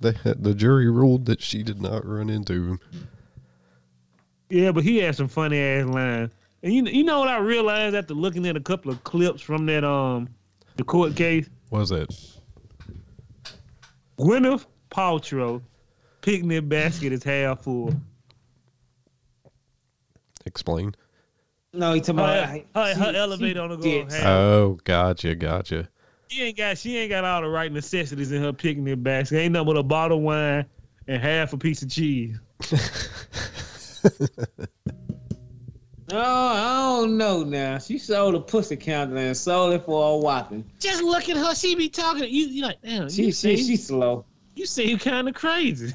The 0.00 0.36
the 0.38 0.54
jury 0.54 0.88
ruled 0.88 1.26
that 1.26 1.42
she 1.42 1.62
did 1.62 1.82
not 1.82 2.06
run 2.06 2.30
into 2.30 2.52
him. 2.52 2.80
Yeah, 4.48 4.70
but 4.72 4.84
he 4.84 4.98
had 4.98 5.16
some 5.16 5.28
funny 5.28 5.58
ass 5.58 5.86
lines. 5.86 6.30
And 6.62 6.72
you 6.72 6.84
you 6.84 7.04
know 7.04 7.18
what 7.18 7.28
I 7.28 7.38
realized 7.38 7.94
after 7.96 8.14
looking 8.14 8.46
at 8.46 8.56
a 8.56 8.60
couple 8.60 8.90
of 8.90 9.02
clips 9.04 9.42
from 9.42 9.66
that 9.66 9.84
um 9.84 10.28
the 10.76 10.84
court 10.84 11.16
case? 11.16 11.50
Was 11.70 11.90
it? 11.90 12.08
Gwyneth 14.18 14.66
Paltrow 14.90 15.60
picnic 16.20 16.68
basket 16.68 17.12
is 17.12 17.24
half 17.24 17.62
full. 17.62 17.92
Explain. 20.46 20.94
No, 21.72 21.92
he 21.92 22.00
talking 22.00 22.18
Her, 22.18 22.24
about 22.24 22.48
her, 22.74 22.94
her 23.04 23.12
she- 23.12 23.18
elevator 23.18 23.60
on 23.60 23.70
the 23.70 23.82
she 23.82 24.02
go 24.02 24.14
half. 24.14 24.26
Oh, 24.26 24.78
gotcha, 24.84 25.34
gotcha. 25.34 25.88
she 26.28 26.42
ain't 26.44 26.56
got 26.56 26.78
she 26.78 26.96
ain't 26.96 27.10
got 27.10 27.24
all 27.24 27.42
the 27.42 27.48
right 27.48 27.70
necessities 27.70 28.32
in 28.32 28.42
her 28.42 28.52
picnic 28.52 29.02
basket. 29.02 29.38
Ain't 29.38 29.52
nothing 29.52 29.66
but 29.66 29.76
a 29.76 29.82
bottle 29.82 30.18
of 30.18 30.24
wine 30.24 30.64
and 31.06 31.22
half 31.22 31.52
a 31.52 31.58
piece 31.58 31.82
of 31.82 31.90
cheese. 31.90 32.38
Oh, 36.10 36.16
I 36.16 37.00
don't 37.02 37.18
know 37.18 37.44
now. 37.44 37.76
She 37.78 37.98
sold 37.98 38.34
a 38.34 38.40
pussy 38.40 38.76
counter 38.76 39.16
and 39.18 39.36
sold 39.36 39.74
it 39.74 39.84
for 39.84 40.14
a 40.14 40.16
whopping. 40.16 40.64
Just 40.80 41.02
look 41.02 41.28
at 41.28 41.36
her. 41.36 41.54
She 41.54 41.74
be 41.74 41.90
talking. 41.90 42.22
You 42.24 42.46
you 42.46 42.62
like 42.62 42.80
damn. 42.82 43.10
She 43.10 43.24
you 43.24 43.28
she 43.28 43.32
see? 43.32 43.56
she 43.58 43.76
slow. 43.76 44.24
You 44.54 44.64
seem 44.64 44.98
kind 44.98 45.28
of 45.28 45.34
crazy. 45.34 45.92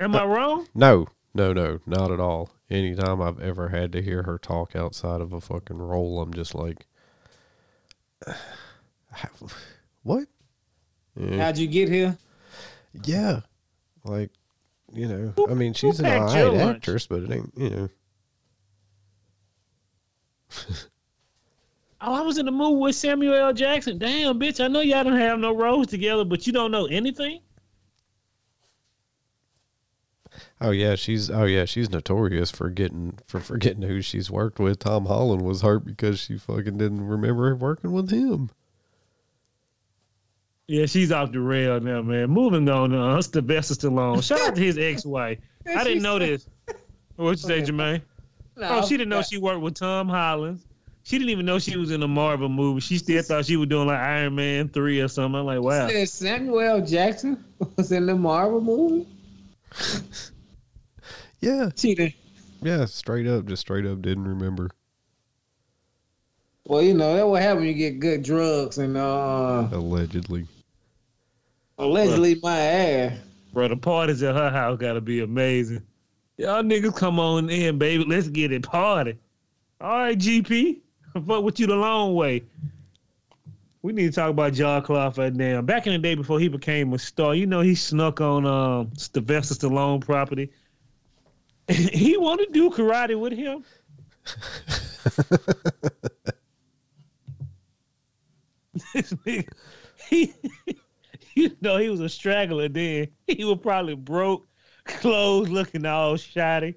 Am 0.00 0.16
I 0.16 0.24
wrong? 0.24 0.66
No, 0.74 1.06
no, 1.34 1.52
no, 1.52 1.78
not 1.86 2.10
at 2.10 2.18
all. 2.18 2.50
Anytime 2.70 3.20
I've 3.20 3.38
ever 3.40 3.68
had 3.68 3.92
to 3.92 4.02
hear 4.02 4.22
her 4.22 4.38
talk 4.38 4.74
outside 4.74 5.20
of 5.20 5.32
a 5.32 5.40
fucking 5.40 5.78
role, 5.78 6.20
I'm 6.22 6.32
just 6.32 6.54
like, 6.54 6.86
what? 10.02 10.26
Yeah, 11.16 11.36
How'd 11.44 11.58
you 11.58 11.66
get 11.66 11.88
here? 11.88 12.16
yeah. 13.04 13.40
like 14.04 14.30
you 14.92 15.06
know. 15.06 15.32
Who- 15.36 15.50
I 15.50 15.54
mean, 15.54 15.74
she's 15.74 15.98
an 16.00 16.06
packed 16.06 16.30
alright 16.32 16.76
actress, 16.76 17.06
but 17.06 17.22
it 17.22 17.30
ain't 17.30 17.52
you 17.56 17.70
know. 17.70 17.88
Oh, 22.02 22.14
I 22.14 22.22
was 22.22 22.38
in 22.38 22.46
the 22.46 22.50
movie 22.50 22.76
with 22.76 22.94
Samuel 22.96 23.34
L. 23.34 23.52
Jackson. 23.52 23.98
Damn, 23.98 24.40
bitch, 24.40 24.64
I 24.64 24.68
know 24.68 24.80
y'all 24.80 25.04
don't 25.04 25.18
have 25.18 25.38
no 25.38 25.54
roles 25.54 25.88
together, 25.88 26.24
but 26.24 26.46
you 26.46 26.52
don't 26.54 26.70
know 26.70 26.86
anything? 26.86 27.40
Oh 30.62 30.70
yeah, 30.70 30.94
she's 30.94 31.30
oh 31.30 31.44
yeah, 31.44 31.64
she's 31.64 31.90
notorious 31.90 32.50
for 32.50 32.68
getting 32.68 33.18
for 33.26 33.40
forgetting 33.40 33.82
who 33.82 34.02
she's 34.02 34.30
worked 34.30 34.58
with. 34.58 34.80
Tom 34.80 35.06
Holland 35.06 35.42
was 35.42 35.62
hurt 35.62 35.86
because 35.86 36.20
she 36.20 36.36
fucking 36.36 36.76
didn't 36.76 37.06
remember 37.06 37.54
working 37.56 37.92
with 37.92 38.10
him. 38.10 38.50
Yeah, 40.66 40.86
she's 40.86 41.10
off 41.10 41.32
the 41.32 41.40
rail 41.40 41.80
now, 41.80 42.02
man. 42.02 42.30
Moving 42.30 42.68
on, 42.68 42.94
uh, 42.94 43.20
Sylvester 43.22 43.74
Stallone. 43.74 44.22
Shout 44.26 44.40
out 44.40 44.54
to 44.54 44.60
his 44.60 44.78
ex-wife. 44.78 45.38
I 45.66 45.82
didn't 45.82 46.02
know 46.02 46.18
this. 46.18 46.46
What'd 47.16 47.42
you 47.42 47.48
say, 47.48 47.62
Jermaine? 47.62 48.02
Oh, 48.56 48.86
she 48.86 48.96
didn't 48.96 49.08
know 49.08 49.22
she 49.22 49.38
worked 49.38 49.62
with 49.62 49.74
Tom 49.74 50.08
Holland. 50.08 50.60
She 51.02 51.18
didn't 51.18 51.30
even 51.30 51.46
know 51.46 51.58
she 51.58 51.76
was 51.76 51.90
in 51.90 52.02
a 52.02 52.08
Marvel 52.08 52.48
movie. 52.48 52.80
She 52.80 52.98
still 52.98 53.22
thought 53.22 53.46
she 53.46 53.56
was 53.56 53.68
doing 53.68 53.88
like 53.88 53.98
Iron 53.98 54.34
Man 54.36 54.68
3 54.68 55.00
or 55.00 55.08
something. 55.08 55.40
I'm 55.40 55.46
like, 55.46 55.60
wow. 55.60 55.88
Samuel 56.04 56.86
Jackson 56.86 57.42
was 57.76 57.90
in 57.90 58.06
the 58.06 58.14
Marvel 58.14 58.60
movie. 58.60 59.08
Yeah, 61.40 61.70
She 61.76 62.14
yeah, 62.62 62.84
straight 62.84 63.26
up, 63.26 63.46
just 63.46 63.62
straight 63.62 63.86
up 63.86 64.02
didn't 64.02 64.28
remember. 64.28 64.70
Well, 66.66 66.82
you 66.82 66.94
know 66.94 67.16
that 67.16 67.26
what 67.26 67.42
happen 67.42 67.60
when 67.60 67.68
you 67.68 67.74
get 67.74 67.98
good 68.00 68.22
drugs 68.22 68.78
and 68.78 68.96
uh 68.96 69.66
Allegedly. 69.72 70.46
allegedly 71.78 72.38
my 72.42 72.58
ass. 72.58 73.18
Bro, 73.52 73.68
the 73.68 73.76
parties 73.76 74.22
at 74.22 74.34
her 74.34 74.50
house 74.50 74.78
gotta 74.78 75.00
be 75.00 75.20
amazing. 75.20 75.82
Y'all 76.36 76.62
niggas 76.62 76.94
come 76.96 77.18
on 77.18 77.50
in, 77.50 77.78
baby. 77.78 78.04
Let's 78.04 78.28
get 78.28 78.52
it 78.52 78.62
party. 78.62 79.18
All 79.80 79.90
right, 79.98 80.18
GP. 80.18 80.80
Fuck 81.26 81.42
with 81.42 81.58
you 81.58 81.66
the 81.66 81.74
long 81.74 82.14
way. 82.14 82.42
We 83.82 83.92
need 83.94 84.06
to 84.06 84.12
talk 84.12 84.30
about 84.30 84.52
John 84.52 84.82
Clawford 84.82 85.36
now. 85.36 85.62
Back 85.62 85.86
in 85.86 85.94
the 85.94 85.98
day 85.98 86.14
before 86.14 86.38
he 86.38 86.48
became 86.48 86.92
a 86.92 86.98
star, 86.98 87.34
you 87.34 87.46
know, 87.46 87.62
he 87.62 87.74
snuck 87.74 88.20
on 88.20 88.44
um, 88.44 88.90
Sylvester 88.96 89.54
Stallone 89.54 90.00
property. 90.02 90.50
he 91.92 92.16
wanted 92.16 92.46
to 92.46 92.52
do 92.52 92.70
karate 92.70 93.18
with 93.18 93.32
him. 93.32 93.64
Nigga, 98.94 99.48
he, 100.08 100.34
you 101.34 101.56
know, 101.60 101.76
he 101.76 101.88
was 101.88 102.00
a 102.00 102.08
straggler 102.08 102.68
then. 102.68 103.08
He 103.26 103.44
was 103.44 103.58
probably 103.62 103.94
broke, 103.94 104.46
clothes 104.84 105.48
looking 105.48 105.86
all 105.86 106.16
shoddy. 106.16 106.74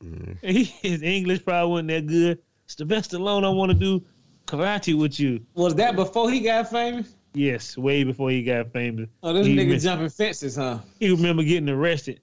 And 0.00 0.38
he, 0.42 0.64
his 0.64 1.02
English 1.02 1.44
probably 1.44 1.70
wasn't 1.70 1.88
that 1.88 2.06
good. 2.06 2.38
Sylvester 2.66 3.18
Stallone, 3.18 3.44
I 3.44 3.48
want 3.48 3.70
to 3.72 3.78
do 3.78 4.04
karate 4.46 4.98
with 4.98 5.18
you. 5.18 5.44
Was 5.54 5.74
that 5.76 5.96
before 5.96 6.30
he 6.30 6.40
got 6.40 6.70
famous? 6.70 7.14
Yes, 7.34 7.76
way 7.76 8.02
before 8.04 8.30
he 8.30 8.42
got 8.42 8.72
famous. 8.72 9.08
Oh, 9.22 9.32
this 9.32 9.46
He 9.46 9.54
nigga 9.56 9.70
went- 9.70 9.82
jumping 9.82 10.08
fences, 10.08 10.56
huh? 10.56 10.78
He 10.98 11.10
remember 11.10 11.42
getting 11.42 11.68
arrested. 11.68 12.20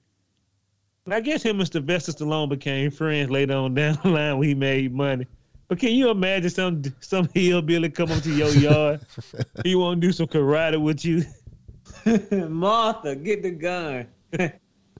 And 1.05 1.13
I 1.13 1.19
guess 1.19 1.43
him 1.43 1.59
and 1.59 1.69
Sylvester 1.69 2.13
Stallone 2.13 2.49
became 2.49 2.89
friends 2.89 3.29
later 3.29 3.55
on 3.55 3.73
down 3.73 3.97
the 4.03 4.09
line 4.09 4.37
when 4.37 4.47
he 4.47 4.55
made 4.55 4.93
money. 4.93 5.27
But 5.67 5.79
can 5.79 5.91
you 5.91 6.09
imagine 6.09 6.49
some 6.49 6.83
some 6.99 7.27
hillbilly 7.33 7.89
come 7.89 8.11
up 8.11 8.21
to 8.23 8.31
your 8.31 8.49
yard? 8.49 9.01
he 9.63 9.75
want 9.75 10.01
to 10.01 10.07
do 10.07 10.13
some 10.13 10.27
karate 10.27 10.81
with 10.81 11.03
you? 11.03 11.23
Martha, 12.49 13.15
get 13.15 13.43
the 13.43 13.51
gun. 13.51 14.07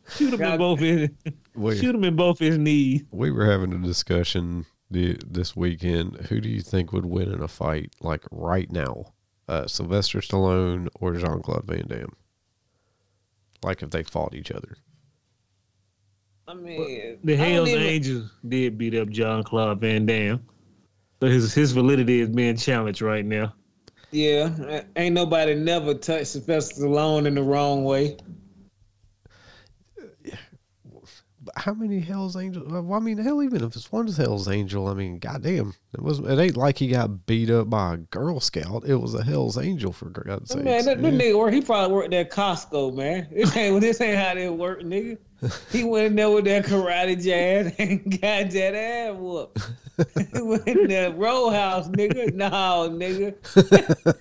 Shoot 0.09 0.33
him 0.33 0.41
in 0.41 0.57
both 0.57 0.79
his 0.79 1.09
Wait, 1.55 1.79
shoot 1.79 1.95
him 1.95 2.03
in 2.03 2.15
both 2.17 2.39
his 2.39 2.57
knees. 2.57 3.03
we 3.11 3.31
were 3.31 3.45
having 3.45 3.71
a 3.71 3.77
discussion 3.77 4.65
the, 4.91 5.17
this 5.25 5.55
weekend. 5.55 6.17
Who 6.27 6.41
do 6.41 6.49
you 6.49 6.59
think 6.59 6.91
would 6.91 7.05
win 7.05 7.31
in 7.31 7.41
a 7.41 7.47
fight, 7.47 7.93
like 8.01 8.23
right 8.29 8.69
now? 8.69 9.13
Uh, 9.47 9.67
Sylvester 9.67 10.19
Stallone 10.19 10.89
or 10.99 11.13
Jean 11.13 11.41
Claude 11.41 11.65
Van 11.65 11.87
Damme? 11.87 12.15
Like 13.63 13.81
if 13.81 13.91
they 13.91 14.03
fought 14.03 14.33
each 14.33 14.51
other. 14.51 14.75
I 16.53 16.55
mean, 16.55 17.19
The 17.23 17.35
Hell's 17.35 17.69
even- 17.69 17.83
Angels 17.83 18.31
did 18.47 18.77
beat 18.77 18.95
up 18.95 19.09
John 19.09 19.43
Claude 19.43 19.81
Van 19.81 20.05
Damme. 20.05 20.45
So 21.19 21.27
his 21.27 21.53
his 21.53 21.71
validity 21.71 22.19
is 22.19 22.29
being 22.29 22.57
challenged 22.57 23.01
right 23.01 23.25
now. 23.25 23.53
Yeah, 24.11 24.83
ain't 24.95 25.15
nobody 25.15 25.55
never 25.55 25.93
touched 25.95 26.27
Sylvester 26.27 26.83
Stallone 26.83 27.25
in 27.25 27.33
the 27.33 27.41
wrong 27.41 27.83
way. 27.83 28.17
But 31.41 31.57
how 31.57 31.73
many 31.73 31.99
Hell's 31.99 32.37
Angels? 32.37 32.71
Well, 32.71 32.93
I 32.93 32.99
mean, 32.99 33.17
hell, 33.17 33.41
even 33.41 33.63
if 33.63 33.75
it's 33.75 33.91
one 33.91 34.07
Hell's 34.07 34.47
Angel, 34.47 34.87
I 34.87 34.93
mean, 34.93 35.19
goddamn, 35.19 35.73
it 35.93 36.01
was. 36.01 36.19
It 36.19 36.39
ain't 36.39 36.55
like 36.55 36.77
he 36.77 36.87
got 36.87 37.25
beat 37.25 37.49
up 37.49 37.69
by 37.69 37.95
a 37.95 37.97
Girl 37.97 38.39
Scout. 38.39 38.83
It 38.85 38.95
was 38.95 39.13
a 39.13 39.23
Hell's 39.23 39.57
Angel 39.57 39.91
for 39.91 40.09
God's 40.09 40.51
sake. 40.51 40.63
Man, 40.63 40.85
that, 40.85 41.01
that 41.01 41.13
nigga 41.13 41.37
work. 41.37 41.53
He 41.53 41.61
probably 41.61 41.93
worked 41.93 42.13
at 42.13 42.31
Costco, 42.31 42.95
man. 42.95 43.27
This 43.31 43.55
ain't 43.57 43.81
this 43.81 43.99
ain't 43.99 44.17
how 44.17 44.35
they 44.35 44.49
work, 44.49 44.81
nigga. 44.81 45.17
He 45.71 45.83
went 45.83 46.07
in 46.07 46.15
there 46.15 46.29
with 46.29 46.45
that 46.45 46.65
karate 46.65 47.21
jazz 47.21 47.73
and 47.79 48.03
got 48.21 48.51
that 48.51 48.75
ass 48.75 49.15
whooped. 49.17 49.59
he 50.33 50.41
went 50.41 50.67
in 50.67 50.87
that 50.87 51.17
row 51.17 51.49
house, 51.49 51.87
nigga. 51.89 52.33
No, 52.33 52.89
nigga. 52.91 53.35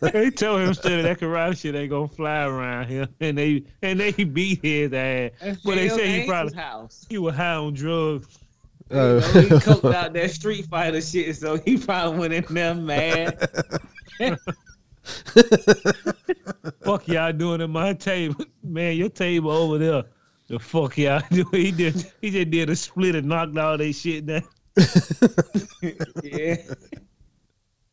they 0.12 0.30
told 0.30 0.62
him 0.62 0.74
straight 0.74 1.02
that 1.02 1.20
karate 1.20 1.56
shit 1.58 1.74
ain't 1.74 1.90
gonna 1.90 2.08
fly 2.08 2.44
around 2.44 2.86
here, 2.88 3.08
and 3.20 3.38
they 3.38 3.64
and 3.82 4.00
they 4.00 4.12
beat 4.12 4.60
his 4.62 4.92
ass. 4.92 5.30
That's 5.40 5.60
But 5.62 5.76
they 5.76 5.86
Hell's 5.88 6.00
say 6.00 6.06
he 6.06 6.14
Angels 6.14 6.28
probably 6.28 6.54
house. 6.54 7.06
he 7.08 7.18
was 7.18 7.34
high 7.34 7.54
on 7.54 7.74
drugs. 7.74 8.38
You 8.90 8.98
oh. 8.98 9.18
know, 9.18 9.20
he 9.20 9.48
coked 9.48 9.94
out 9.94 10.12
that 10.12 10.30
Street 10.30 10.66
Fighter 10.66 11.00
shit, 11.00 11.34
so 11.36 11.56
he 11.58 11.78
probably 11.78 12.18
went 12.18 12.34
in 12.34 12.44
there 12.52 12.74
mad. 12.74 13.48
Fuck 16.84 17.08
y'all 17.08 17.32
doing 17.32 17.60
at 17.62 17.70
my 17.70 17.94
table, 17.94 18.44
man. 18.62 18.96
Your 18.96 19.08
table 19.08 19.50
over 19.50 19.78
there. 19.78 20.04
The 20.52 20.58
fuck 20.58 20.98
y'all 20.98 21.22
doing? 21.30 21.48
He 21.50 21.72
did. 21.72 22.12
He 22.20 22.30
just 22.30 22.50
did 22.50 22.68
a 22.68 22.76
split 22.76 23.14
and 23.14 23.26
knocked 23.26 23.56
all 23.56 23.78
that 23.78 23.92
shit 23.94 24.26
down. 24.26 24.42
yeah. 26.22 26.56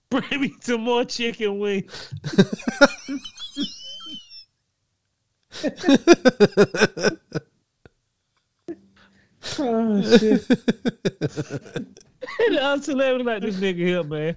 Bring 0.10 0.42
me 0.42 0.54
some 0.60 0.82
more 0.82 1.06
chicken 1.06 1.58
wings. 1.58 2.14
Oh 9.58 10.02
shit. 10.18 10.50
And 12.40 12.56
the 12.56 12.60
other 12.62 12.82
celebrity 12.82 13.24
like 13.24 13.42
this 13.42 13.56
nigga 13.56 13.78
here, 13.78 14.04
man. 14.04 14.36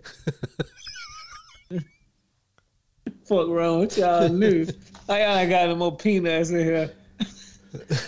Fuck 3.25 3.49
wrong 3.49 3.81
with 3.81 3.99
y'all 3.99 4.29
news. 4.33 4.71
I 5.09 5.23
y'all 5.23 5.49
got 5.51 5.69
no 5.71 5.75
more 5.75 5.97
peanuts 5.97 6.51
in 6.51 6.61
here. 6.61 6.93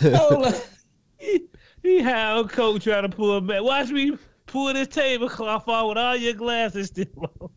Hold 0.02 0.46
on. 0.46 0.54
He, 1.82 2.00
high 2.00 2.30
on 2.30 2.48
coke 2.48 2.80
trying 2.80 3.02
to 3.02 3.10
pull 3.14 3.36
him 3.36 3.46
back. 3.46 3.62
Watch 3.62 3.90
me 3.90 4.16
pull 4.46 4.72
this 4.72 4.88
tablecloth 4.88 5.68
off 5.68 5.86
with 5.86 5.98
all 5.98 6.16
your 6.16 6.32
glasses 6.32 6.86
still 6.86 7.06
on. 7.40 7.50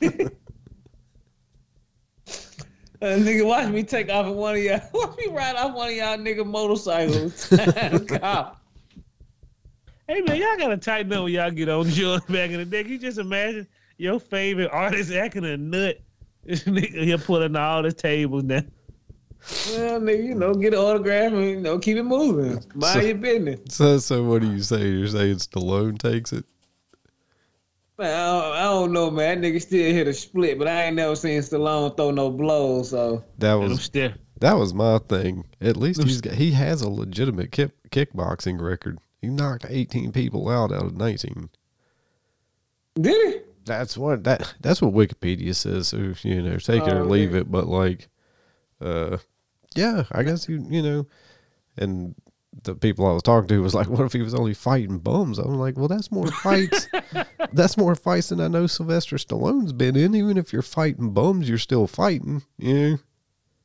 Uh, 3.02 3.16
nigga, 3.16 3.46
watch 3.46 3.66
me 3.70 3.82
take 3.82 4.10
off 4.10 4.26
of 4.26 4.36
one 4.36 4.54
of 4.56 4.62
y'all. 4.62 4.78
Watch 4.92 5.16
me 5.16 5.28
ride 5.28 5.56
off 5.56 5.74
one 5.74 5.88
of 5.88 5.94
y'all 5.94 6.18
nigga 6.18 6.44
motorcycles. 6.44 7.48
Hey 10.06 10.20
man, 10.20 10.36
y'all 10.36 10.58
gotta 10.58 10.76
tighten 10.76 11.10
up 11.14 11.24
when 11.24 11.32
y'all 11.32 11.50
get 11.50 11.70
on 11.70 11.88
drugs 11.88 12.26
back 12.26 12.50
in 12.50 12.58
the 12.58 12.66
day. 12.66 12.82
Can 12.82 12.92
you 12.92 12.98
just 12.98 13.16
imagine 13.16 13.66
your 13.96 14.20
favorite 14.20 14.68
artist 14.70 15.12
acting 15.12 15.46
a 15.46 15.56
nut? 15.56 15.96
This 16.44 16.64
nigga 16.64 17.04
here 17.04 17.16
pulling 17.16 17.56
all 17.56 17.82
the 17.82 17.90
tables 17.90 18.42
down. 18.42 18.70
Well, 19.70 20.00
nigga, 20.00 20.24
you 20.24 20.34
know, 20.34 20.52
get 20.54 20.74
an 20.74 20.80
autograph 20.80 21.32
and 21.32 21.44
you 21.44 21.60
know, 21.60 21.78
keep 21.78 21.96
it 21.96 22.02
moving. 22.02 22.62
Mind 22.74 22.94
So- 22.94 23.00
your 23.00 23.14
business. 23.16 23.60
So, 23.74 23.98
so 23.98 24.22
what 24.24 24.42
do 24.42 24.50
you 24.52 24.62
say? 24.62 24.88
You're 24.88 25.08
saying 25.08 25.36
Stallone 25.36 25.98
takes 25.98 26.32
it? 26.32 26.44
Man, 27.98 28.14
I 28.14 28.26
don't, 28.42 28.52
I 28.56 28.62
don't 28.62 28.92
know, 28.92 29.10
man. 29.10 29.40
That 29.40 29.46
nigga 29.46 29.60
still 29.60 29.92
hit 29.92 30.08
a 30.08 30.14
split, 30.14 30.58
but 30.58 30.66
I 30.68 30.84
ain't 30.84 30.96
never 30.96 31.14
seen 31.16 31.40
Stallone 31.40 31.96
throw 31.96 32.10
no 32.10 32.30
blows. 32.30 32.90
So 32.90 33.24
That 33.38 33.54
was 33.54 33.82
still 33.82 34.12
that 34.40 34.54
was 34.54 34.72
my 34.72 34.98
thing. 35.08 35.44
At 35.60 35.76
least 35.76 36.02
he's 36.02 36.20
got, 36.22 36.32
he 36.34 36.52
has 36.52 36.80
a 36.80 36.88
legitimate 36.88 37.52
kick, 37.52 37.72
kickboxing 37.90 38.58
record. 38.60 38.98
He 39.20 39.28
knocked 39.28 39.66
18 39.68 40.12
people 40.12 40.48
out 40.48 40.72
out 40.72 40.84
of 40.86 40.96
19. 40.96 41.50
did 42.94 43.34
he? 43.34 43.40
That's 43.66 43.98
what 43.98 44.24
that 44.24 44.54
that's 44.60 44.80
what 44.80 44.94
Wikipedia 44.94 45.54
says. 45.54 45.88
So 45.88 46.14
you 46.22 46.42
know, 46.42 46.56
take 46.56 46.82
it 46.82 46.92
or 46.92 47.02
Oh, 47.02 47.04
leave 47.04 47.30
okay. 47.30 47.40
it. 47.40 47.50
But 47.50 47.66
like, 47.66 48.08
uh, 48.80 49.18
yeah, 49.74 50.04
I 50.12 50.22
guess 50.22 50.48
you 50.48 50.64
you 50.68 50.82
know, 50.82 51.06
and 51.76 52.14
the 52.62 52.74
people 52.74 53.06
I 53.06 53.12
was 53.12 53.22
talking 53.22 53.48
to 53.48 53.62
was 53.62 53.74
like, 53.74 53.88
what 53.88 54.04
if 54.04 54.12
he 54.12 54.22
was 54.22 54.34
only 54.34 54.54
fighting 54.54 54.98
bums? 54.98 55.38
I'm 55.38 55.54
like, 55.54 55.76
well, 55.76 55.88
that's 55.88 56.10
more 56.10 56.26
fights. 56.26 56.88
that's 57.52 57.76
more 57.76 57.94
fights 57.94 58.30
than 58.30 58.40
I 58.40 58.48
know 58.48 58.66
Sylvester 58.66 59.16
Stallone's 59.16 59.72
been 59.72 59.96
in. 59.96 60.14
Even 60.14 60.36
if 60.36 60.52
you're 60.52 60.62
fighting 60.62 61.12
bums, 61.12 61.48
you're 61.48 61.58
still 61.58 61.86
fighting. 61.86 62.42
You 62.58 62.74
know? 62.74 62.98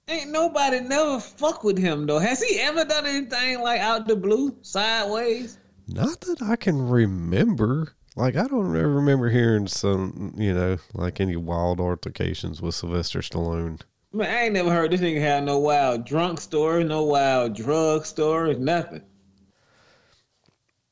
Ain't 0.07 0.31
nobody 0.31 0.81
never 0.81 1.19
fuck 1.19 1.63
with 1.63 1.79
him 1.79 2.05
though. 2.05 2.19
Has 2.19 2.41
he 2.43 2.59
ever 2.59 2.85
done 2.85 3.07
anything 3.07 3.61
like 3.61 3.81
out 3.81 4.07
the 4.07 4.15
blue, 4.15 4.55
sideways? 4.61 5.57
Not 5.87 6.21
that 6.21 6.43
I 6.43 6.55
can 6.55 6.87
remember. 6.87 7.93
Like 8.15 8.35
I 8.35 8.47
don't 8.47 8.75
ever 8.75 8.89
remember 8.89 9.29
hearing 9.29 9.67
some, 9.67 10.35
you 10.37 10.53
know, 10.53 10.77
like 10.93 11.19
any 11.19 11.35
wild 11.35 11.79
altercations 11.79 12.61
with 12.61 12.75
Sylvester 12.75 13.19
Stallone. 13.19 13.81
Man, 14.15 14.29
I 14.29 14.43
ain't 14.45 14.53
never 14.53 14.71
heard 14.71 14.91
this 14.91 15.01
nigga 15.01 15.19
have 15.19 15.43
no 15.43 15.59
wild 15.59 16.05
drunk 16.05 16.39
story, 16.39 16.85
no 16.85 17.03
wild 17.03 17.53
drug 17.53 18.05
stories, 18.05 18.57
nothing. 18.57 19.01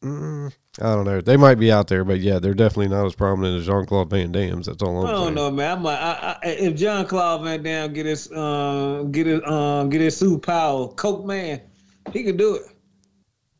Mm, 0.03 0.53
I 0.81 0.93
don't 0.93 1.05
know. 1.05 1.21
They 1.21 1.37
might 1.37 1.55
be 1.55 1.71
out 1.71 1.87
there, 1.87 2.03
but 2.03 2.19
yeah, 2.19 2.39
they're 2.39 2.53
definitely 2.53 2.89
not 2.89 3.05
as 3.05 3.15
prominent 3.15 3.57
as 3.57 3.65
Jean 3.65 3.85
Claude 3.85 4.09
Van 4.09 4.33
Damme's. 4.33 4.65
That's 4.65 4.83
all 4.83 4.99
I'm 4.99 5.07
I 5.07 5.11
don't 5.11 5.33
know, 5.33 5.49
man. 5.49 5.77
I'm 5.77 5.83
like, 5.83 5.99
I, 5.99 6.37
I, 6.43 6.47
if 6.47 6.75
Jean 6.75 7.05
Claude 7.05 7.43
Van 7.43 7.63
Damme 7.63 7.93
get 7.93 8.05
his, 8.05 8.29
um, 8.33 9.09
get 9.13 9.25
his, 9.25 9.41
um, 9.45 9.89
get 9.89 10.01
his 10.01 10.21
superpower, 10.21 10.93
Coke 10.93 11.25
Man, 11.25 11.61
he 12.11 12.25
could 12.25 12.35
do 12.35 12.55
it. 12.55 12.63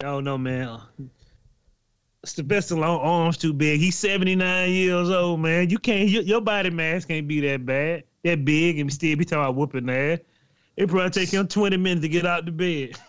I 0.02 0.08
don't 0.08 0.26
know, 0.26 0.38
man. 0.38 0.82
It's 2.24 2.34
the 2.34 2.42
Sylvester 2.42 2.76
Stallone 2.76 3.00
arms 3.02 3.38
too 3.38 3.54
big. 3.54 3.80
He's 3.80 3.98
79 3.98 4.72
years 4.72 5.10
old, 5.10 5.40
man. 5.40 5.70
You 5.70 5.78
can't 5.78 6.10
your, 6.10 6.24
your 6.24 6.42
body 6.42 6.70
mass 6.70 7.06
can't 7.06 7.30
be 7.30 7.40
that 7.42 7.66
bad, 7.66 8.04
that 8.24 8.46
big, 8.46 8.80
and 8.80 8.92
still 8.92 9.16
be 9.16 9.26
talking 9.26 9.44
about 9.44 9.56
whooping 9.56 9.90
ass. 9.90 10.20
It 10.76 10.90
probably 10.90 11.10
take 11.12 11.30
him 11.30 11.48
20 11.48 11.78
minutes 11.78 12.02
to 12.02 12.10
get 12.10 12.26
out 12.26 12.46
the 12.46 12.52
bed. 12.52 12.98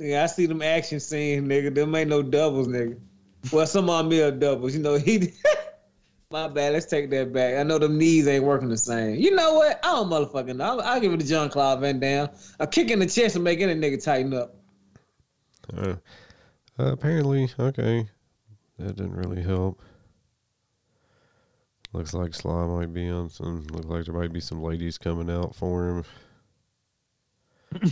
Yeah, 0.00 0.22
I 0.22 0.26
see 0.26 0.46
them 0.46 0.62
action 0.62 1.00
scenes, 1.00 1.48
nigga. 1.48 1.74
Them 1.74 1.92
ain't 1.96 2.08
no 2.08 2.22
doubles, 2.22 2.68
nigga. 2.68 3.00
Well, 3.52 3.66
some 3.66 3.90
of 3.90 4.08
them 4.08 4.20
are 4.20 4.30
doubles. 4.30 4.72
You 4.72 4.80
know, 4.80 4.94
he. 4.98 5.32
My 6.30 6.46
bad. 6.46 6.74
Let's 6.74 6.86
take 6.86 7.10
that 7.10 7.32
back. 7.32 7.56
I 7.56 7.64
know 7.64 7.78
them 7.78 7.98
knees 7.98 8.28
ain't 8.28 8.44
working 8.44 8.68
the 8.68 8.76
same. 8.76 9.16
You 9.16 9.34
know 9.34 9.54
what? 9.54 9.80
I 9.82 9.96
don't 9.96 10.08
motherfucking 10.08 10.56
know. 10.56 10.64
I'll, 10.64 10.80
I'll 10.82 11.00
give 11.00 11.12
it 11.12 11.18
to 11.20 11.26
John 11.26 11.48
Claude 11.48 11.80
Van 11.80 11.98
Damme. 11.98 12.28
A 12.60 12.66
kick 12.68 12.90
in 12.90 13.00
the 13.00 13.06
chest 13.06 13.34
will 13.34 13.42
make 13.42 13.60
any 13.60 13.74
nigga 13.74 14.00
tighten 14.00 14.34
up. 14.34 14.54
Uh, 15.76 15.94
uh, 16.78 16.92
apparently, 16.92 17.48
okay. 17.58 18.06
That 18.78 18.94
didn't 18.94 19.16
really 19.16 19.42
help. 19.42 19.80
Looks 21.98 22.14
like 22.14 22.32
Sly 22.32 22.64
might 22.66 22.94
be 22.94 23.08
on 23.08 23.28
some. 23.28 23.66
Looks 23.72 23.86
like 23.86 24.04
there 24.04 24.14
might 24.14 24.32
be 24.32 24.38
some 24.38 24.62
ladies 24.62 24.98
coming 24.98 25.28
out 25.28 25.52
for 25.56 25.88
him. 25.88 26.04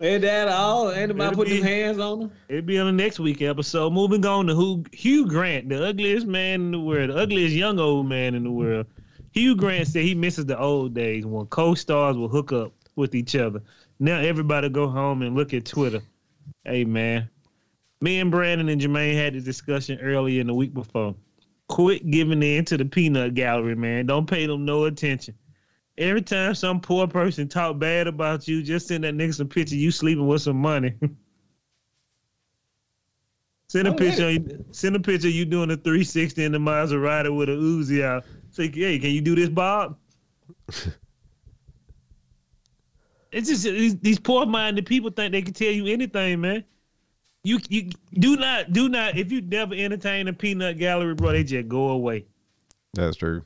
Ain't 0.00 0.22
that 0.22 0.48
all? 0.48 0.90
Ain't 0.90 1.10
nobody 1.10 1.26
It'll 1.26 1.36
put 1.36 1.46
be- 1.46 1.58
them 1.58 1.66
hands 1.68 1.98
on 2.00 2.22
him? 2.22 2.32
It'll 2.48 2.62
be 2.62 2.76
on 2.80 2.86
the 2.86 2.92
next 3.04 3.20
week 3.20 3.40
episode. 3.40 3.92
Moving 3.92 4.26
on 4.26 4.48
to 4.48 4.54
Hugh, 4.56 4.84
Hugh 4.90 5.26
Grant, 5.28 5.68
the 5.68 5.86
ugliest 5.86 6.26
man 6.26 6.60
in 6.60 6.70
the 6.72 6.80
world, 6.80 7.10
the 7.10 7.16
ugliest 7.16 7.54
young 7.54 7.78
old 7.78 8.08
man 8.08 8.34
in 8.34 8.42
the 8.42 8.50
world. 8.50 8.86
Hugh 9.30 9.54
Grant 9.54 9.86
said 9.86 10.02
he 10.02 10.16
misses 10.16 10.46
the 10.46 10.58
old 10.58 10.92
days 10.92 11.24
when 11.24 11.46
co-stars 11.46 12.16
will 12.16 12.26
hook 12.26 12.52
up 12.52 12.72
with 12.96 13.14
each 13.14 13.36
other. 13.36 13.62
Now 14.00 14.18
everybody 14.18 14.68
go 14.70 14.88
home 14.88 15.22
and 15.22 15.36
look 15.36 15.54
at 15.54 15.66
Twitter. 15.66 16.00
Hey 16.64 16.84
man, 16.84 17.30
me 18.00 18.18
and 18.18 18.32
Brandon 18.32 18.68
and 18.68 18.80
Jermaine 18.80 19.14
had 19.14 19.34
this 19.34 19.44
discussion 19.44 20.00
earlier 20.00 20.40
in 20.40 20.48
the 20.48 20.54
week 20.54 20.74
before. 20.74 21.14
Quit 21.70 22.10
giving 22.10 22.42
in 22.42 22.64
to 22.64 22.76
the 22.76 22.84
peanut 22.84 23.34
gallery, 23.34 23.76
man. 23.76 24.04
Don't 24.04 24.28
pay 24.28 24.44
them 24.44 24.64
no 24.64 24.86
attention. 24.86 25.34
Every 25.96 26.20
time 26.20 26.56
some 26.56 26.80
poor 26.80 27.06
person 27.06 27.46
talk 27.46 27.78
bad 27.78 28.08
about 28.08 28.48
you, 28.48 28.60
just 28.60 28.88
send 28.88 29.04
that 29.04 29.14
nigga 29.14 29.34
some 29.34 29.48
picture 29.48 29.76
you 29.76 29.92
sleeping 29.92 30.26
with 30.26 30.42
some 30.42 30.56
money. 30.56 30.94
send 33.68 33.86
a 33.86 33.92
Oh, 33.92 33.94
picture. 33.94 34.32
You, 34.32 34.64
send 34.72 34.96
a 34.96 35.00
picture 35.00 35.28
you 35.28 35.44
doing 35.44 35.70
a 35.70 35.76
360 35.76 36.42
in 36.42 36.50
the 36.50 36.58
Maserati 36.58 37.34
with 37.34 37.48
a 37.48 37.52
Uzi 37.52 38.02
out. 38.02 38.24
Say, 38.50 38.68
hey, 38.68 38.98
can 38.98 39.10
you 39.10 39.20
do 39.20 39.36
this, 39.36 39.48
Bob? 39.48 39.96
it's 43.30 43.48
just 43.48 43.62
these, 43.62 43.96
these 43.98 44.18
poor-minded 44.18 44.86
people 44.86 45.10
think 45.10 45.30
they 45.30 45.42
can 45.42 45.54
tell 45.54 45.70
you 45.70 45.86
anything, 45.86 46.40
man. 46.40 46.64
You 47.42 47.58
you 47.68 47.90
do 48.14 48.36
not 48.36 48.72
do 48.72 48.88
not 48.88 49.16
if 49.16 49.32
you 49.32 49.40
never 49.40 49.74
entertain 49.74 50.28
a 50.28 50.32
peanut 50.32 50.78
gallery, 50.78 51.14
bro, 51.14 51.32
they 51.32 51.44
just 51.44 51.68
go 51.68 51.88
away. 51.88 52.26
That's 52.94 53.16
true. 53.16 53.42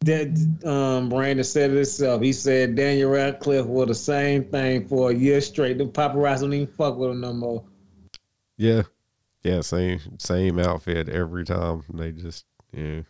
That 0.00 0.28
um, 0.64 1.08
Brandon 1.08 1.44
said 1.44 1.70
it 1.70 1.76
himself. 1.76 2.22
He 2.22 2.32
said 2.32 2.76
Daniel 2.76 3.10
Radcliffe 3.10 3.66
wore 3.66 3.86
the 3.86 3.94
same 3.94 4.44
thing 4.44 4.86
for 4.86 5.10
a 5.10 5.14
year 5.14 5.40
straight. 5.40 5.78
The 5.78 5.86
paparazzi 5.86 6.42
don't 6.42 6.54
even 6.54 6.66
fuck 6.68 6.96
with 6.96 7.10
him 7.10 7.20
no 7.20 7.32
more. 7.32 7.64
Yeah, 8.56 8.82
yeah. 9.42 9.62
Same 9.62 9.98
same 10.18 10.60
outfit 10.60 11.08
every 11.08 11.44
time. 11.44 11.82
They 11.92 12.12
just 12.12 12.44
yeah 12.72 13.00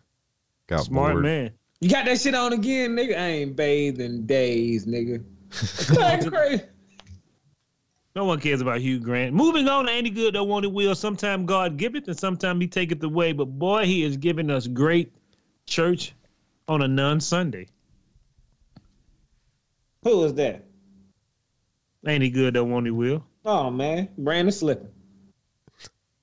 got 0.66 0.84
Smart 0.84 1.12
bored. 1.12 1.24
man. 1.24 1.50
You 1.80 1.90
got 1.90 2.06
that 2.06 2.18
shit 2.18 2.34
on 2.34 2.54
again, 2.54 2.96
nigga? 2.96 3.16
I 3.16 3.26
ain't 3.26 3.56
bathed 3.56 4.00
in 4.00 4.26
days, 4.26 4.86
nigga. 4.86 5.22
That's 5.94 6.28
crazy. 6.28 6.62
No 8.18 8.24
one 8.24 8.40
cares 8.40 8.60
about 8.60 8.80
Hugh 8.80 8.98
Grant. 8.98 9.32
Moving 9.32 9.68
on 9.68 9.86
He 9.86 10.10
Good 10.10 10.34
Don't 10.34 10.48
Want 10.48 10.64
It 10.64 10.72
Will. 10.72 10.96
Sometime 10.96 11.46
God 11.46 11.76
giveth 11.76 12.08
and 12.08 12.18
sometime 12.18 12.60
he 12.60 12.66
taketh 12.66 13.00
away. 13.04 13.30
But 13.30 13.44
boy, 13.44 13.86
he 13.86 14.02
is 14.02 14.16
giving 14.16 14.50
us 14.50 14.66
great 14.66 15.12
church 15.66 16.14
on 16.66 16.82
a 16.82 16.88
non-Sunday. 16.88 17.68
Who 20.02 20.24
is 20.24 20.34
that? 20.34 20.64
Ain't 22.08 22.24
he 22.24 22.30
good 22.30 22.54
don't 22.54 22.72
want 22.72 22.88
it 22.88 22.90
will. 22.90 23.24
Oh 23.44 23.70
man, 23.70 24.08
Brandon 24.18 24.50
slipping. 24.50 24.88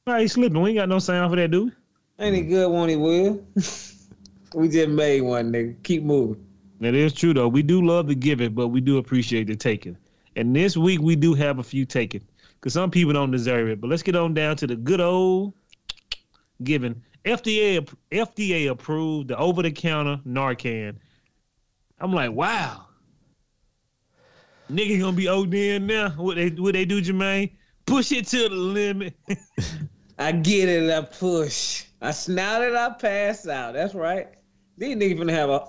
Why 0.04 0.24
he 0.24 0.28
slipping? 0.28 0.62
We 0.62 0.72
ain't 0.72 0.80
got 0.80 0.90
no 0.90 1.00
sound 1.00 1.32
for 1.32 1.38
that, 1.38 1.50
dude. 1.50 1.72
Ain't 2.20 2.36
he 2.36 2.42
good 2.42 2.70
when 2.74 2.90
he 2.90 2.98
will? 2.98 3.42
we 4.54 4.68
just 4.68 4.90
made 4.90 5.22
one, 5.22 5.50
nigga. 5.54 5.82
Keep 5.84 6.04
moving. 6.04 6.46
That 6.82 6.94
is 6.94 7.14
true 7.14 7.34
though. 7.34 7.48
We 7.48 7.64
do 7.64 7.86
love 7.86 8.10
to 8.10 8.16
give 8.16 8.42
it, 8.42 8.54
but 8.54 8.68
we 8.68 8.82
do 8.82 8.98
appreciate 8.98 9.48
the 9.48 9.56
taking. 9.56 9.96
And 10.36 10.56
this 10.56 10.76
week 10.76 11.02
we 11.02 11.16
do 11.16 11.34
have 11.34 11.60
a 11.60 11.64
few 11.64 11.86
taken 11.86 12.22
because 12.56 12.74
some 12.74 12.92
people 12.92 13.14
don't 13.14 13.32
deserve 13.32 13.70
it. 13.70 13.80
But 13.80 13.90
let's 13.90 14.04
get 14.04 14.16
on 14.16 14.34
down 14.34 14.56
to 14.58 14.68
the 14.68 14.76
good 14.76 15.02
old 15.02 15.54
giving. 16.64 17.02
FDA 17.26 17.88
FDA 18.12 18.70
approved 18.70 19.30
the 19.30 19.38
over 19.38 19.62
the 19.62 19.72
counter 19.72 20.22
Narcan. 20.28 20.96
I'm 22.00 22.14
like, 22.14 22.32
wow. 22.32 22.86
Nigga 24.72 25.00
gonna 25.00 25.16
be 25.16 25.26
ODing 25.26 25.84
now. 25.84 26.10
What 26.12 26.36
they 26.36 26.50
what 26.50 26.74
they 26.74 26.86
do, 26.86 27.02
Jermaine? 27.02 27.52
Push 27.86 28.12
it 28.12 28.28
to 28.28 28.50
the 28.50 28.56
limit. 28.56 29.14
I 30.18 30.32
get 30.32 30.70
it, 30.70 30.90
I 30.90 31.02
push. 31.02 31.86
I 32.02 32.12
snout 32.12 32.64
it, 32.64 32.74
I 32.74 32.90
pass 32.90 33.48
out. 33.48 33.74
That's 33.74 33.94
right. 33.94 34.28
These 34.78 34.96
niggas 34.96 35.20
finna 35.20 35.32
have 35.32 35.50
a. 35.50 35.68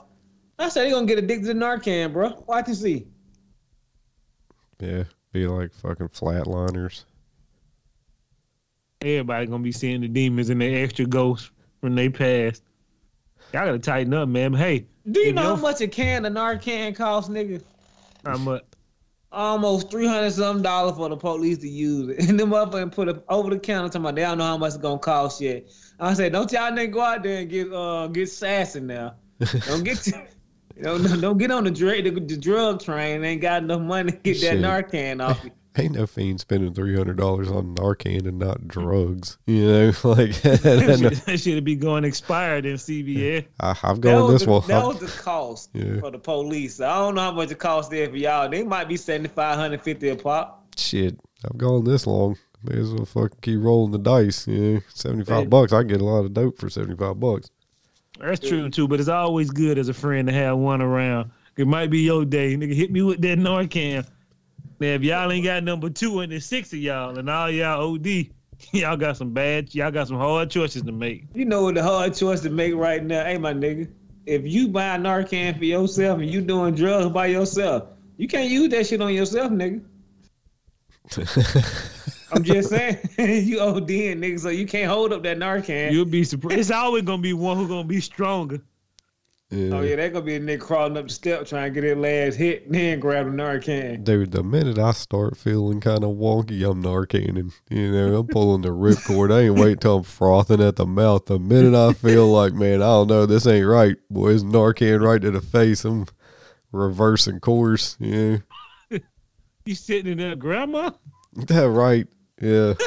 I 0.59 0.69
said 0.69 0.85
they 0.85 0.91
gonna 0.91 1.07
get 1.07 1.19
addicted 1.19 1.47
to 1.47 1.55
Narcan, 1.55 2.13
bro. 2.13 2.45
Watch 2.47 2.69
and 2.69 2.77
see. 2.77 3.07
Yeah, 4.81 5.05
be 5.33 5.47
like 5.47 5.73
fucking 5.75 6.09
flatliners. 6.09 7.05
Everybody 9.03 9.47
gonna 9.47 9.63
be 9.63 9.73
seeing 9.73 10.01
the 10.01 10.09
demons 10.09 10.51
and 10.51 10.61
the 10.61 10.75
extra 10.75 11.07
ghosts 11.07 11.51
when 11.81 11.95
they 11.95 12.09
pass. 12.09 12.61
Y'all 13.53 13.67
gotta 13.67 13.79
tighten 13.79 14.15
up, 14.15 14.29
man. 14.29 14.53
Hey, 14.53 14.87
Do 15.11 15.21
you 15.21 15.33
know 15.33 15.55
how 15.55 15.57
much 15.57 15.81
a 15.81 15.89
can 15.89 16.25
of 16.25 16.33
Narcan 16.33 16.95
costs, 16.97 17.31
nigga? 17.31 17.63
how 18.25 18.37
much? 18.39 18.63
Almost 19.33 19.91
three 19.91 20.07
hundred 20.07 20.31
some 20.33 20.63
dollars 20.63 20.97
for 20.97 21.09
the 21.09 21.17
police 21.17 21.59
to 21.59 21.69
use 21.69 22.09
it, 22.09 22.19
and 22.29 22.41
them 22.41 22.55
up 22.55 22.75
and 22.75 22.91
put 22.91 23.09
it 23.09 23.23
over 23.29 23.51
the 23.51 23.59
counter. 23.59 23.89
Talking 23.89 24.01
about 24.03 24.15
they 24.15 24.23
don't 24.23 24.39
know 24.39 24.45
how 24.45 24.57
much 24.57 24.69
it's 24.75 24.79
gonna 24.79 24.99
cost 24.99 25.41
yet. 25.41 25.67
I 26.01 26.15
said, 26.15 26.33
don't 26.33 26.51
y'all 26.51 26.73
nigga 26.73 26.93
go 26.93 27.01
out 27.01 27.23
there 27.23 27.39
and 27.41 27.51
get 27.51 27.73
uh 27.73 28.07
get 28.09 28.29
sassy 28.31 28.81
now. 28.81 29.15
Don't 29.67 29.85
get 29.85 30.07
to, 30.77 30.83
don't 30.83 31.21
don't 31.21 31.39
get 31.39 31.51
on 31.51 31.65
the 31.65 31.71
drug 31.71 32.05
the, 32.05 32.11
the 32.11 32.37
drug 32.37 32.83
train. 32.83 33.25
Ain't 33.25 33.41
got 33.43 33.63
enough 33.63 33.81
money 33.83 34.13
to 34.13 34.19
get 34.23 34.41
that 34.43 34.57
Narcan 34.59 35.27
off 35.27 35.45
you. 35.45 35.51
Ain't 35.79 35.93
no 35.95 36.07
fiend 36.07 36.41
spending 36.41 36.73
three 36.73 36.97
hundred 36.97 37.19
dollars 37.19 37.51
on 37.51 37.75
Narcan 37.75 38.27
and 38.27 38.39
not 38.39 38.67
drugs. 38.67 39.37
You 39.47 39.67
know, 39.67 39.87
like 40.05 40.41
that 40.41 40.97
shit- 40.99 41.27
that 41.27 41.39
should 41.39 41.65
be 41.65 41.77
going 41.77 42.05
expired 42.05 42.65
in 42.65 42.77
CVS. 42.77 43.45
I, 43.61 43.77
I've 43.83 44.01
gone 44.01 44.33
this 44.33 44.45
the, 44.45 44.51
one. 44.53 44.67
that 44.69 44.87
was 44.87 45.01
the 45.01 45.07
cost 45.23 45.69
Yeah. 45.75 46.01
for 46.01 46.11
the 46.11 46.19
police. 46.19 46.81
I 46.81 46.97
don't 46.97 47.15
know 47.15 47.21
how 47.21 47.33
much 47.33 47.51
it 47.51 47.59
cost 47.59 47.91
there 47.91 48.09
for 48.09 48.17
y'all. 48.17 48.49
They 48.49 48.63
might 48.63 48.89
be 48.89 48.97
75 48.97 49.37
150 49.37 50.09
a 50.09 50.17
pop. 50.17 50.67
Shit, 50.79 51.21
I've 51.45 51.59
gone 51.59 51.85
this 51.85 52.07
long. 52.07 52.39
May 52.63 52.81
as 52.81 52.91
well 52.95 53.05
fucking 53.05 53.39
keep 53.43 53.61
rolling 53.61 53.93
the 53.93 53.99
dice. 53.99 54.49
You 54.49 54.59
know, 54.77 54.81
seventy 54.89 55.25
five 55.25 55.43
Hey. 55.43 55.47
bucks. 55.49 55.75
I 55.75 55.81
can 55.81 55.89
get 55.89 56.01
a 56.01 56.05
lot 56.07 56.25
of 56.25 56.33
dope 56.33 56.59
for 56.59 56.71
seventy 56.71 56.97
five 56.97 57.21
bucks. 57.21 57.51
That's 58.19 58.41
true 58.41 58.69
too, 58.71 58.89
but 58.89 59.01
it's 59.01 59.09
always 59.09 59.51
good 59.51 59.79
as 59.79 59.89
a 59.89 59.95
friend 59.95 60.27
to 60.29 60.35
have 60.35 60.59
one 60.59 60.81
around. 60.81 61.31
It 61.57 61.67
might 61.67 61.91
be 61.91 62.01
your 62.01 62.25
day, 62.25 62.57
nigga. 62.57 62.75
Hit 62.75 62.91
me 62.91 63.03
with 63.03 63.21
that 63.23 63.39
Narcan. 63.39 64.07
Now, 64.79 64.87
if 64.89 65.03
y'all 65.03 65.33
ain't 65.33 65.45
got 65.45 65.65
number 65.65 65.89
two 65.89 66.21
and 66.21 66.31
there's 66.31 66.45
six 66.45 66.73
of 66.73 66.79
y'all, 66.79 67.19
and 67.19 67.31
all 67.31 67.51
y'all 67.51 67.95
OD, 67.95 68.07
y'all 68.73 68.97
got 68.97 69.17
some 69.17 69.33
bad, 69.33 69.75
y'all 69.75 69.91
got 69.91 70.09
some 70.09 70.19
hard 70.19 70.51
choices 70.51 70.83
to 70.83 70.93
make. 70.93 71.25
You 71.35 71.47
know 71.47 71.63
what 71.63 71.75
the 71.75 71.83
hard 71.83 72.15
choice 72.15 72.41
to 72.43 72.51
make 72.51 72.75
right 72.75 73.03
now. 73.03 73.25
Hey, 73.25 73.39
my 73.39 73.55
nigga. 73.55 73.91
if 74.27 74.47
you 74.47 74.69
buy 74.69 74.99
Narcan 74.99 75.57
for 75.57 75.65
yourself 75.65 76.21
and 76.21 76.31
you 76.31 76.41
doing 76.43 76.75
drugs 76.75 77.11
by 77.13 77.27
yourself, 77.27 77.85
you 78.19 78.29
can't 78.29 78.51
use 78.51 78.69
that 78.71 78.87
shit 78.87 79.01
on 79.01 79.15
yourself, 79.15 79.51
nigga. 79.53 79.83
I'm 82.33 82.43
just 82.43 82.71
saying, 82.71 82.99
you 83.19 83.59
ODing, 83.59 84.19
nigga, 84.19 84.41
so 84.41 84.49
you 84.49 84.67
can't 84.67 84.91
hold 84.91 85.13
up 85.13 85.23
that 85.23 85.39
Narcan. 85.39 85.93
You'll 85.93 86.05
be 86.05 86.25
surprised. 86.25 86.59
It's 86.59 86.71
always 86.71 87.03
gonna 87.03 87.23
be 87.23 87.33
one 87.33 87.57
who's 87.57 87.69
gonna 87.69 87.85
be 87.85 88.01
stronger. 88.01 88.61
Yeah. 89.51 89.77
oh 89.77 89.81
yeah, 89.83 89.95
that 89.95 90.13
gonna 90.13 90.25
be 90.25 90.35
a 90.35 90.41
nigga 90.41 90.61
crawling 90.61 90.97
up 90.97 91.07
the 91.07 91.13
step 91.13 91.47
trying 91.47 91.73
to 91.73 91.81
get 91.81 91.89
his 91.89 91.97
last 91.97 92.35
hit, 92.35 92.67
and 92.67 92.75
then 92.75 92.99
grab 92.99 93.27
the 93.27 93.33
Narcan. 93.33 94.03
Dude, 94.03 94.33
the 94.33 94.43
minute 94.43 94.77
I 94.77 94.91
start 94.91 95.37
feeling 95.37 95.81
kind 95.81 96.03
of 96.03 96.17
wonky, 96.17 96.69
I'm 96.69 96.83
Narcaning. 96.83 97.53
You 97.71 97.93
know, 97.93 98.17
I'm 98.17 98.27
pulling 98.27 98.63
the 98.63 98.71
ripcord. 98.71 99.33
I 99.33 99.43
ain't 99.43 99.55
wait 99.55 99.81
till 99.81 99.99
I'm 99.99 100.03
frothing 100.03 100.61
at 100.61 100.75
the 100.75 100.87
mouth. 100.87 101.27
The 101.27 101.39
minute 101.39 101.77
I 101.77 101.93
feel 101.93 102.27
like, 102.27 102.55
man, 102.55 102.83
I 102.83 102.87
don't 102.87 103.07
know, 103.07 103.25
this 103.25 103.47
ain't 103.47 103.67
right, 103.67 103.97
boys, 104.11 104.43
Narcan 104.43 105.01
right 105.01 105.23
to 105.23 105.31
the 105.31 105.41
face. 105.41 105.85
I'm 105.85 106.07
reversing 106.73 107.39
course. 107.39 107.97
Yeah, 108.01 108.39
You 109.65 109.77
sitting 109.77 110.11
in 110.11 110.19
there, 110.19 110.35
grandma? 110.35 110.91
that 111.35 111.69
right. 111.69 112.09
Yeah. 112.41 112.75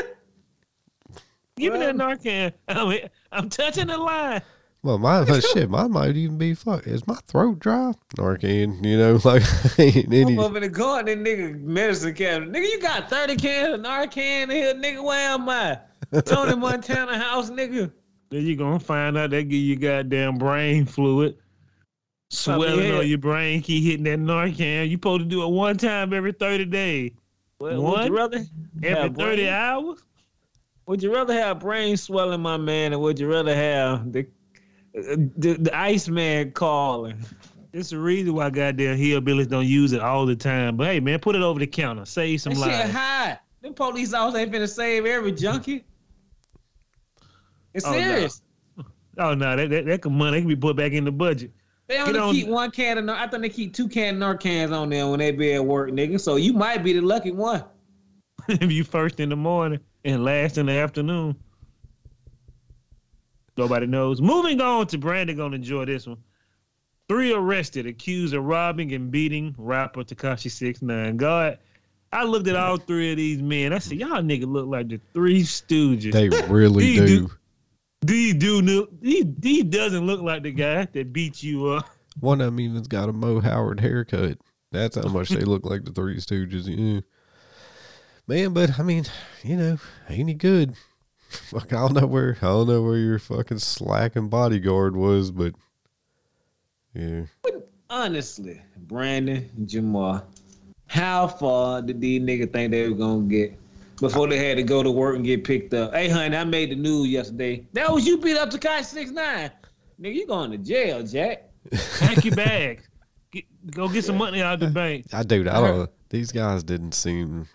Give 1.58 1.74
me 1.74 1.80
that 1.80 1.96
Narcan. 1.96 2.54
I'm, 2.70 3.10
I'm 3.32 3.50
touching 3.50 3.88
the 3.88 3.98
line. 3.98 4.42
Well, 4.82 4.98
my 4.98 5.26
but 5.26 5.44
shit, 5.44 5.70
mine 5.70 5.92
might 5.92 6.16
even 6.16 6.38
be 6.38 6.54
fuck. 6.54 6.88
Is 6.88 7.06
my 7.06 7.18
throat 7.28 7.60
dry? 7.60 7.92
Narcan, 8.16 8.86
you 8.86 8.98
know, 8.98 9.20
like 9.26 9.44
ain't 9.78 10.14
any. 10.14 10.34
I'm 10.34 10.40
up 10.40 10.56
in 10.56 10.62
the 10.62 10.70
garden, 10.70 11.22
that 11.22 11.30
nigga 11.30 11.60
medicine 11.60 12.14
cabinet. 12.14 12.54
Nigga, 12.54 12.72
you 12.72 12.80
got 12.82 13.10
30 13.10 13.36
cans 13.36 13.74
of 13.74 13.82
Narcan 13.82 14.44
in 14.44 14.50
here, 14.52 14.74
nigga. 14.74 15.04
Where 15.04 15.32
am 15.32 15.50
I? 15.50 15.80
Tony 16.26 16.56
Montana 16.56 17.18
house, 17.18 17.50
nigga. 17.50 17.92
Then 18.30 18.46
you 18.46 18.56
gonna 18.56 18.80
find 18.80 19.18
out 19.18 19.32
they 19.32 19.44
give 19.44 19.60
you 19.60 19.76
goddamn 19.76 20.38
brain 20.38 20.86
fluid. 20.86 21.38
Swelling 22.32 22.92
on 22.92 23.08
your 23.08 23.18
brain, 23.18 23.62
keep 23.62 23.84
hitting 23.84 24.04
that 24.04 24.20
Narcan. 24.20 24.88
You 24.88 24.96
supposed 24.96 25.24
to 25.24 25.26
do 25.28 25.44
it 25.44 25.50
one 25.50 25.78
time 25.78 26.14
every 26.14 26.32
30 26.32 26.66
days. 26.66 27.12
Well, 27.60 27.82
What? 27.82 27.98
would 28.00 28.08
you 28.10 28.16
rather 28.18 28.38
Every 28.84 28.90
have 28.90 29.16
30 29.16 29.36
brain- 29.36 29.48
hours? 29.50 30.04
Would 30.88 31.04
you 31.04 31.14
rather 31.14 31.34
have 31.34 31.60
brain 31.60 31.98
swelling, 31.98 32.42
my 32.42 32.58
man, 32.58 32.94
or 32.94 33.00
would 33.00 33.20
you 33.20 33.30
rather 33.30 33.54
have 33.56 34.12
the 34.12 34.26
the, 34.94 35.54
the 35.60 35.70
Iceman 35.78 36.52
calling? 36.52 37.24
It's 37.74 37.92
the 37.92 38.00
reason 38.00 38.34
why 38.34 38.50
goddamn 38.50 38.98
hillbillies 38.98 39.48
don't 39.48 39.68
use 39.68 39.94
it 39.94 40.02
all 40.02 40.26
the 40.26 40.36
time. 40.36 40.78
But 40.78 40.88
hey, 40.88 41.00
man, 41.00 41.20
put 41.20 41.36
it 41.36 41.44
over 41.44 41.60
the 41.60 41.68
counter. 41.68 42.06
Save 42.06 42.42
some 42.42 42.54
That 42.56 42.60
shit 42.64 42.68
lives. 42.68 42.92
high. 42.92 43.40
Them 43.62 43.76
police 43.76 44.14
officers 44.14 44.42
ain't 44.42 44.52
finna 44.52 44.68
save 44.68 45.06
every 45.06 45.32
junkie. 45.32 45.84
It's 47.76 47.86
Oh, 47.86 47.92
no. 47.92 47.98
serious. 48.00 48.42
Oh 49.20 49.36
no, 49.36 49.56
that 49.56 49.70
that, 49.70 49.86
that 49.86 50.02
can 50.02 50.14
money 50.18 50.38
that 50.38 50.40
can 50.42 50.48
be 50.48 50.56
put 50.56 50.76
back 50.76 50.94
in 50.94 51.04
the 51.04 51.12
budget. 51.12 51.52
They 51.90 51.98
only 51.98 52.20
on- 52.20 52.34
keep 52.34 52.48
one 52.48 52.70
can 52.72 53.00
of 53.00 53.06
Nar- 53.06 53.18
I 53.18 53.28
think 53.28 53.42
they 53.42 53.50
keep 53.50 53.74
two 53.74 53.88
can 53.90 54.22
of 54.22 54.40
Narcans 54.40 54.72
on 54.72 54.90
there 54.90 55.08
when 55.08 55.20
they 55.20 55.32
be 55.32 55.54
at 55.54 55.66
work, 55.66 55.90
nigga. 55.90 56.20
So 56.22 56.36
you 56.36 56.54
might 56.54 56.84
be 56.84 56.94
the 56.94 57.02
lucky 57.02 57.32
one. 57.32 57.64
if 58.48 58.72
you 58.72 58.84
first 58.84 59.20
in 59.20 59.30
the 59.30 59.36
morning 59.36 59.80
and 60.06 60.24
last 60.24 60.58
in 60.60 60.68
the 60.68 60.74
afternoon. 60.74 61.36
Nobody 63.58 63.88
knows. 63.88 64.22
Moving 64.22 64.62
on 64.62 64.88
to 64.88 64.98
Brandon 64.98 65.36
gonna 65.36 65.56
enjoy 65.56 65.86
this 65.86 66.08
one. 66.08 66.18
Three 67.10 67.34
arrested, 67.34 67.88
accused 67.88 68.34
of 68.36 68.46
robbing 68.46 68.94
and 68.94 69.10
beating 69.12 69.56
rapper 69.58 70.04
Tekashi 70.04 70.52
Six 70.52 70.82
Nine. 70.84 71.18
God, 71.18 71.58
I 72.14 72.24
looked 72.24 72.48
at 72.48 72.56
all 72.56 72.78
three 72.78 73.12
of 73.12 73.18
these 73.18 73.42
men. 73.42 73.74
I 73.74 73.80
said, 73.80 73.98
y'all 73.98 74.22
nigga 74.22 74.46
look 74.46 74.68
like 74.68 74.90
the 74.90 75.02
Three 75.14 75.42
Stooges. 75.42 76.12
They 76.12 76.30
really 76.48 76.96
do. 76.98 77.08
do. 77.08 77.32
These 78.02 78.36
do 78.36 78.62
look. 78.62 78.92
He, 79.02 79.34
he 79.42 79.64
doesn't 79.64 80.06
look 80.06 80.22
like 80.22 80.44
the 80.44 80.52
guy 80.52 80.86
that 80.86 81.14
beat 81.14 81.44
you 81.44 81.68
up. 81.68 81.90
One 82.20 82.42
of 82.42 82.48
them 82.48 82.60
even's 82.60 82.88
got 82.88 83.10
a 83.10 83.14
Moe 83.14 83.40
Howard 83.40 83.80
haircut. 83.80 84.38
That's 84.72 84.96
how 84.96 85.10
much 85.10 85.30
they 85.30 85.42
look 85.42 85.66
like 85.66 85.84
the 85.84 85.92
Three 85.92 86.18
Stooges. 86.18 86.68
Yeah. 86.68 87.02
Man, 88.28 88.54
but 88.54 88.80
I 88.80 88.84
mean, 88.84 89.06
you 89.44 89.58
know, 89.58 89.78
ain't 90.08 90.30
he 90.30 90.36
good? 90.36 90.76
Fuck, 91.30 91.74
I 91.74 91.78
don't 91.78 91.94
know 91.94 92.08
where 92.08 92.38
I 92.42 92.46
don't 92.46 92.68
know 92.68 92.82
where 92.82 92.98
your 92.98 93.20
fucking 93.20 93.60
slacking 93.60 94.30
bodyguard 94.30 94.96
was, 94.96 95.32
but 95.32 95.54
yeah. 96.94 97.24
Honestly, 97.90 98.62
Brandon 98.78 99.50
and 99.58 99.68
Jamar, 99.68 100.24
how 100.88 101.28
far 101.28 101.82
did 101.82 102.02
these 102.02 102.22
niggas 102.22 102.54
think 102.54 102.72
they 102.72 102.88
were 102.88 102.96
gonna 102.96 103.24
get 103.24 103.58
before 104.00 104.28
they 104.28 104.38
had 104.38 104.58
to 104.58 104.64
go 104.64 104.84
to 104.84 104.92
work 104.92 105.16
and 105.16 105.26
get 105.26 105.44
picked 105.44 105.74
up? 105.74 105.94
Hey, 105.94 106.10
honey, 106.10 106.36
I 106.36 106.44
made 106.44 106.72
the 106.72 106.76
news 106.76 107.08
yesterday. 107.08 107.68
That 107.74 107.92
was 107.92 108.06
you 108.06 108.18
beat 108.18 108.38
up 108.38 108.50
Tekashi 108.50 108.86
Six 108.86 109.12
Nine. 109.12 109.52
Nigga, 110.02 110.14
you 110.14 110.28
going 110.28 110.52
to 110.52 110.58
jail, 110.58 111.04
Jack? 111.04 111.50
Pack 112.00 112.24
your 112.24 112.36
bags. 112.36 112.88
Get, 113.32 113.46
go 113.72 113.88
get 113.88 114.06
some 114.06 114.18
money 114.18 114.42
out 114.42 114.56
of 114.56 114.60
the 114.62 114.68
bank. 114.68 115.06
I 115.14 115.24
dude, 115.24 115.48
I 115.48 115.62
don't 115.62 115.78
know. 115.78 115.88
These 116.10 116.32
guys 116.32 116.64
didn't 116.64 116.94
seem 116.94 117.48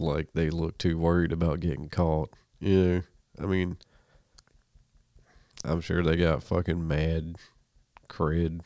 like 0.00 0.28
they 0.32 0.48
looked 0.48 0.78
too 0.78 0.96
worried 0.96 1.32
about 1.32 1.60
getting 1.60 1.88
caught. 1.88 2.30
Yeah. 2.60 3.00
I 3.40 3.46
mean 3.46 3.76
I'm 5.64 5.80
sure 5.80 6.02
they 6.02 6.16
got 6.16 6.42
fucking 6.42 6.86
mad 6.86 7.36
cred 8.08 8.60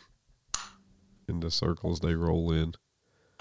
in 1.29 1.41
the 1.41 1.51
circles 1.51 2.01
they 2.01 2.15
roll 2.15 2.53
in. 2.53 2.75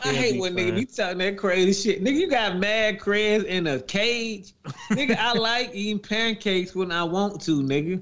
I 0.03 0.13
hate 0.13 0.33
be 0.33 0.39
when 0.39 0.55
nigga 0.55 0.69
fine. 0.69 0.75
be 0.75 0.85
talking 0.85 1.17
that 1.19 1.37
crazy 1.37 1.91
shit. 1.91 2.03
Nigga, 2.03 2.15
you 2.15 2.29
got 2.29 2.57
mad 2.57 2.99
creds 2.99 3.45
in 3.45 3.67
a 3.67 3.79
cage. 3.79 4.53
nigga, 4.89 5.15
I 5.17 5.33
like 5.37 5.71
eating 5.73 5.99
pancakes 5.99 6.75
when 6.75 6.91
I 6.91 7.03
want 7.03 7.41
to, 7.41 7.61
nigga. 7.61 8.01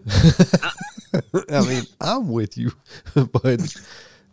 I 1.51 1.67
mean, 1.67 1.83
I'm 2.01 2.29
with 2.29 2.57
you, 2.57 2.71
but 3.15 3.75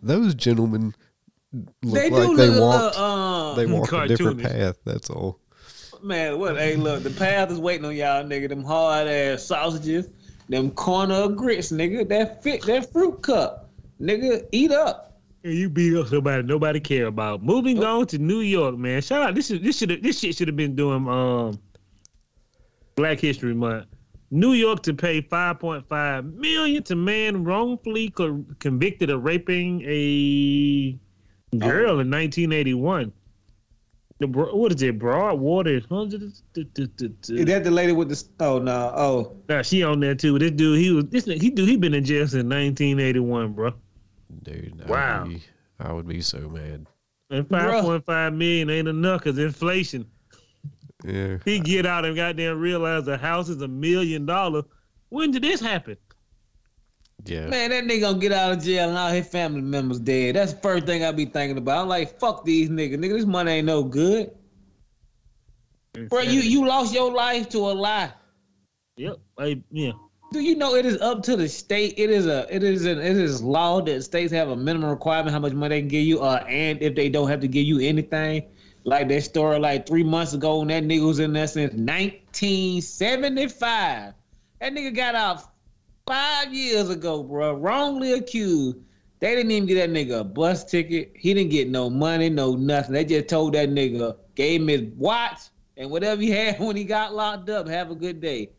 those 0.03 0.35
gentlemen 0.35 0.95
look 1.83 1.95
They 1.95 2.11
like 2.11 2.29
do 2.29 2.37
they 2.37 2.49
look 2.49 2.59
a 2.59 2.61
walked 2.61 2.97
little, 2.97 3.05
um, 3.05 3.57
they 3.57 3.67
walked 3.67 3.93
a 3.93 4.07
different 4.07 4.43
path. 4.43 4.77
That's 4.85 5.11
all. 5.11 5.39
Man, 6.03 6.39
what? 6.39 6.57
Hey, 6.57 6.77
look, 6.77 7.03
the 7.03 7.11
path 7.11 7.51
is 7.51 7.59
waiting 7.59 7.87
on 7.87 7.97
y'all, 7.97 8.23
nigga. 8.23 8.49
Them 8.49 8.65
hard 8.65 9.09
ass 9.09 9.45
sausages, 9.45 10.11
them 10.49 10.71
corner 10.71 11.15
of 11.15 11.37
grits, 11.37 11.73
nigga. 11.73 12.07
That 12.09 12.43
fit, 12.43 12.63
that 12.67 12.93
fruit 12.93 13.23
cup, 13.23 13.71
nigga. 14.01 14.47
Eat 14.53 14.73
up. 14.73 15.06
You 15.47 15.69
beat 15.69 15.97
up 15.97 16.09
somebody 16.09 16.43
nobody 16.43 16.81
care 16.81 17.07
about. 17.07 17.43
Moving 17.43 17.85
on 17.85 18.07
to 18.09 18.19
New 18.19 18.41
York, 18.41 18.77
man. 18.77 19.01
Shout 19.01 19.23
out. 19.23 19.35
This 19.37 19.51
is 19.51 19.61
this 19.61 19.79
should 19.79 20.03
this 20.03 20.19
shit 20.19 20.35
should 20.35 20.49
have 20.49 20.57
been 20.57 20.75
doing 20.75 21.07
um 21.09 21.61
Black 22.97 23.21
History 23.21 23.55
Month. 23.55 23.87
New 24.33 24.55
York 24.55 24.83
to 24.83 24.93
pay 24.93 25.23
5.5 25.23 26.35
million 26.35 26.83
to 26.83 26.97
man 26.97 27.45
wrongfully 27.45 28.11
co- 28.11 28.45
convicted 28.59 29.09
of 29.09 29.23
raping 29.23 29.83
a 29.87 30.99
girl 31.57 32.01
in 32.01 32.11
1981. 32.11 33.13
The 34.19 34.27
bro- 34.27 34.53
what 34.57 34.73
is 34.73 34.83
it? 34.83 34.99
Broadwater. 34.99 35.81
Nah, 35.91 36.07
Is 36.07 36.43
that 36.57 37.63
the 37.63 37.71
lady 37.71 37.93
with 37.93 38.09
the? 38.09 38.25
Oh 38.41 38.59
no. 38.59 39.37
Oh, 39.49 39.63
she 39.63 39.85
on 39.85 40.01
there 40.01 40.17
too. 40.17 40.39
This 40.41 40.51
dude, 40.51 40.81
he 40.81 40.91
was 40.91 41.05
this 41.07 41.27
he 41.27 41.51
dude 41.51 41.69
he 41.69 41.77
been 41.77 41.95
in 41.95 42.05
jail 42.05 42.27
since 42.27 42.43
1981, 42.43 43.53
bro. 43.53 43.75
Dude, 44.43 44.83
I 44.87 44.91
Wow. 44.91 45.23
would 45.23 45.29
be, 45.31 45.43
I 45.79 45.93
would 45.93 46.09
be 46.09 46.21
so 46.21 46.49
mad. 46.49 46.87
And 47.31 47.49
5.5 47.49 48.35
million 48.37 48.71
ain't 48.71 48.89
enough 48.89 49.25
because 49.25 49.39
inflation. 49.39 50.07
Yeah. 51.05 51.39
He 51.45 51.59
get 51.61 51.87
out 51.87 52.05
and 52.05 52.17
goddamn 52.17 52.59
realize 52.59 53.05
the 53.05 53.17
house 53.19 53.49
is 53.49 53.61
a 53.63 53.69
million 53.69 54.27
dollars. 54.27 54.65
When 55.11 55.31
did 55.31 55.43
this 55.43 55.61
happen? 55.61 55.97
Yeah. 57.25 57.47
man, 57.49 57.71
that 57.71 57.85
nigga 57.85 58.03
gonna 58.03 58.19
get 58.19 58.33
out 58.33 58.53
of 58.53 58.63
jail 58.63 58.89
and 58.91 58.97
all 58.99 59.11
his 59.11 59.27
family 59.27 59.61
members 59.63 59.99
dead. 59.99 60.37
That's 60.37 60.53
the 60.53 60.61
first 60.61 60.87
thing 60.87 61.03
I 61.03 61.11
be 61.13 61.25
thinking 61.27 61.59
about. 61.59 61.83
I'm 61.83 61.89
like, 61.89 62.21
fuck 62.21 62.45
these 62.45 62.69
niggas. 62.69 62.99
Nigga, 62.99 63.15
this 63.17 63.25
money 63.25 63.53
ain't 63.53 63.67
no 63.67 63.83
good. 63.83 64.31
Bro, 66.09 66.21
you 66.23 66.41
you 66.41 66.67
lost 66.67 66.93
your 66.95 67.13
life 67.13 67.49
to 67.51 67.59
a 67.59 67.73
lie. 67.73 68.13
Yep. 68.97 69.17
I, 69.39 69.61
yeah. 69.71 69.93
Do 70.37 70.43
you 70.43 70.55
know 70.55 70.75
it 70.75 70.85
is 70.85 71.01
up 71.01 71.23
to 71.23 71.35
the 71.35 71.49
state? 71.49 71.95
It 71.97 72.11
is 72.11 72.27
a 72.27 72.47
it 72.55 72.63
is 72.63 72.85
an 72.85 72.99
it 72.99 73.17
is 73.17 73.43
law 73.43 73.81
that 73.81 74.03
states 74.03 74.31
have 74.35 74.51
a 74.51 74.57
minimum 74.57 74.91
requirement 74.91 75.33
how 75.33 75.39
much 75.39 75.55
money 75.55 75.77
they 75.77 75.81
can 75.81 75.89
give 75.89 76.05
you, 76.05 76.21
uh, 76.21 76.45
and 76.47 76.83
if 76.83 76.95
they 76.95 77.09
don't 77.09 77.31
have 77.31 77.41
to 77.41 77.49
give 77.49 77.65
you 77.65 77.81
anything. 77.81 78.43
Like 78.85 79.09
that 79.09 79.23
story 79.23 79.59
like 79.59 79.87
three 79.87 80.03
months 80.03 80.35
ago, 80.35 80.61
and 80.61 80.69
that 80.69 80.85
nigga 80.85 81.07
was 81.07 81.21
in 81.21 81.33
there 81.33 81.47
since 81.47 81.73
1975. 81.73 84.13
That 84.61 84.75
nigga 84.75 84.95
got 84.95 85.15
out 85.15 85.43
five 86.07 86.53
years 86.53 86.91
ago, 86.91 87.23
bro, 87.23 87.55
wrongly 87.55 88.13
accused. 88.13 88.77
They 89.21 89.37
didn't 89.37 89.53
even 89.53 89.67
get 89.67 89.77
that 89.77 89.89
nigga 89.89 90.21
a 90.21 90.25
bus 90.25 90.65
ticket. 90.65 91.15
He 91.17 91.33
didn't 91.33 91.51
get 91.51 91.71
no 91.71 91.89
money, 91.89 92.29
no 92.29 92.57
nothing. 92.57 92.93
They 92.93 93.07
just 93.07 93.29
told 93.29 93.55
that 93.55 93.71
nigga, 93.71 94.19
gave 94.35 94.61
him 94.61 94.69
his 94.69 94.83
watch 94.99 95.39
and 95.79 95.91
whatever 95.91 96.21
he 96.21 96.31
had 96.31 96.61
when 96.61 96.77
he 96.77 96.85
got 96.85 97.15
locked 97.15 97.49
up. 97.49 97.67
Have 97.69 97.91
a 97.91 97.95
good 97.95 98.21
day. 98.21 98.51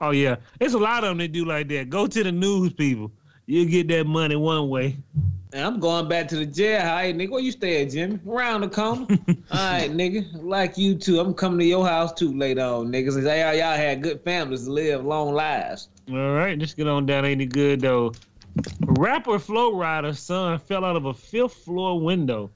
Oh 0.00 0.10
yeah. 0.10 0.36
There's 0.58 0.74
a 0.74 0.78
lot 0.78 1.04
of 1.04 1.10
them 1.10 1.18
that 1.18 1.32
do 1.32 1.44
like 1.44 1.68
that. 1.68 1.90
Go 1.90 2.06
to 2.06 2.22
the 2.22 2.32
news 2.32 2.72
people. 2.72 3.12
You 3.46 3.66
get 3.66 3.88
that 3.88 4.06
money 4.06 4.36
one 4.36 4.68
way. 4.68 4.96
And 5.52 5.64
I'm 5.64 5.78
going 5.78 6.08
back 6.08 6.26
to 6.28 6.36
the 6.36 6.46
jail. 6.46 6.80
Hey, 6.80 7.12
nigga, 7.12 7.30
where 7.30 7.40
you 7.40 7.52
stay 7.52 7.82
at, 7.82 7.92
Jimmy? 7.92 8.18
Around 8.26 8.62
the 8.62 8.68
corner. 8.68 9.06
All 9.28 9.36
right, 9.52 9.90
nigga. 9.90 10.26
Like 10.42 10.76
you 10.76 10.96
too. 10.96 11.20
I'm 11.20 11.32
coming 11.32 11.60
to 11.60 11.64
your 11.64 11.86
house 11.86 12.12
too 12.12 12.36
later 12.36 12.62
on, 12.62 12.88
niggas. 12.88 13.22
Y'all, 13.22 13.54
y'all 13.54 13.76
had 13.76 14.02
good 14.02 14.20
families 14.22 14.64
to 14.64 14.72
live 14.72 15.04
long 15.04 15.32
lives. 15.32 15.90
All 16.10 16.32
right, 16.32 16.58
let's 16.58 16.74
get 16.74 16.88
on 16.88 17.06
down. 17.06 17.24
Ain't 17.24 17.40
it 17.40 17.52
good 17.52 17.80
though? 17.80 18.12
Rapper 18.80 19.38
Flo 19.38 19.72
Rida's 19.76 20.18
son 20.18 20.58
fell 20.58 20.84
out 20.84 20.96
of 20.96 21.04
a 21.06 21.14
fifth 21.14 21.54
floor 21.54 22.00
window. 22.00 22.50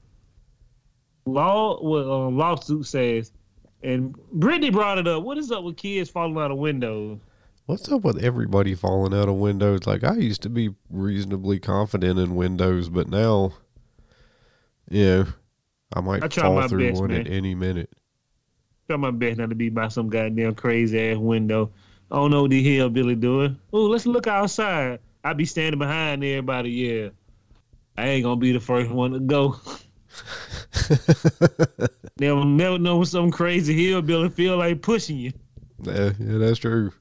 Law 1.25 1.81
well, 1.81 2.11
uh, 2.11 2.29
lawsuit 2.29 2.85
says, 2.85 3.31
and 3.83 4.13
Brittany 4.31 4.71
brought 4.71 4.97
it 4.97 5.07
up. 5.07 5.23
What 5.23 5.37
is 5.37 5.51
up 5.51 5.63
with 5.63 5.77
kids 5.77 6.09
falling 6.09 6.37
out 6.37 6.51
of 6.51 6.57
windows? 6.57 7.19
What's 7.69 7.91
up 7.91 8.01
with 8.01 8.23
everybody 8.23 8.73
falling 8.73 9.13
out 9.13 9.29
of 9.29 9.35
windows? 9.35 9.85
Like 9.85 10.03
I 10.03 10.15
used 10.15 10.41
to 10.41 10.49
be 10.49 10.73
reasonably 10.89 11.59
confident 11.59 12.17
in 12.17 12.33
windows, 12.33 12.89
but 12.89 13.07
now, 13.07 13.53
you 14.89 15.05
know, 15.05 15.27
I 15.93 16.01
might 16.01 16.23
I 16.23 16.29
fall 16.29 16.67
through 16.67 16.89
best, 16.89 16.99
one 16.99 17.11
man. 17.11 17.21
at 17.21 17.27
any 17.27 17.53
minute. 17.53 17.93
Try 18.87 18.97
my 18.97 19.11
best 19.11 19.37
not 19.37 19.49
to 19.49 19.55
be 19.55 19.69
by 19.69 19.87
some 19.89 20.09
goddamn 20.09 20.55
crazy 20.55 21.11
ass 21.11 21.17
window. 21.17 21.71
I 22.09 22.15
don't 22.15 22.31
know 22.31 22.41
what 22.41 22.49
the 22.49 22.75
hell 22.75 22.89
Billy 22.89 23.13
doing. 23.13 23.55
Oh, 23.71 23.83
let's 23.83 24.07
look 24.07 24.25
outside. 24.25 24.97
I 25.23 25.33
be 25.33 25.45
standing 25.45 25.77
behind 25.77 26.23
everybody. 26.23 26.71
Yeah, 26.71 27.09
I 27.95 28.07
ain't 28.07 28.23
gonna 28.23 28.37
be 28.37 28.51
the 28.51 28.59
first 28.59 28.89
one 28.89 29.11
to 29.11 29.19
go. 29.19 29.57
never, 32.19 32.43
never 32.45 32.79
know 32.79 32.97
when 32.97 33.05
some 33.05 33.29
crazy 33.29 33.89
hillbilly 33.89 34.29
feel 34.29 34.57
like 34.57 34.81
pushing 34.81 35.17
you. 35.17 35.33
Yeah, 35.83 36.13
yeah, 36.19 36.39
that's 36.39 36.57
true. 36.57 36.93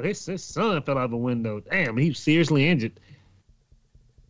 His, 0.00 0.24
his 0.24 0.42
son 0.42 0.80
fell 0.82 0.96
out 0.96 1.10
the 1.10 1.18
window. 1.18 1.60
Damn, 1.60 1.98
he 1.98 2.08
was 2.08 2.18
seriously 2.18 2.66
injured. 2.66 2.98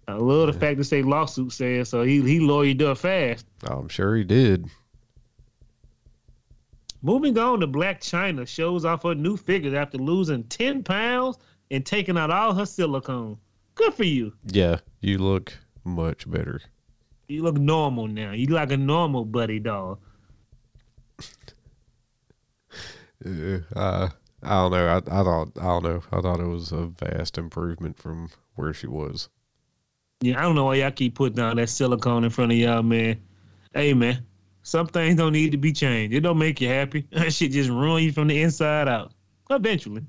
I 0.08 0.14
love 0.14 0.52
the 0.52 0.58
fact 0.58 0.78
that 0.78 0.84
say 0.84 1.02
lawsuit 1.02 1.52
says 1.52 1.88
so. 1.88 2.02
He 2.02 2.20
he 2.20 2.40
lawyered 2.40 2.82
up 2.82 2.98
fast. 2.98 3.46
I'm 3.62 3.88
sure 3.88 4.16
he 4.16 4.24
did. 4.24 4.68
Moving 7.00 7.38
on 7.38 7.60
to 7.60 7.68
Blac 7.68 8.00
Chyna 8.00 8.46
shows 8.46 8.84
off 8.84 9.04
her 9.04 9.14
new 9.14 9.36
figures 9.36 9.74
after 9.74 9.98
losing 9.98 10.44
10 10.44 10.82
pounds 10.82 11.38
and 11.70 11.86
taking 11.86 12.18
out 12.18 12.30
all 12.30 12.54
her 12.54 12.66
silicone. 12.66 13.38
Good 13.76 13.94
for 13.94 14.04
you. 14.04 14.32
Yeah, 14.46 14.78
you 15.00 15.18
look 15.18 15.56
much 15.84 16.28
better. 16.28 16.60
You 17.28 17.42
look 17.42 17.56
normal 17.56 18.08
now. 18.08 18.32
You 18.32 18.46
like 18.48 18.72
a 18.72 18.76
normal 18.76 19.24
buddy 19.24 19.60
doll. 19.60 20.00
Uh, 23.76 24.08
I 24.42 24.50
don't 24.50 24.72
know. 24.72 24.86
I, 24.86 24.96
I 24.96 25.22
thought 25.22 25.48
I 25.58 25.62
don't 25.62 25.84
know. 25.84 26.02
I 26.12 26.20
thought 26.20 26.40
it 26.40 26.46
was 26.46 26.72
a 26.72 26.86
vast 26.86 27.38
improvement 27.38 27.98
from 27.98 28.30
where 28.56 28.74
she 28.74 28.86
was. 28.86 29.28
Yeah, 30.20 30.38
I 30.38 30.42
don't 30.42 30.54
know 30.54 30.66
why 30.66 30.76
y'all 30.76 30.90
keep 30.90 31.14
putting 31.14 31.36
down 31.36 31.56
that 31.56 31.68
silicone 31.68 32.24
in 32.24 32.30
front 32.30 32.52
of 32.52 32.58
y'all, 32.58 32.82
man. 32.82 33.20
Hey, 33.74 33.92
man, 33.92 34.24
some 34.62 34.86
things 34.86 35.16
don't 35.16 35.32
need 35.32 35.50
to 35.52 35.58
be 35.58 35.72
changed. 35.72 36.14
It 36.14 36.20
don't 36.20 36.38
make 36.38 36.60
you 36.60 36.68
happy. 36.68 37.06
That 37.12 37.32
shit 37.32 37.52
just 37.52 37.70
ruin 37.70 38.04
you 38.04 38.12
from 38.12 38.28
the 38.28 38.40
inside 38.42 38.88
out. 38.88 39.12
Eventually. 39.50 40.02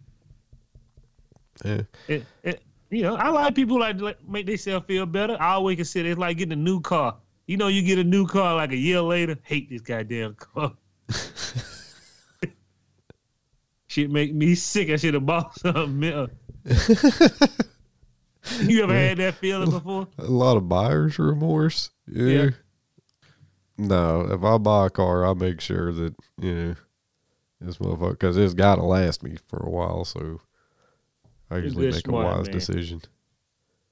Yeah. 1.65 1.81
It, 2.07 2.25
it, 2.43 2.63
you 2.89 3.01
know, 3.01 3.15
I 3.15 3.29
like 3.29 3.55
people 3.55 3.79
like 3.79 3.97
to 3.97 4.05
like, 4.05 4.27
make 4.27 4.45
themselves 4.45 4.85
feel 4.85 5.05
better. 5.05 5.35
I 5.39 5.53
always 5.53 5.77
consider 5.77 6.09
it's 6.09 6.19
like 6.19 6.37
getting 6.37 6.53
a 6.53 6.61
new 6.61 6.79
car. 6.79 7.17
You 7.47 7.57
know, 7.57 7.67
you 7.67 7.81
get 7.81 7.97
a 7.97 8.03
new 8.03 8.27
car 8.27 8.55
like 8.55 8.71
a 8.71 8.77
year 8.77 9.01
later, 9.01 9.37
hate 9.43 9.69
this 9.69 9.81
goddamn 9.81 10.35
car. 10.35 10.73
Shit 13.93 14.09
make 14.09 14.33
me 14.33 14.55
sick. 14.55 14.89
I 14.89 14.95
should 14.95 15.13
have 15.13 15.27
bought 15.27 15.53
something 15.59 16.01
you 16.01 16.27
ever 18.81 18.91
had 18.91 19.19
that 19.19 19.35
feeling 19.35 19.69
before? 19.69 20.07
A 20.17 20.23
lot 20.23 20.57
of 20.57 20.67
buyer's 20.67 21.19
remorse. 21.19 21.91
Yeah. 22.07 22.25
Yeah. 22.25 22.49
No, 23.77 24.21
if 24.21 24.43
I 24.43 24.57
buy 24.57 24.87
a 24.87 24.89
car, 24.89 25.27
I 25.27 25.35
make 25.35 25.61
sure 25.61 25.93
that 25.93 26.15
you 26.41 26.55
know 26.55 26.73
this 27.61 27.77
motherfucker 27.77 28.13
because 28.13 28.35
it's 28.35 28.55
got 28.55 28.77
to 28.77 28.83
last 28.83 29.21
me 29.21 29.37
for 29.47 29.59
a 29.59 29.69
while. 29.69 30.05
So 30.05 30.41
I 31.51 31.57
usually 31.57 31.91
make 31.91 32.03
smart, 32.03 32.25
a 32.25 32.37
wise 32.37 32.47
man. 32.47 32.57
decision. 32.57 33.01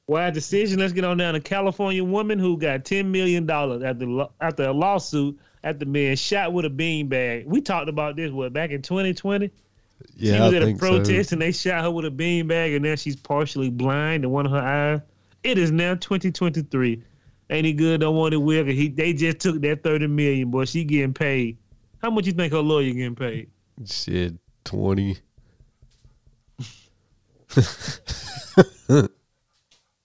Wise 0.07 0.33
decision. 0.33 0.79
Let's 0.79 0.93
get 0.93 1.03
on 1.03 1.17
down 1.17 1.35
to 1.35 1.39
California 1.39 2.03
woman 2.03 2.39
who 2.39 2.57
got 2.57 2.85
ten 2.85 3.11
million 3.11 3.45
dollars 3.45 3.83
after 3.83 4.25
after 4.41 4.63
a 4.63 4.73
lawsuit 4.73 5.39
after 5.63 5.85
being 5.85 6.15
shot 6.15 6.53
with 6.53 6.65
a 6.65 6.71
beanbag. 6.71 7.45
We 7.45 7.61
talked 7.61 7.87
about 7.87 8.15
this 8.15 8.31
what 8.31 8.51
back 8.51 8.71
in 8.71 8.81
2020. 8.81 9.51
Yeah, 10.15 10.33
she 10.33 10.39
was 10.41 10.53
I 10.53 10.57
at 10.57 10.63
a 10.63 10.75
protest 10.75 11.29
so. 11.29 11.33
and 11.33 11.41
they 11.41 11.51
shot 11.51 11.81
her 11.83 11.91
with 11.91 12.05
a 12.05 12.11
beanbag, 12.11 12.75
and 12.75 12.83
now 12.83 12.95
she's 12.95 13.15
partially 13.15 13.69
blind 13.69 14.23
in 14.23 14.31
one 14.31 14.45
of 14.45 14.51
her 14.51 14.59
eyes. 14.59 15.01
It 15.43 15.57
is 15.57 15.71
now 15.71 15.95
2023. 15.95 17.03
Ain't 17.49 17.65
he 17.65 17.73
good? 17.73 18.01
Don't 18.01 18.15
want 18.15 18.33
it 18.33 18.37
weird. 18.37 18.67
He 18.67 18.87
they 18.87 19.13
just 19.13 19.39
took 19.39 19.61
that 19.61 19.83
30 19.83 20.07
million, 20.07 20.51
boy. 20.51 20.65
She 20.65 20.83
getting 20.83 21.13
paid. 21.13 21.57
How 22.01 22.09
much 22.09 22.25
you 22.25 22.31
think 22.31 22.53
her 22.53 22.59
lawyer 22.59 22.93
getting 22.93 23.15
paid? 23.15 23.49
Shit, 23.85 24.35
twenty. 24.63 25.17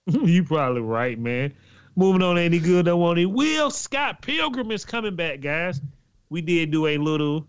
you 0.05 0.43
probably 0.43 0.81
right, 0.81 1.19
man. 1.19 1.53
Moving 1.95 2.21
on, 2.21 2.37
ain't 2.37 2.53
he 2.53 2.59
good? 2.59 2.85
Don't 2.85 2.99
want 2.99 3.17
it. 3.17 3.25
Will 3.25 3.71
Scott 3.71 4.21
Pilgrim 4.21 4.71
is 4.71 4.85
coming 4.85 5.15
back, 5.15 5.41
guys. 5.41 5.81
We 6.29 6.41
did 6.41 6.71
do 6.71 6.87
a 6.87 6.97
little 6.97 7.47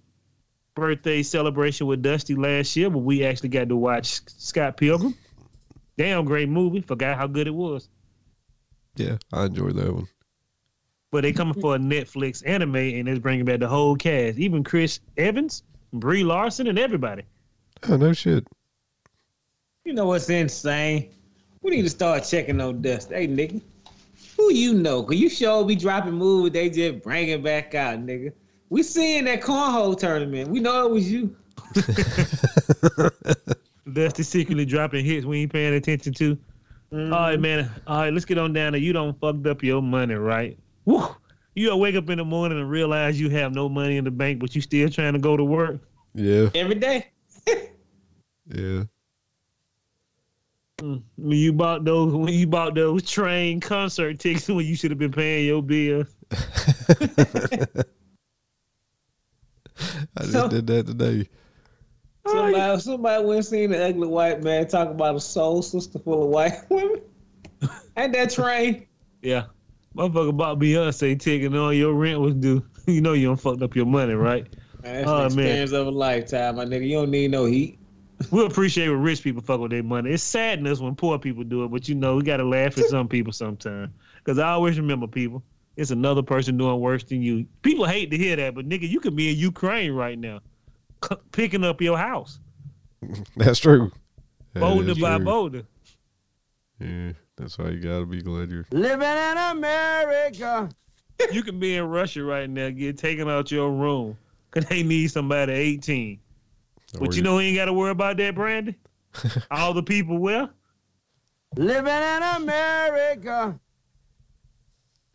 birthday 0.78 1.22
celebration 1.22 1.86
with 1.86 2.02
Dusty 2.02 2.34
last 2.34 2.74
year, 2.76 2.90
but 2.90 2.98
we 2.98 3.24
actually 3.24 3.50
got 3.50 3.68
to 3.68 3.76
watch 3.76 4.20
Scott 4.38 4.76
Pilgrim. 4.76 5.14
Damn 5.96 6.24
great 6.24 6.48
movie. 6.48 6.80
Forgot 6.80 7.16
how 7.16 7.26
good 7.26 7.46
it 7.46 7.54
was. 7.54 7.88
Yeah, 8.96 9.16
I 9.32 9.46
enjoyed 9.46 9.76
that 9.76 9.92
one. 9.92 10.08
But 11.10 11.22
they 11.22 11.32
coming 11.32 11.60
for 11.60 11.74
a 11.74 11.78
Netflix 11.78 12.42
anime 12.46 12.76
and 12.76 13.08
it's 13.08 13.18
bringing 13.18 13.44
back 13.44 13.60
the 13.60 13.68
whole 13.68 13.96
cast, 13.96 14.38
even 14.38 14.62
Chris 14.62 15.00
Evans, 15.16 15.62
Brie 15.92 16.24
Larson, 16.24 16.66
and 16.66 16.78
everybody. 16.78 17.22
Oh 17.88 17.96
no 17.96 18.12
shit. 18.12 18.46
You 19.84 19.94
know 19.94 20.06
what's 20.06 20.28
insane? 20.28 21.10
We 21.62 21.70
need 21.70 21.82
to 21.82 21.90
start 21.90 22.24
checking 22.24 22.60
on 22.60 22.82
Dust. 22.82 23.10
Hey, 23.10 23.26
nigga. 23.26 23.62
Who 24.36 24.52
you 24.52 24.74
know? 24.74 25.02
Cause 25.02 25.16
you 25.16 25.28
sure 25.28 25.64
be 25.64 25.74
dropping 25.74 26.12
movies, 26.12 26.52
they 26.52 26.70
just 26.70 27.02
bring 27.02 27.28
it 27.28 27.42
back 27.42 27.74
out, 27.74 28.04
nigga. 28.04 28.32
We 28.70 28.82
seeing 28.82 29.24
that 29.24 29.40
cornhole 29.40 29.98
tournament. 29.98 30.50
We 30.50 30.60
know 30.60 30.86
it 30.86 30.92
was 30.92 31.10
you. 31.10 31.34
Dusty 33.92 34.22
secretly 34.22 34.64
dropping 34.64 35.04
hits 35.04 35.24
we 35.24 35.42
ain't 35.42 35.52
paying 35.52 35.74
attention 35.74 36.12
to. 36.14 36.36
Mm-hmm. 36.92 37.12
All 37.12 37.20
right, 37.20 37.40
man. 37.40 37.70
All 37.86 38.00
right, 38.00 38.12
let's 38.12 38.24
get 38.24 38.38
on 38.38 38.52
down 38.52 38.72
to 38.72 38.78
you 38.78 38.92
don't 38.92 39.18
fucked 39.20 39.46
up 39.46 39.62
your 39.62 39.82
money, 39.82 40.14
right? 40.14 40.58
Woo! 40.84 41.06
You 41.54 41.74
wake 41.76 41.96
up 41.96 42.08
in 42.08 42.18
the 42.18 42.24
morning 42.24 42.58
and 42.58 42.70
realize 42.70 43.20
you 43.20 43.30
have 43.30 43.52
no 43.52 43.68
money 43.68 43.96
in 43.96 44.04
the 44.04 44.10
bank, 44.10 44.38
but 44.38 44.54
you 44.54 44.60
still 44.60 44.88
trying 44.88 45.14
to 45.14 45.18
go 45.18 45.36
to 45.36 45.44
work. 45.44 45.80
Yeah, 46.14 46.48
Every 46.54 46.76
day. 46.76 47.08
yeah. 47.46 48.84
Mm. 50.78 51.02
When 51.16 51.38
you 51.38 51.52
bought 51.52 51.84
those, 51.84 52.14
when 52.14 52.32
you 52.32 52.46
bought 52.46 52.74
those 52.74 53.02
train 53.10 53.60
concert 53.60 54.20
tickets, 54.20 54.48
when 54.48 54.64
you 54.64 54.76
should 54.76 54.90
have 54.90 54.98
been 54.98 55.12
paying 55.12 55.46
your 55.46 55.62
bills. 55.62 56.06
I 60.16 60.20
just 60.20 60.32
So- 60.32 60.48
did 60.48 60.66
that 60.68 60.86
today. 60.86 61.28
Somebody, 62.26 62.80
somebody 62.80 63.24
went 63.24 63.36
and 63.38 63.46
seen 63.46 63.72
an 63.72 63.80
ugly 63.80 64.06
white 64.06 64.42
man 64.42 64.68
talk 64.68 64.88
about 64.90 65.16
a 65.16 65.20
soul 65.20 65.62
sister 65.62 65.98
full 65.98 66.24
of 66.24 66.28
white 66.28 66.52
women. 66.70 67.00
Ain't 67.96 68.12
that 68.12 68.30
train? 68.30 68.86
Yeah, 69.22 69.44
motherfucker 69.96 70.36
bought 70.36 70.58
Beyonce 70.58 71.18
ticket 71.18 71.46
and 71.46 71.56
all 71.56 71.72
your 71.72 71.94
rent 71.94 72.20
was 72.20 72.34
due. 72.34 72.62
You 72.86 73.02
know 73.02 73.12
you 73.12 73.26
don't 73.26 73.36
fucked 73.40 73.60
up 73.62 73.76
your 73.76 73.84
money, 73.84 74.14
right? 74.14 74.46
Man, 74.82 74.94
that's 74.94 75.08
Oh, 75.08 75.28
the 75.28 75.36
man. 75.36 75.44
experience 75.44 75.72
of 75.72 75.86
a 75.88 75.90
lifetime, 75.90 76.56
my 76.56 76.64
nigga. 76.64 76.86
You 76.88 76.96
don't 77.00 77.10
need 77.10 77.30
no 77.30 77.44
heat. 77.44 77.78
We 78.30 78.44
appreciate 78.46 78.88
when 78.88 79.00
rich 79.02 79.22
people 79.22 79.42
fuck 79.42 79.60
with 79.60 79.70
their 79.72 79.82
money. 79.82 80.10
It's 80.10 80.22
sadness 80.22 80.80
when 80.80 80.94
poor 80.96 81.18
people 81.18 81.44
do 81.44 81.64
it, 81.64 81.68
but 81.70 81.86
you 81.88 81.94
know 81.94 82.16
we 82.16 82.22
gotta 82.22 82.44
laugh 82.44 82.76
at 82.78 82.86
some 82.86 83.06
people 83.08 83.32
sometimes. 83.32 83.90
Cause 84.24 84.38
I 84.38 84.48
always 84.50 84.78
remember 84.78 85.06
people. 85.06 85.42
It's 85.78 85.92
another 85.92 86.22
person 86.22 86.58
doing 86.58 86.80
worse 86.80 87.04
than 87.04 87.22
you. 87.22 87.46
People 87.62 87.86
hate 87.86 88.10
to 88.10 88.18
hear 88.18 88.34
that, 88.34 88.56
but 88.56 88.68
nigga, 88.68 88.88
you 88.88 88.98
could 88.98 89.14
be 89.14 89.30
in 89.30 89.38
Ukraine 89.38 89.92
right 89.92 90.18
now, 90.18 90.40
c- 91.08 91.16
picking 91.30 91.62
up 91.62 91.80
your 91.80 91.96
house, 91.96 92.40
That's 93.36 93.60
true. 93.60 93.92
That 94.54 94.60
boulder 94.60 94.94
by 94.96 95.16
true. 95.16 95.24
boulder. 95.24 95.62
Yeah, 96.80 97.12
that's 97.36 97.56
why 97.58 97.68
you 97.68 97.78
gotta 97.78 98.06
be 98.06 98.20
glad 98.20 98.50
you're. 98.50 98.66
Living 98.72 99.06
in 99.06 99.36
America. 99.38 100.68
You 101.32 101.44
can 101.44 101.60
be 101.60 101.76
in 101.76 101.84
Russia 101.84 102.24
right 102.24 102.50
now, 102.50 102.70
get 102.70 102.98
taken 102.98 103.28
out 103.28 103.52
your 103.52 103.70
room, 103.70 104.18
cause 104.50 104.64
they 104.64 104.82
need 104.82 105.08
somebody 105.12 105.52
18. 105.52 106.18
But 106.94 107.12
or 107.12 107.16
you 107.16 107.22
know 107.22 107.34
who 107.34 107.40
ain't 107.40 107.56
got 107.56 107.66
to 107.66 107.72
worry 107.72 107.90
about 107.90 108.16
that, 108.16 108.34
Brandon? 108.34 108.74
All 109.50 109.74
the 109.74 109.82
people 109.82 110.18
will. 110.18 110.50
Living 111.56 111.86
in 111.86 112.22
America. 112.22 113.58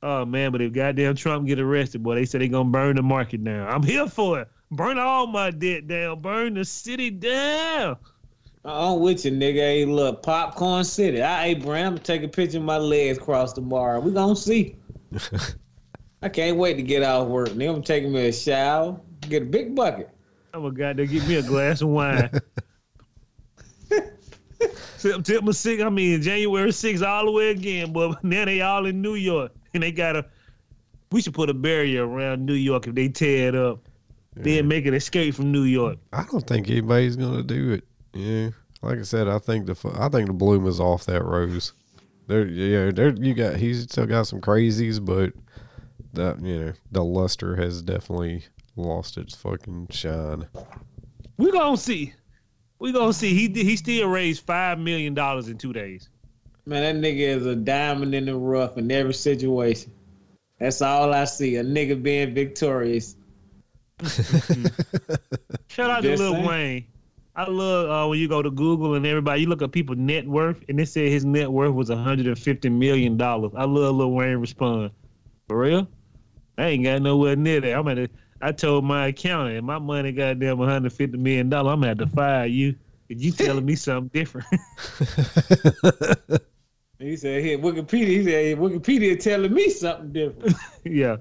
Oh 0.06 0.26
man, 0.26 0.52
but 0.52 0.62
if 0.62 0.74
goddamn 0.74 1.16
Trump 1.16 1.48
get 1.48 1.62
arrested, 1.62 2.04
boy, 2.04 2.16
they 2.16 2.26
say 2.26 2.38
they 2.38 2.50
gonna 2.50 2.70
burn 2.70 2.98
the 2.98 3.02
market 3.02 3.42
down. 3.42 3.70
I'm 3.70 3.82
here 3.82 4.06
for 4.06 4.42
it. 4.42 4.50
Burn 4.70 5.00
all 5.00 5.28
my 5.28 5.50
debt 5.50 5.88
down. 5.88 6.20
Burn 6.20 6.56
the 6.56 6.66
city 6.66 7.10
down. 7.10 7.96
I'm 8.66 9.00
with 9.00 9.24
you, 9.24 9.32
nigga. 9.32 9.56
Hey, 9.56 9.86
look, 9.86 10.22
Popcorn 10.22 10.84
City. 10.84 11.22
All 11.22 11.28
right, 11.30 11.58
Brand, 11.58 11.88
I'm 11.88 11.94
gonna 11.94 12.04
take 12.04 12.22
a 12.22 12.28
picture 12.28 12.58
of 12.58 12.66
my 12.66 12.78
legs 12.78 13.18
cross 13.18 13.54
tomorrow. 13.54 14.02
We 14.02 14.12
gonna 14.12 14.36
see. 14.36 14.76
I 16.22 16.28
can't 16.28 16.58
wait 16.58 16.74
to 16.76 16.84
get 16.84 17.02
out 17.02 17.22
of 17.22 17.28
work. 17.30 17.50
Nigga, 17.52 17.74
I'm 17.74 17.82
taking 17.82 18.12
me 18.12 18.28
a 18.28 18.34
shower, 18.34 19.00
get 19.22 19.44
a 19.44 19.46
big 19.46 19.74
bucket. 19.74 20.10
I'm 20.54 20.66
a 20.66 20.72
goddamn 20.72 21.08
give 21.08 21.26
me 21.30 21.38
a 21.38 21.44
glass 21.44 21.82
of 21.82 21.88
wine. 21.88 22.30
September 24.98 25.52
6th, 25.52 25.86
I 25.86 25.90
mean 25.90 26.22
January 26.22 26.72
6th 26.72 27.08
all 27.08 27.24
the 27.26 27.32
way 27.32 27.52
again, 27.52 27.94
but 27.94 28.22
now 28.26 28.44
they 28.44 28.60
all 28.60 28.86
in 28.86 29.02
New 29.02 29.16
York. 29.16 29.54
And 29.74 29.84
they 29.84 29.92
gotta 29.92 30.26
we 31.12 31.22
should 31.22 31.34
put 31.34 31.50
a 31.50 31.54
barrier 31.54 32.08
around 32.08 32.46
New 32.46 32.54
York 32.54 32.88
if 32.88 32.96
they 32.96 33.08
tear 33.08 33.50
it 33.50 33.56
up. 33.56 33.88
Then 34.36 34.68
make 34.68 34.88
an 34.88 34.96
escape 34.96 35.36
from 35.36 35.52
New 35.52 35.64
York. 35.64 36.00
I 36.12 36.26
don't 36.26 36.46
think 36.46 36.68
anybody's 36.68 37.16
gonna 37.16 37.44
do 37.44 37.74
it. 37.74 37.84
Yeah, 38.14 38.50
like 38.82 38.98
I 38.98 39.04
said, 39.04 39.28
I 39.28 39.38
think 39.38 39.68
the 39.68 39.96
I 39.96 40.10
think 40.10 40.28
the 40.28 40.34
bloom 40.34 40.66
is 40.66 40.80
off 40.80 41.06
that 41.06 41.24
rose. 41.24 41.74
There, 42.28 42.48
yeah, 42.48 42.90
there 42.92 43.14
you 43.14 43.36
got. 43.36 43.58
He's 43.58 43.84
still 43.84 44.08
got 44.08 44.28
some 44.28 44.42
crazies, 44.42 45.04
but 45.04 45.34
that 46.14 46.42
you 46.42 46.60
know 46.60 46.74
the 46.92 47.04
luster 47.04 47.56
has 47.56 47.84
definitely 47.84 48.46
lost 48.76 49.18
its 49.18 49.36
fucking 49.36 49.90
shine. 49.92 50.48
We 51.38 51.52
gonna 51.52 51.78
see. 51.78 52.14
We 52.80 52.92
gonna 52.92 53.14
see. 53.14 53.34
He 53.36 53.64
he 53.64 53.76
still 53.76 54.10
raised 54.10 54.46
five 54.46 54.80
million 54.80 55.14
dollars 55.14 55.48
in 55.48 55.58
two 55.58 55.74
days. 55.74 56.10
Man, 56.66 57.02
that 57.02 57.06
nigga 57.06 57.20
is 57.20 57.46
a 57.46 57.56
diamond 57.56 58.16
in 58.16 58.26
the 58.26 58.36
rough 58.36 58.78
in 58.78 58.90
every 58.90 59.14
situation. 59.14 59.92
That's 60.60 60.82
all 60.82 61.14
I 61.14 61.26
see. 61.26 61.58
A 61.58 61.64
nigga 61.64 62.02
being 62.02 62.34
victorious. 62.34 63.18
Shout 65.68 65.90
out 65.90 66.04
Just 66.04 66.22
to 66.22 66.30
Lil 66.30 66.34
saying. 66.34 66.46
Wayne. 66.46 66.86
I 67.36 67.50
love 67.50 67.90
uh, 67.90 68.08
when 68.08 68.20
you 68.20 68.28
go 68.30 68.42
to 68.42 68.52
Google 68.52 68.94
and 68.94 69.06
everybody, 69.06 69.42
you 69.42 69.48
look 69.48 69.62
at 69.62 69.72
people's 69.72 69.98
net 69.98 70.26
worth, 70.26 70.64
and 70.70 70.80
they 70.80 70.86
said 70.86 71.10
his 71.10 71.26
net 71.26 71.52
worth 71.52 71.74
was 71.74 71.90
150 71.90 72.70
million 72.70 73.18
dollars. 73.18 73.52
I 73.56 73.66
love 73.66 73.96
Lil 73.96 74.12
Wayne 74.12 74.38
respond. 74.38 74.92
For 75.50 75.58
real? 75.58 75.88
I 76.58 76.68
ain't 76.68 76.84
got 76.84 77.02
nowhere 77.02 77.36
near 77.36 77.60
that. 77.60 77.74
I'm 77.74 77.88
at. 77.88 77.98
A, 77.98 78.10
I 78.42 78.52
told 78.52 78.86
my 78.86 79.08
accountant, 79.08 79.64
my 79.66 79.80
money 79.80 80.12
goddamn 80.12 80.60
150 80.60 81.18
million 81.18 81.50
dollars. 81.50 81.74
I'm 81.74 81.80
gonna 81.80 81.88
have 81.88 81.98
to 81.98 82.08
fire 82.08 82.46
you. 82.46 82.76
If 83.10 83.22
you 83.22 83.32
telling 83.32 83.66
me 83.66 83.76
something 83.76 84.10
different. 84.14 84.48
He 87.00 87.18
said, 87.18 87.44
"Hey, 87.44 87.58
Wikipedia." 87.58 88.08
He 88.08 88.24
said, 88.24 88.32
hey, 88.32 88.56
"Wikipedia 88.56 89.20
telling 89.20 89.54
me 89.54 89.70
something 89.70 90.12
different." 90.14 90.56
yeah. 90.84 91.18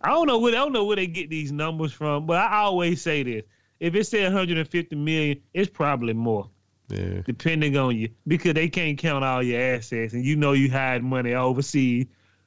I 0.00 0.10
don't 0.10 0.26
know 0.26 0.38
where 0.38 0.52
I 0.52 0.56
don't 0.56 0.72
know 0.72 0.84
where 0.84 0.96
they 0.96 1.06
get 1.06 1.28
these 1.28 1.50
numbers 1.50 1.92
from, 1.92 2.26
but 2.26 2.36
I 2.36 2.58
always 2.58 3.02
say 3.02 3.22
this: 3.22 3.42
if 3.80 3.94
it 3.94 4.04
said 4.04 4.24
150 4.24 4.94
million, 4.96 5.40
it's 5.54 5.70
probably 5.70 6.12
more. 6.12 6.48
Yeah, 6.88 7.20
depending 7.26 7.76
on 7.76 7.96
you, 7.96 8.08
because 8.26 8.54
they 8.54 8.68
can't 8.68 8.96
count 8.96 9.24
all 9.24 9.42
your 9.42 9.60
assets, 9.60 10.14
and 10.14 10.24
you 10.24 10.36
know 10.36 10.52
you 10.52 10.70
hide 10.70 11.02
money 11.02 11.34
overseas. 11.34 12.06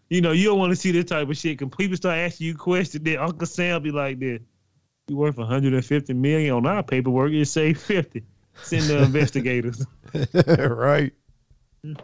You 0.10 0.22
know 0.22 0.32
you 0.32 0.46
don't 0.46 0.60
want 0.60 0.72
to 0.72 0.76
see 0.76 0.92
this 0.92 1.06
type 1.06 1.30
of 1.30 1.38
shit. 1.38 1.60
Cause 1.60 1.70
people 1.78 1.98
start 1.98 2.18
asking 2.18 2.48
you 2.48 2.56
questions. 2.56 3.04
Then 3.04 3.18
Uncle 3.18 3.46
Sam 3.46 3.84
be 3.84 3.92
like, 3.92 4.20
"This, 4.20 4.40
you 5.08 5.18
worth 5.18 5.38
150 5.38 6.14
million 6.14 6.56
on 6.56 6.66
our 6.66 6.84
paperwork. 6.84 7.32
You 7.32 7.46
say 7.46 7.74
50. 7.74 8.24
Send 8.64 8.84
the 8.84 9.04
investigators." 9.04 9.86
right. 10.34 11.14
Mm. 11.86 12.00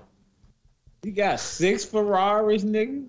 You 1.07 1.13
got 1.13 1.39
six 1.39 1.85
Ferraris, 1.85 2.65
nigga. 2.65 3.05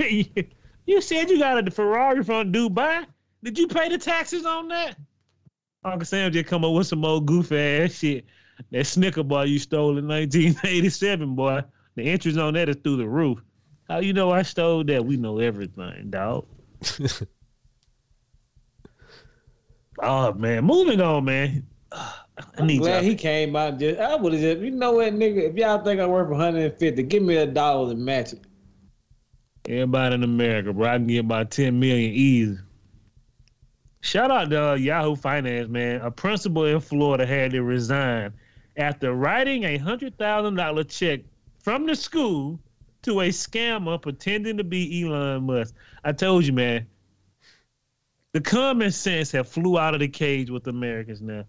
you 0.84 1.00
said 1.00 1.30
you 1.30 1.38
got 1.38 1.68
a 1.68 1.70
Ferrari 1.70 2.24
from 2.24 2.52
Dubai. 2.52 3.06
Did 3.44 3.56
you 3.56 3.68
pay 3.68 3.88
the 3.88 3.98
taxes 3.98 4.44
on 4.44 4.66
that? 4.66 4.96
Uncle 5.84 6.04
Sam 6.04 6.32
just 6.32 6.48
come 6.48 6.64
up 6.64 6.72
with 6.72 6.88
some 6.88 7.04
old 7.04 7.24
goofy 7.24 7.56
ass 7.56 7.92
shit. 7.92 8.26
That 8.72 8.84
Snicker 8.84 9.22
bar 9.22 9.46
you 9.46 9.60
stole 9.60 9.96
in 9.96 10.08
1987, 10.08 11.36
boy. 11.36 11.62
The 11.94 12.02
interest 12.02 12.36
on 12.36 12.54
that 12.54 12.68
is 12.68 12.74
through 12.82 12.96
the 12.96 13.08
roof. 13.08 13.38
How 13.88 14.00
you 14.00 14.12
know 14.12 14.32
I 14.32 14.42
stole 14.42 14.82
that? 14.82 15.04
We 15.04 15.16
know 15.16 15.38
everything, 15.38 16.10
dog. 16.10 16.46
oh 20.02 20.32
man, 20.32 20.64
moving 20.64 21.00
on, 21.00 21.26
man. 21.26 21.64
I 22.56 22.60
I'm 22.60 22.66
need 22.66 22.78
glad 22.78 23.02
y'all- 23.02 23.10
he 23.10 23.14
came 23.14 23.56
out. 23.56 23.78
Just 23.78 24.00
I 24.00 24.14
would 24.16 24.32
have 24.32 24.42
just, 24.42 24.60
you 24.60 24.70
know 24.70 24.92
what, 24.92 25.14
nigga? 25.14 25.50
If 25.50 25.56
y'all 25.56 25.82
think 25.82 26.00
I'm 26.00 26.10
worth 26.10 26.28
150, 26.28 27.02
give 27.04 27.22
me 27.22 27.36
a 27.36 27.46
dollar 27.46 27.92
and 27.92 28.04
match 28.04 28.32
it. 28.32 28.40
Everybody 29.68 30.16
in 30.16 30.22
America, 30.24 30.72
bro. 30.72 30.88
I 30.88 30.96
can 30.98 31.06
get 31.06 31.20
about 31.20 31.50
10 31.50 31.78
million 31.78 32.12
easy. 32.12 32.58
Shout 34.00 34.30
out 34.32 34.50
to 34.50 34.70
uh, 34.70 34.74
Yahoo 34.74 35.14
Finance, 35.14 35.68
man. 35.68 36.00
A 36.00 36.10
principal 36.10 36.64
in 36.64 36.80
Florida 36.80 37.24
had 37.24 37.52
to 37.52 37.62
resign 37.62 38.32
after 38.76 39.14
writing 39.14 39.62
a 39.64 39.78
$100,000 39.78 40.88
check 40.98 41.20
from 41.60 41.86
the 41.86 41.94
school 41.94 42.58
to 43.02 43.20
a 43.20 43.28
scammer 43.28 44.00
pretending 44.00 44.56
to 44.56 44.64
be 44.64 45.04
Elon 45.04 45.44
Musk. 45.44 45.74
I 46.02 46.10
told 46.12 46.44
you, 46.44 46.52
man. 46.52 46.86
The 48.32 48.40
common 48.40 48.90
sense 48.90 49.30
have 49.32 49.48
flew 49.48 49.78
out 49.78 49.94
of 49.94 50.00
the 50.00 50.08
cage 50.08 50.50
with 50.50 50.66
Americans 50.66 51.20
now. 51.20 51.44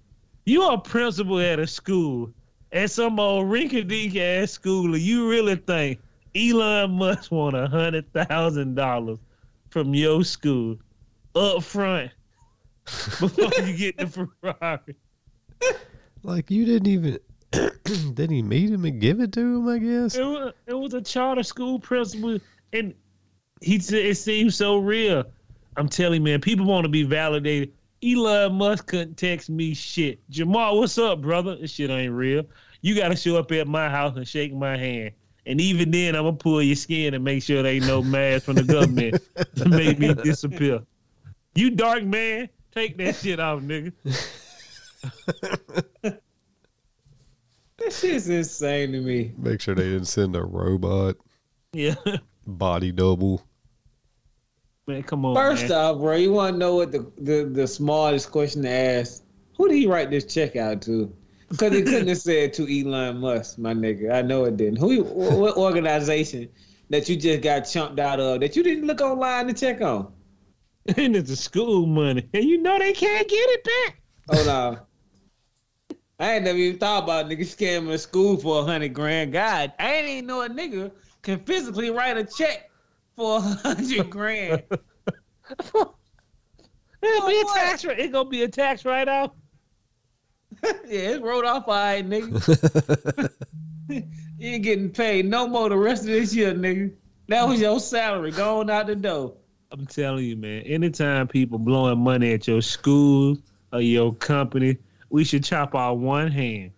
You 0.45 0.61
are 0.63 0.75
a 0.75 0.77
principal 0.77 1.39
at 1.39 1.59
a 1.59 1.67
school, 1.67 2.33
at 2.71 2.91
some 2.91 3.19
old 3.19 3.45
rinky-dink 3.45 4.15
ass 4.15 4.51
school, 4.51 4.93
and 4.93 5.01
you 5.01 5.29
really 5.29 5.55
think 5.55 5.99
Elon 6.35 6.91
Musk 6.91 7.31
want 7.31 7.55
a 7.55 7.67
hundred 7.67 8.11
thousand 8.11 8.75
dollars 8.75 9.19
from 9.69 9.93
your 9.93 10.23
school 10.23 10.77
up 11.35 11.63
front 11.63 12.11
before 13.19 13.51
you 13.65 13.77
get 13.77 13.97
the 13.97 14.07
Ferrari. 14.07 14.95
Like 16.23 16.51
you 16.51 16.65
didn't 16.65 16.87
even 16.87 17.19
didn't 17.83 18.31
he 18.31 18.41
meet 18.41 18.69
him 18.69 18.85
and 18.85 18.99
give 18.99 19.19
it 19.19 19.31
to 19.33 19.39
him? 19.39 19.67
I 19.67 19.77
guess. 19.77 20.15
It 20.15 20.25
was, 20.25 20.53
it 20.67 20.73
was 20.73 20.93
a 20.93 21.01
charter 21.01 21.43
school 21.43 21.79
principal, 21.79 22.39
and 22.73 22.93
he 23.61 23.79
said 23.79 24.05
it 24.05 24.17
seems 24.17 24.55
so 24.55 24.77
real. 24.77 25.23
I'm 25.77 25.87
telling 25.89 26.21
you, 26.21 26.25
man, 26.25 26.41
people 26.41 26.65
want 26.65 26.83
to 26.83 26.89
be 26.89 27.03
validated. 27.03 27.73
Elon 28.03 28.55
Musk 28.55 28.87
couldn't 28.87 29.15
text 29.15 29.49
me 29.49 29.73
shit. 29.73 30.27
Jamal, 30.29 30.79
what's 30.79 30.97
up, 30.97 31.21
brother? 31.21 31.55
This 31.55 31.71
shit 31.71 31.89
ain't 31.89 32.13
real. 32.13 32.43
You 32.81 32.95
got 32.95 33.09
to 33.09 33.15
show 33.15 33.37
up 33.37 33.51
at 33.51 33.67
my 33.67 33.89
house 33.89 34.17
and 34.17 34.27
shake 34.27 34.53
my 34.53 34.77
hand. 34.77 35.11
And 35.45 35.59
even 35.59 35.91
then, 35.91 36.15
I'm 36.15 36.23
gonna 36.23 36.37
pull 36.37 36.61
your 36.61 36.75
skin 36.75 37.13
and 37.13 37.23
make 37.23 37.43
sure 37.43 37.63
there 37.63 37.73
ain't 37.73 37.85
no 37.85 38.01
mask 38.01 38.45
from 38.45 38.55
the 38.55 38.63
government 38.63 39.21
to 39.55 39.67
make 39.67 39.99
me 39.99 40.13
disappear. 40.13 40.81
You 41.53 41.71
dark 41.71 42.03
man, 42.03 42.49
take 42.73 42.97
that 42.97 43.15
shit 43.15 43.39
off, 43.39 43.61
nigga. 43.61 43.91
This 47.83 47.99
shit's 47.99 48.29
insane 48.29 48.93
to 48.93 49.01
me. 49.01 49.33
Make 49.37 49.59
sure 49.59 49.75
they 49.75 49.83
didn't 49.83 50.05
send 50.05 50.35
a 50.35 50.43
robot 50.43 51.17
Yeah, 51.73 51.95
body 52.47 52.91
double. 52.91 53.45
Man, 54.87 55.03
come 55.03 55.25
on. 55.25 55.35
First 55.35 55.69
man. 55.69 55.77
off, 55.77 55.97
bro, 55.99 56.15
you 56.15 56.31
want 56.31 56.53
to 56.53 56.57
know 56.57 56.75
what 56.75 56.91
the, 56.91 57.11
the, 57.17 57.45
the 57.45 57.67
smartest 57.67 58.31
question 58.31 58.63
to 58.63 58.69
ask? 58.69 59.23
Who 59.57 59.67
did 59.67 59.75
he 59.75 59.87
write 59.87 60.09
this 60.09 60.25
check 60.25 60.55
out 60.55 60.81
to? 60.83 61.13
Because 61.49 61.73
he 61.73 61.83
couldn't 61.83 62.07
have 62.07 62.17
said 62.17 62.53
to 62.53 62.63
Elon 62.63 63.17
Musk, 63.17 63.59
my 63.59 63.73
nigga. 63.73 64.11
I 64.11 64.23
know 64.23 64.45
it 64.45 64.57
didn't. 64.57 64.77
Who? 64.77 65.03
What 65.03 65.55
organization 65.55 66.49
that 66.89 67.07
you 67.07 67.15
just 67.15 67.41
got 67.41 67.61
chumped 67.61 67.99
out 67.99 68.19
of 68.19 68.39
that 68.39 68.55
you 68.55 68.63
didn't 68.63 68.87
look 68.87 69.01
online 69.01 69.47
to 69.47 69.53
check 69.53 69.81
on? 69.81 70.11
and 70.97 71.15
it's 71.15 71.29
the 71.29 71.35
school 71.35 71.85
money, 71.85 72.27
and 72.33 72.43
you 72.43 72.57
know 72.57 72.77
they 72.77 72.91
can't 72.91 73.27
get 73.27 73.35
it 73.35 73.63
back. 73.63 74.01
Hold 74.29 74.47
on. 74.47 74.79
I 76.19 76.35
ain't 76.35 76.43
never 76.43 76.57
even 76.57 76.79
thought 76.79 77.03
about 77.03 77.27
niggas 77.27 77.55
scamming 77.55 77.91
a 77.91 77.97
school 77.97 78.37
for 78.37 78.61
a 78.61 78.63
hundred 78.63 78.93
grand. 78.93 79.31
God, 79.33 79.73
I 79.79 79.93
ain't 79.95 80.07
even 80.07 80.25
know 80.25 80.41
a 80.41 80.49
nigga 80.49 80.91
can 81.21 81.39
physically 81.39 81.89
write 81.89 82.17
a 82.17 82.23
check 82.23 82.69
for 83.15 83.37
a 83.37 83.41
hundred 83.41 84.09
grand. 84.09 84.63
It'll 87.03 87.27
be 87.27 87.41
a 87.41 87.43
what? 87.43 87.55
tax. 87.55 87.83
It's 87.83 88.11
gonna 88.11 88.29
be 88.29 88.43
a 88.43 88.47
tax 88.47 88.85
write 88.85 89.07
off. 89.07 89.31
yeah, 90.63 91.11
it's 91.11 91.21
wrote 91.21 91.45
off 91.45 91.67
all 91.67 91.73
right, 91.73 92.07
nigga. 92.07 93.29
you 93.89 94.03
ain't 94.39 94.63
getting 94.63 94.89
paid 94.89 95.25
no 95.25 95.47
more 95.47 95.69
the 95.69 95.77
rest 95.77 96.03
of 96.03 96.09
this 96.09 96.33
year, 96.33 96.53
nigga. 96.53 96.93
That 97.27 97.47
was 97.47 97.59
your 97.59 97.79
salary 97.79 98.31
going 98.31 98.69
out 98.69 98.87
the 98.87 98.95
door. 98.95 99.33
I'm 99.71 99.85
telling 99.87 100.25
you, 100.25 100.37
man. 100.37 100.61
Anytime 100.61 101.27
people 101.27 101.57
blowing 101.57 101.99
money 101.99 102.33
at 102.33 102.47
your 102.47 102.61
school 102.61 103.37
or 103.71 103.81
your 103.81 104.13
company, 104.13 104.77
we 105.09 105.23
should 105.23 105.43
chop 105.43 105.75
out 105.75 105.97
one 105.97 106.31
hand, 106.31 106.71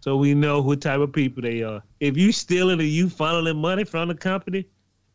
so 0.00 0.16
we 0.16 0.34
know 0.34 0.60
what 0.60 0.80
type 0.80 1.00
of 1.00 1.12
people 1.12 1.42
they 1.42 1.62
are. 1.62 1.82
If 2.00 2.16
you 2.16 2.32
stealing 2.32 2.80
or 2.80 2.84
you 2.84 3.06
funneling 3.06 3.56
money 3.56 3.84
from 3.84 4.08
the 4.08 4.14
company 4.14 4.66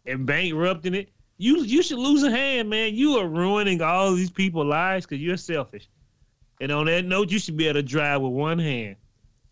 and 0.07 0.25
bankrupting 0.25 0.95
it, 0.95 1.09
you 1.37 1.63
you 1.63 1.83
should 1.83 1.99
lose 1.99 2.23
a 2.23 2.31
hand, 2.31 2.69
man. 2.69 2.95
You 2.95 3.17
are 3.17 3.27
ruining 3.27 3.81
all 3.81 4.13
these 4.13 4.31
people's 4.31 4.65
lives 4.65 5.05
because 5.05 5.21
you're 5.21 5.37
selfish. 5.37 5.87
And 6.59 6.71
on 6.71 6.87
that 6.87 7.05
note, 7.05 7.31
you 7.31 7.37
should 7.37 7.57
be 7.57 7.67
able 7.67 7.75
to 7.75 7.83
drive 7.83 8.21
with 8.21 8.31
one 8.31 8.57
hand. 8.57 8.95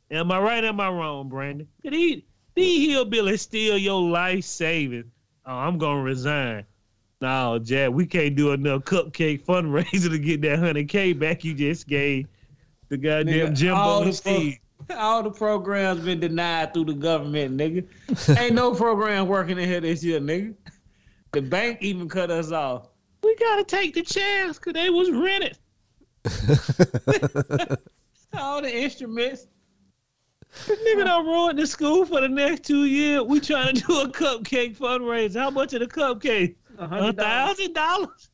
Am 0.10 0.32
I 0.32 0.40
right? 0.40 0.64
Am 0.64 0.80
I 0.80 0.90
wrong, 0.90 1.30
Brandon? 1.30 1.68
Did 1.84 1.94
he 1.94 2.26
these 2.56 2.90
hillbillies 2.90 3.40
steal 3.40 3.78
your 3.78 4.02
life 4.02 4.46
savings? 4.46 5.12
Oh, 5.46 5.54
I'm 5.54 5.78
gonna 5.78 6.02
resign. 6.02 6.66
No, 7.22 7.60
Jack, 7.60 7.92
we 7.92 8.06
can't 8.06 8.36
do 8.36 8.52
enough 8.52 8.84
cupcake 8.84 9.46
fundraiser 9.46 10.10
to 10.10 10.18
get 10.18 10.42
that 10.42 10.60
hundred 10.60 10.90
K 10.90 11.14
back 11.14 11.44
you 11.44 11.54
just 11.54 11.88
gave 11.88 12.28
the 12.90 12.98
goddamn 12.98 13.52
Nigga, 13.52 13.56
Jimbo 13.56 13.80
all 13.80 14.00
the 14.00 14.12
the 14.12 14.22
pro- 14.22 14.34
Steve. 14.34 14.60
All 14.98 15.24
the 15.24 15.32
programs 15.32 16.02
been 16.02 16.20
denied 16.20 16.74
through 16.74 16.86
the 16.86 16.94
government, 16.94 17.58
nigga. 17.58 17.86
Ain't 18.38 18.56
no 18.56 18.74
program 18.76 19.28
working 19.28 19.58
in 19.58 19.68
here 19.68 19.82
this 19.82 20.04
year, 20.04 20.20
nigga. 20.20 20.54
The 21.32 21.42
bank 21.42 21.80
even 21.82 22.08
cut 22.08 22.32
us 22.32 22.52
off. 22.52 22.90
We 23.24 23.36
gotta 23.36 23.64
take 23.64 23.94
the 23.96 24.04
chance 24.04 24.58
because 24.58 24.74
they 24.74 24.90
was 24.90 25.12
rented. 25.12 25.58
All 28.34 28.62
the 28.62 28.74
instruments. 28.74 29.48
This 30.68 30.80
nigga 30.80 31.06
don't 31.06 31.26
ruin 31.26 31.56
the 31.56 31.68
school 31.68 32.06
for 32.06 32.22
the 32.22 32.30
next 32.30 32.64
two 32.64 32.86
years. 32.86 33.24
We 33.24 33.40
trying 33.40 33.76
to 33.76 33.82
do 33.82 34.02
a 34.02 34.08
cupcake 34.08 34.78
fundraiser. 34.78 35.40
How 35.40 35.50
much 35.50 35.74
of 35.74 35.82
the 35.82 35.88
cupcake? 35.88 36.56
A 36.78 37.12
thousand 37.12 37.74
dollars. 37.74 38.30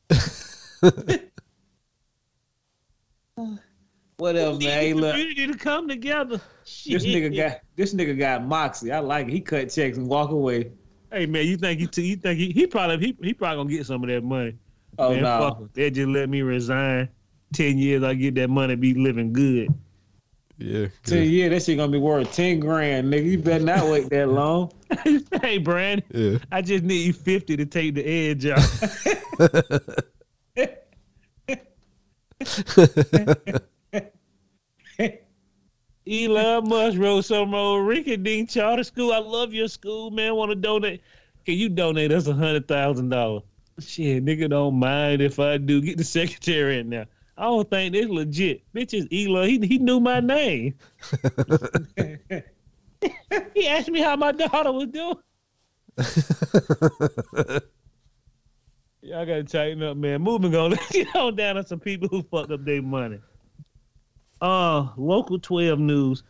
Whatever, 4.18 4.52
man. 4.52 4.60
Hey, 4.60 4.94
look. 4.94 5.12
Community 5.14 5.46
to 5.48 5.58
come 5.58 5.88
together. 5.88 6.40
This 6.64 7.02
Shit. 7.02 7.02
nigga 7.02 7.36
got 7.50 7.60
this 7.76 7.94
nigga 7.94 8.18
got 8.18 8.44
moxie. 8.46 8.92
I 8.92 9.00
like 9.00 9.26
it. 9.28 9.32
He 9.32 9.40
cut 9.40 9.70
checks 9.70 9.96
and 9.98 10.06
walk 10.08 10.30
away. 10.30 10.70
Hey 11.10 11.26
man, 11.26 11.46
you 11.46 11.56
think 11.56 11.80
he 11.80 11.86
t- 11.86 12.06
you 12.06 12.16
think 12.16 12.38
he, 12.38 12.50
he 12.52 12.66
probably 12.66 12.98
he, 13.04 13.16
he 13.22 13.34
probably 13.34 13.64
gonna 13.64 13.76
get 13.76 13.86
some 13.86 14.02
of 14.02 14.08
that 14.08 14.22
money. 14.24 14.54
Oh 14.98 15.10
man, 15.12 15.22
no. 15.22 15.38
fuck 15.40 15.56
'em. 15.58 15.70
They 15.74 15.90
just 15.90 16.08
let 16.08 16.28
me 16.28 16.42
resign. 16.42 17.08
Ten 17.52 17.76
years, 17.76 18.02
I 18.02 18.14
get 18.14 18.34
that 18.36 18.48
money, 18.48 18.76
be 18.76 18.94
living 18.94 19.32
good. 19.32 19.68
Yeah. 20.56 20.86
Ten 21.04 21.28
years, 21.28 21.50
that 21.50 21.62
shit 21.64 21.76
gonna 21.76 21.92
be 21.92 21.98
worth 21.98 22.32
ten 22.32 22.60
grand, 22.60 23.12
nigga. 23.12 23.24
You 23.24 23.38
better 23.38 23.64
not 23.64 23.86
wait 23.90 24.08
that 24.10 24.28
long. 24.30 24.72
hey, 25.42 25.58
Brandon, 25.58 26.04
yeah. 26.14 26.38
I 26.50 26.62
just 26.62 26.84
need 26.84 27.04
you 27.06 27.12
fifty 27.12 27.56
to 27.56 27.66
take 27.66 27.94
the 27.94 28.04
edge 28.06 28.46
off. 28.46 29.06
Elon 36.12 36.68
Musk 36.68 36.98
wrote 36.98 37.24
some 37.24 37.54
old 37.54 37.86
Ricky 37.86 38.18
Dean 38.18 38.46
Charter 38.46 38.84
School. 38.84 39.12
I 39.12 39.18
love 39.18 39.54
your 39.54 39.68
school, 39.68 40.10
man. 40.10 40.34
Want 40.34 40.50
to 40.50 40.54
donate? 40.54 41.00
Can 41.46 41.54
you 41.54 41.70
donate 41.70 42.12
us 42.12 42.26
a 42.26 42.34
hundred 42.34 42.68
thousand 42.68 43.08
dollars? 43.08 43.44
Shit, 43.78 44.22
nigga 44.22 44.50
don't 44.50 44.78
mind 44.78 45.22
if 45.22 45.38
I 45.38 45.56
do. 45.56 45.80
Get 45.80 45.96
the 45.96 46.04
secretary 46.04 46.78
in 46.78 46.90
there. 46.90 47.06
I 47.38 47.44
don't 47.44 47.68
think 47.70 47.94
this 47.94 48.08
legit. 48.08 48.62
Bitches, 48.74 49.08
Elon, 49.10 49.48
he 49.48 49.66
he 49.66 49.78
knew 49.78 50.00
my 50.00 50.20
name. 50.20 50.74
he 53.54 53.66
asked 53.68 53.88
me 53.88 54.02
how 54.02 54.14
my 54.16 54.32
daughter 54.32 54.70
was 54.70 54.88
doing. 54.88 55.16
Y'all 59.00 59.26
gotta 59.26 59.44
tighten 59.44 59.82
up, 59.82 59.96
man. 59.96 60.20
Moving 60.20 60.54
on. 60.54 60.70
Let's 60.72 60.92
get 60.92 61.16
on 61.16 61.36
down 61.36 61.54
to 61.56 61.66
some 61.66 61.80
people 61.80 62.08
who 62.08 62.22
fucked 62.22 62.50
up 62.50 62.64
their 62.66 62.82
money. 62.82 63.18
Uh, 64.42 64.88
local 64.96 65.38
12 65.38 65.78
news. 65.78 66.24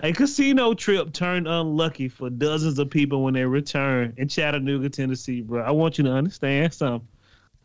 A 0.00 0.14
casino 0.14 0.72
trip 0.72 1.12
turned 1.12 1.46
unlucky 1.46 2.08
for 2.08 2.30
dozens 2.30 2.78
of 2.78 2.88
people 2.88 3.22
when 3.22 3.34
they 3.34 3.44
returned 3.44 4.14
in 4.16 4.28
Chattanooga, 4.28 4.88
Tennessee, 4.88 5.42
bro. 5.42 5.62
I 5.62 5.70
want 5.70 5.98
you 5.98 6.04
to 6.04 6.10
understand 6.10 6.72
something. 6.72 7.06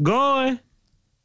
Going 0.03 0.59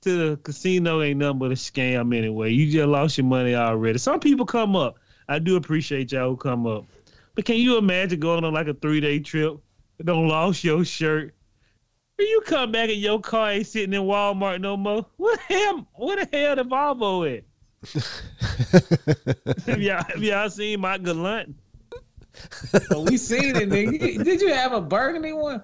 to 0.02 0.28
the 0.28 0.36
casino 0.36 1.02
ain't 1.02 1.18
nothing 1.18 1.40
but 1.40 1.50
a 1.50 1.54
scam 1.54 2.16
anyway. 2.16 2.52
You 2.52 2.70
just 2.70 2.86
lost 2.86 3.18
your 3.18 3.26
money 3.26 3.56
already. 3.56 3.98
Some 3.98 4.20
people 4.20 4.46
come 4.46 4.76
up. 4.76 4.98
I 5.28 5.40
do 5.40 5.56
appreciate 5.56 6.12
y'all 6.12 6.30
who 6.30 6.36
come 6.36 6.64
up. 6.64 6.84
But 7.34 7.46
can 7.46 7.56
you 7.56 7.76
imagine 7.76 8.20
going 8.20 8.44
on 8.44 8.54
like 8.54 8.68
a 8.68 8.74
three 8.74 9.00
day 9.00 9.18
trip? 9.18 9.58
Don't 10.04 10.28
lost 10.28 10.62
your 10.62 10.84
shirt. 10.84 11.34
You 12.20 12.42
come 12.46 12.70
back 12.70 12.88
and 12.88 12.98
your 12.98 13.18
car 13.18 13.50
ain't 13.50 13.66
sitting 13.66 13.94
in 13.94 14.02
Walmart 14.02 14.60
no 14.60 14.76
more. 14.76 15.06
What 15.16 15.40
the 15.48 15.54
hell? 15.54 15.88
What 15.94 16.30
the 16.30 16.38
hell 16.38 16.54
the 16.54 16.64
Volvo 16.64 17.36
at? 17.36 17.44
Have 19.66 19.80
y'all 19.80 20.04
have 20.04 20.22
y'all 20.22 20.50
seen 20.50 20.80
my 20.80 20.98
Galant? 20.98 21.54
Oh, 22.90 23.02
we 23.02 23.16
seen 23.16 23.56
it, 23.56 23.68
nigga. 23.70 24.22
Did 24.22 24.40
you 24.42 24.52
have 24.52 24.72
a 24.72 24.80
burgundy 24.80 25.32
one? 25.32 25.62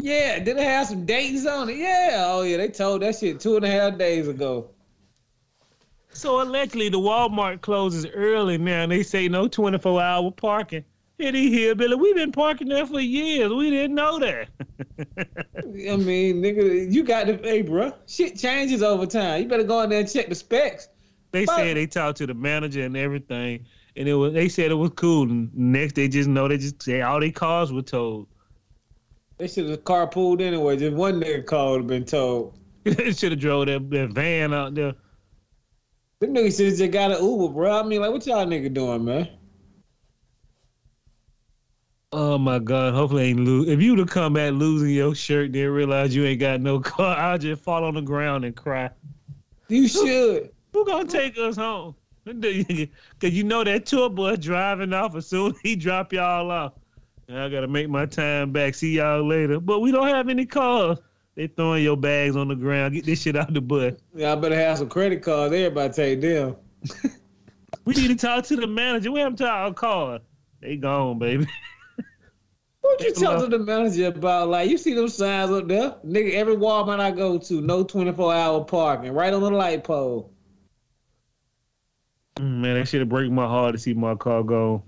Yeah. 0.00 0.38
Did 0.40 0.58
it 0.58 0.62
have 0.64 0.86
some 0.88 1.06
dates 1.06 1.46
on 1.46 1.70
it? 1.70 1.78
Yeah. 1.78 2.24
Oh 2.26 2.42
yeah, 2.42 2.58
they 2.58 2.68
told 2.68 3.02
that 3.02 3.16
shit 3.16 3.40
two 3.40 3.56
and 3.56 3.64
a 3.64 3.70
half 3.70 3.96
days 3.98 4.28
ago. 4.28 4.70
So 6.10 6.42
allegedly 6.42 6.90
the 6.90 6.98
Walmart 6.98 7.62
closes 7.62 8.06
early 8.06 8.58
now 8.58 8.82
and 8.82 8.92
they 8.92 9.02
say 9.02 9.28
no 9.28 9.48
24 9.48 10.02
hour 10.02 10.30
parking. 10.30 10.84
Here 11.16 11.32
here, 11.32 11.74
Billy. 11.74 11.96
We've 11.96 12.14
been 12.14 12.30
parking 12.30 12.68
there 12.68 12.86
for 12.86 13.00
years. 13.00 13.52
We 13.52 13.70
didn't 13.70 13.96
know 13.96 14.20
that. 14.20 14.48
I 15.58 15.96
mean, 15.96 16.42
nigga, 16.42 16.92
you 16.92 17.02
got 17.02 17.24
to, 17.26 17.36
hey, 17.38 17.62
bro. 17.62 17.92
Shit 18.06 18.38
changes 18.38 18.84
over 18.84 19.04
time. 19.04 19.42
You 19.42 19.48
better 19.48 19.64
go 19.64 19.80
in 19.80 19.90
there 19.90 19.98
and 19.98 20.12
check 20.12 20.28
the 20.28 20.36
specs. 20.36 20.88
They 21.38 21.46
Fuck. 21.46 21.58
said 21.58 21.76
they 21.76 21.86
talked 21.86 22.18
to 22.18 22.26
the 22.26 22.34
manager 22.34 22.82
and 22.82 22.96
everything, 22.96 23.64
and 23.94 24.08
it 24.08 24.14
was 24.14 24.32
they 24.32 24.48
said 24.48 24.72
it 24.72 24.74
was 24.74 24.90
cool. 24.96 25.30
And 25.30 25.54
next 25.54 25.94
they 25.94 26.08
just 26.08 26.28
know 26.28 26.48
they 26.48 26.58
just 26.58 26.82
say 26.82 27.00
all 27.00 27.20
their 27.20 27.30
cars 27.30 27.72
were 27.72 27.82
told. 27.82 28.26
They 29.38 29.46
should 29.46 29.68
have 29.68 29.84
carpooled 29.84 30.42
anyway. 30.42 30.76
Just 30.76 30.96
one 30.96 31.20
nigga 31.20 31.46
call 31.46 31.72
would 31.72 31.80
have 31.82 31.86
been 31.86 32.04
told. 32.04 32.58
they 32.84 33.12
should 33.12 33.30
have 33.30 33.40
drove 33.40 33.66
that, 33.66 33.88
that 33.90 34.10
van 34.10 34.52
out 34.52 34.74
there. 34.74 34.94
Them 36.18 36.34
niggas 36.34 36.56
should 36.56 36.66
have 36.70 36.78
just 36.78 36.90
got 36.90 37.12
an 37.12 37.24
Uber, 37.24 37.54
bro. 37.54 37.78
I 37.78 37.84
mean, 37.84 38.00
like, 38.00 38.10
what 38.10 38.26
y'all 38.26 38.44
nigga 38.44 38.74
doing, 38.74 39.04
man? 39.04 39.28
Oh 42.10 42.36
my 42.36 42.58
God! 42.58 42.94
Hopefully, 42.94 43.26
ain't 43.26 43.40
lose. 43.40 43.68
If 43.68 43.80
you'd 43.80 44.00
have 44.00 44.08
come 44.08 44.32
back 44.32 44.54
losing 44.54 44.90
your 44.90 45.14
shirt, 45.14 45.52
then 45.52 45.68
realize 45.68 46.16
you 46.16 46.24
ain't 46.24 46.40
got 46.40 46.60
no 46.60 46.80
car, 46.80 47.16
I'll 47.16 47.38
just 47.38 47.62
fall 47.62 47.84
on 47.84 47.94
the 47.94 48.00
ground 48.00 48.44
and 48.44 48.56
cry. 48.56 48.90
You 49.68 49.86
should. 49.86 50.50
Who 50.78 50.84
gonna 50.84 51.08
take 51.08 51.36
us 51.38 51.56
home? 51.56 51.96
Cause 52.24 53.32
you 53.32 53.42
know 53.42 53.64
that 53.64 53.84
tour 53.84 54.08
bus 54.08 54.38
driving 54.38 54.92
off 54.92 55.16
as 55.16 55.26
soon 55.26 55.50
as 55.50 55.58
he 55.60 55.74
drop 55.74 56.12
y'all 56.12 56.48
off. 56.52 56.74
And 57.26 57.36
I 57.36 57.48
gotta 57.48 57.66
make 57.66 57.88
my 57.88 58.06
time 58.06 58.52
back. 58.52 58.76
See 58.76 58.92
y'all 58.92 59.26
later. 59.26 59.58
But 59.58 59.80
we 59.80 59.90
don't 59.90 60.06
have 60.06 60.28
any 60.28 60.46
cars. 60.46 60.98
They 61.34 61.48
throwing 61.48 61.82
your 61.82 61.96
bags 61.96 62.36
on 62.36 62.46
the 62.46 62.54
ground. 62.54 62.94
Get 62.94 63.06
this 63.06 63.22
shit 63.22 63.34
out 63.34 63.52
the 63.52 63.60
bus. 63.60 63.94
Y'all 64.14 64.36
better 64.36 64.54
have 64.54 64.78
some 64.78 64.88
credit 64.88 65.20
cards. 65.20 65.52
Everybody 65.52 65.92
take 65.92 66.20
them. 66.20 66.56
We 67.84 67.94
need 67.94 68.08
to 68.08 68.16
talk 68.16 68.44
to 68.46 68.56
the 68.56 68.66
manager. 68.66 69.10
We 69.10 69.20
haven't 69.20 69.36
talked 69.36 69.50
our 69.50 69.72
car. 69.72 70.20
They 70.60 70.76
gone, 70.76 71.18
baby. 71.18 71.46
What 72.80 73.00
you 73.02 73.12
talk 73.12 73.40
to 73.40 73.48
the 73.48 73.58
manager 73.58 74.06
about? 74.06 74.48
Like, 74.48 74.70
you 74.70 74.78
see 74.78 74.94
them 74.94 75.08
signs 75.08 75.50
up 75.50 75.68
there? 75.68 75.96
Nigga, 76.04 76.32
every 76.32 76.56
Walmart 76.56 77.00
I 77.00 77.10
go 77.10 77.38
to, 77.38 77.60
no 77.60 77.84
24 77.84 78.34
hour 78.34 78.64
parking, 78.64 79.12
right 79.12 79.32
on 79.32 79.42
the 79.42 79.50
light 79.50 79.84
pole. 79.84 80.32
Man, 82.38 82.74
that 82.74 82.86
shit 82.86 83.08
break 83.08 83.30
my 83.30 83.46
heart 83.46 83.72
to 83.72 83.78
see 83.78 83.94
my 83.94 84.14
car 84.14 84.42
go. 84.42 84.82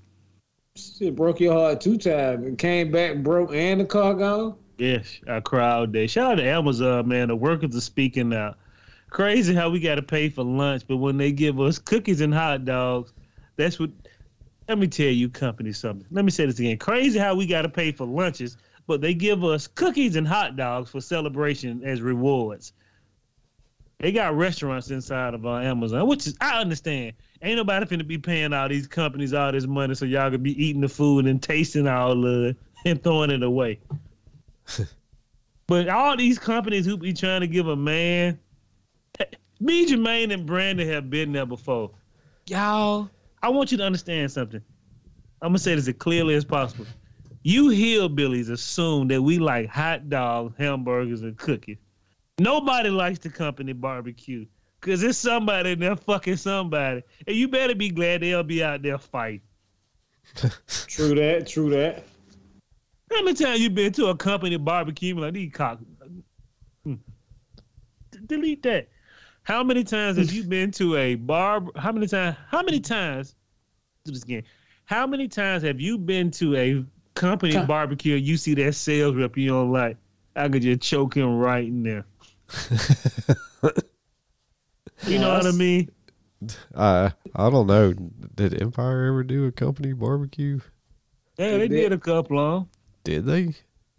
Shit 0.77 1.17
broke 1.17 1.41
your 1.41 1.53
heart 1.53 1.81
two 1.81 1.99
times. 1.99 2.47
It 2.47 2.59
came 2.59 2.93
back 2.93 3.19
broke 3.19 3.53
and 3.53 3.81
the 3.81 3.85
car 3.85 4.15
gone. 4.15 4.55
Yes, 4.79 5.21
I 5.29 5.43
all 5.61 5.87
day. 5.87 6.07
Shout 6.07 6.33
out 6.33 6.35
to 6.37 6.45
Amazon, 6.45 7.09
man. 7.09 7.29
The 7.29 7.37
workers 7.37 7.77
are 7.77 7.81
speaking 7.81 8.33
out. 8.33 8.57
Crazy 9.11 9.53
how 9.53 9.69
we 9.69 9.81
got 9.81 9.97
to 9.97 10.03
pay 10.03 10.29
for 10.29 10.45
lunch, 10.45 10.85
but 10.87 10.99
when 10.99 11.17
they 11.17 11.33
give 11.33 11.61
us 11.61 11.79
cookies 11.79 12.21
and 12.21 12.33
hot 12.33 12.65
dogs, 12.65 13.13
that's 13.57 13.79
what. 13.79 13.91
Let 14.69 14.79
me 14.79 14.87
tell 14.87 15.07
you, 15.07 15.29
company, 15.29 15.73
something. 15.73 16.07
Let 16.13 16.25
me 16.25 16.31
say 16.31 16.47
this 16.47 16.61
again. 16.61 16.79
Crazy 16.79 17.19
how 17.19 17.35
we 17.35 17.45
got 17.45 17.63
to 17.63 17.69
pay 17.69 17.91
for 17.91 18.07
lunches, 18.07 18.57
but 18.87 19.01
they 19.01 19.13
give 19.13 19.43
us 19.45 19.67
cookies 19.67 20.15
and 20.15 20.27
hot 20.27 20.55
dogs 20.55 20.91
for 20.91 21.01
celebration 21.01 21.83
as 21.85 22.01
rewards. 22.01 22.73
They 24.01 24.13
got 24.13 24.35
restaurants 24.35 24.91
inside 24.91 25.35
of 25.35 25.45
uh, 25.45 25.57
Amazon, 25.57 26.07
which 26.07 26.27
is 26.27 26.35
I 26.41 26.59
understand. 26.59 27.13
Ain't 27.43 27.57
nobody 27.57 27.85
finna 27.85 28.07
be 28.07 28.17
paying 28.17 28.55
all 28.55 28.67
these 28.67 28.87
companies 28.87 29.35
all 29.35 29.53
this 29.53 29.67
money 29.67 29.95
so 29.95 30.07
y'all 30.07 30.31
could 30.31 30.43
be 30.43 30.63
eating 30.63 30.81
the 30.81 30.89
food 30.89 31.27
and 31.27 31.43
tasting 31.43 31.87
all 31.87 32.27
of 32.27 32.45
it 32.47 32.57
and 32.87 33.03
throwing 33.03 33.31
it 33.31 33.43
away. 33.43 33.79
but 35.67 35.89
all 35.91 36.17
these 36.17 36.39
companies 36.39 36.87
who 36.87 36.97
be 36.97 37.13
trying 37.13 37.43
to 37.43 37.47
give 37.47 37.69
a 37.69 37.77
man, 37.77 38.39
me, 39.61 39.87
Jermaine, 39.87 40.33
and 40.33 40.47
Brandon 40.47 40.89
have 40.89 41.11
been 41.11 41.33
there 41.33 41.47
before. 41.47 41.91
Y'all, 42.47 43.11
I 43.43 43.51
want 43.51 43.71
you 43.71 43.77
to 43.79 43.85
understand 43.85 44.33
something. 44.33 44.63
I'm 45.43 45.51
gonna 45.51 45.59
say 45.59 45.75
this 45.75 45.89
as 45.89 45.95
clearly 45.95 46.35
as 46.35 46.45
possible. 46.45 46.87
You 47.43 47.67
hillbillies 47.67 48.51
assume 48.51 49.09
that 49.09 49.21
we 49.21 49.39
like 49.39 49.69
hot 49.69 50.09
dogs, 50.09 50.55
hamburgers, 50.57 51.21
and 51.21 51.37
cookies. 51.37 51.79
Nobody 52.41 52.89
likes 52.89 53.19
the 53.19 53.29
company 53.29 53.75
barbecue 53.75 54.47
because 54.81 55.03
it's 55.03 55.19
somebody 55.19 55.73
in 55.73 55.79
there 55.79 55.95
fucking 55.95 56.37
somebody, 56.37 57.03
and 57.27 57.37
you 57.37 57.49
better 57.49 57.75
be 57.75 57.91
glad 57.91 58.23
they'll 58.23 58.43
be 58.43 58.65
out 58.65 58.81
there 58.81 58.97
fighting. 58.97 59.43
True 60.87 61.15
that, 61.17 61.47
true 61.47 61.69
that. 61.69 62.03
How 63.11 63.23
many 63.23 63.35
times 63.35 63.61
you 63.61 63.69
been 63.69 63.93
to 63.93 64.07
a 64.07 64.17
company 64.17 64.57
barbecue 64.57 65.13
and 65.13 65.21
like 65.21 65.35
these 65.35 65.53
cock? 65.53 65.81
Hmm. 66.85 66.95
Delete 68.25 68.63
that. 68.63 68.89
How 69.43 69.63
many 69.63 69.85
times 69.85 70.17
have 70.17 70.33
you 70.33 70.45
been 70.45 70.71
to 70.73 70.97
a 70.97 71.17
bar? 71.17 71.63
How 71.77 71.93
many 71.93 72.07
times? 72.07 72.39
How 72.49 72.63
many 72.63 72.81
times? 72.81 73.35
Do 74.07 74.13
this 74.13 74.23
again. 74.23 74.45
How 74.87 75.07
many 75.07 75.29
times 75.29 75.63
have 75.65 75.79
you 75.79 75.99
been 75.99 76.31
to 76.33 76.57
a 76.57 76.85
company 77.15 77.63
barbecue 77.67 78.17
you 78.17 78.39
see 78.39 78.55
that 78.55 78.75
sales 78.77 79.15
rep 79.15 79.37
you 79.37 79.49
don't 79.49 79.73
like? 79.73 79.99
I 80.35 80.49
could 80.49 80.63
just 80.63 80.81
choke 80.81 81.15
him 81.15 81.37
right 81.37 81.67
in 81.67 81.83
there. 81.83 82.07
You 85.07 85.19
know 85.19 85.33
what 85.33 85.47
I 85.47 85.53
mean? 85.53 85.91
I 86.77 87.13
I 87.35 87.51
don't 87.51 87.67
know. 87.67 87.93
Did 88.35 88.61
Empire 88.61 89.07
ever 89.07 89.23
do 89.23 89.47
a 89.47 89.53
company 89.53 89.93
barbecue? 89.93 90.61
Yeah, 91.39 91.53
They 91.53 91.59
they 91.59 91.69
did. 91.69 91.77
did 91.89 91.93
a 91.93 91.99
couple 91.99 92.39
on. 92.39 92.69
Did 93.05 93.25
they? 93.27 93.55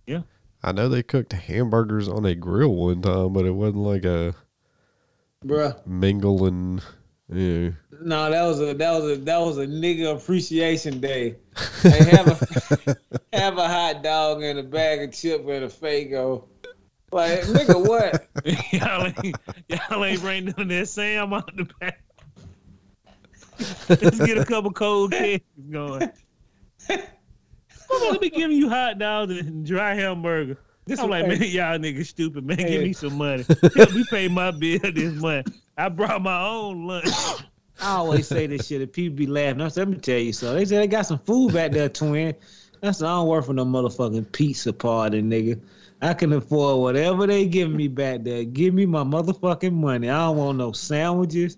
Yeah. 0.06 0.22
I 0.64 0.72
know 0.72 0.90
they 0.90 1.02
cooked 1.04 1.34
hamburgers 1.34 2.08
on 2.08 2.26
a 2.26 2.36
grill 2.36 2.76
one 2.76 3.02
time, 3.02 3.34
but 3.34 3.46
it 3.46 3.52
wasn't 3.52 3.78
like 3.84 4.06
a 4.06 4.36
Bruh. 5.44 5.86
mingle 5.88 6.46
and 6.46 6.82
Yeah. 7.30 7.72
No, 8.04 8.30
that 8.30 8.44
was 8.44 8.60
a 8.62 8.74
that 8.76 8.92
was 8.92 9.12
a 9.12 9.16
that 9.22 9.38
was 9.40 9.58
a 9.58 9.66
nigga 9.66 10.16
appreciation 10.16 11.00
day. 11.00 11.38
Hey, 11.82 12.04
have 12.12 12.28
a 12.28 12.98
have 13.34 13.58
a 13.58 13.68
hot 13.68 14.04
dog 14.04 14.44
and 14.44 14.60
a 14.60 14.64
bag 14.64 15.02
of 15.02 15.12
chip 15.14 15.42
and 15.42 15.64
a 15.66 15.68
Faygo. 15.68 16.44
Like 17.12 17.42
nigga, 17.42 17.86
what? 17.86 18.28
y'all 18.72 19.06
ain't 19.06 19.36
y'all 19.68 20.06
ain't 20.06 20.22
bring 20.22 20.46
none 20.46 20.56
of 20.58 20.68
that 20.70 20.88
Sam 20.88 21.34
out 21.34 21.56
the 21.56 21.68
back. 21.80 22.02
Let's 23.90 24.18
get 24.26 24.38
a 24.38 24.46
couple 24.46 24.72
cold 24.72 25.12
cakes 25.12 25.46
going. 25.70 26.12
Motherfucker 26.90 28.22
be 28.22 28.30
giving 28.30 28.58
you 28.58 28.70
hot 28.70 28.98
dogs 28.98 29.38
and 29.38 29.66
dry 29.66 29.94
hamburger. 29.94 30.58
This 30.86 31.00
I'm 31.00 31.10
like, 31.10 31.28
man, 31.28 31.42
y'all 31.42 31.78
niggas 31.78 32.08
stupid, 32.08 32.46
man. 32.46 32.58
Give 32.58 32.82
me 32.82 32.94
some 32.94 33.18
money. 33.18 33.46
Help 33.76 33.94
me 33.94 34.04
pay 34.10 34.28
my 34.28 34.52
bill 34.52 34.80
this 34.80 35.14
month. 35.14 35.56
I 35.78 35.90
brought 35.90 36.22
my 36.22 36.44
own 36.44 36.88
lunch. 36.88 37.08
I 37.82 37.96
always 37.96 38.28
say 38.28 38.48
this 38.48 38.68
shit, 38.68 38.82
and 38.82 38.92
people 38.92 39.16
be 39.18 39.28
laughing. 39.28 39.62
I 39.62 39.68
said, 39.68 39.88
let 39.88 39.98
me 39.98 40.02
tell 40.02 40.18
you 40.18 40.34
something. 40.34 40.58
They 40.58 40.66
say 40.66 40.78
they 40.78 40.88
got 40.88 41.06
some 41.06 41.20
food 41.20 41.54
back 41.54 41.72
there, 41.72 41.90
twin. 41.90 42.36
That's 42.82 43.02
I 43.02 43.08
don't 43.08 43.28
work 43.28 43.46
for 43.46 43.54
no 43.54 43.66
motherfucking 43.66 44.32
pizza 44.32 44.74
party, 44.74 45.22
nigga. 45.22 45.62
I 46.02 46.14
can 46.14 46.34
afford 46.34 46.82
whatever 46.82 47.28
they 47.28 47.46
give 47.46 47.70
me 47.70 47.88
back 47.88 48.24
there. 48.24 48.44
Give 48.44 48.74
me 48.74 48.86
my 48.86 49.04
motherfucking 49.04 49.74
money. 49.74 50.10
I 50.10 50.18
don't 50.26 50.38
want 50.38 50.58
no 50.58 50.72
sandwiches. 50.72 51.58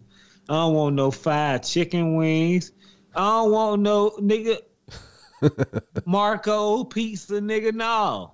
I 0.50 0.54
don't 0.54 0.74
want 0.74 0.96
no 0.96 1.12
fried 1.12 1.64
chicken 1.64 2.16
wings. 2.16 2.74
I 3.16 3.22
don't 3.22 3.52
want 3.52 3.82
no 3.82 4.10
nigga 4.20 4.58
Marco 6.06 6.84
pizza, 6.84 7.36
nigga. 7.36 7.74
No. 7.74 8.34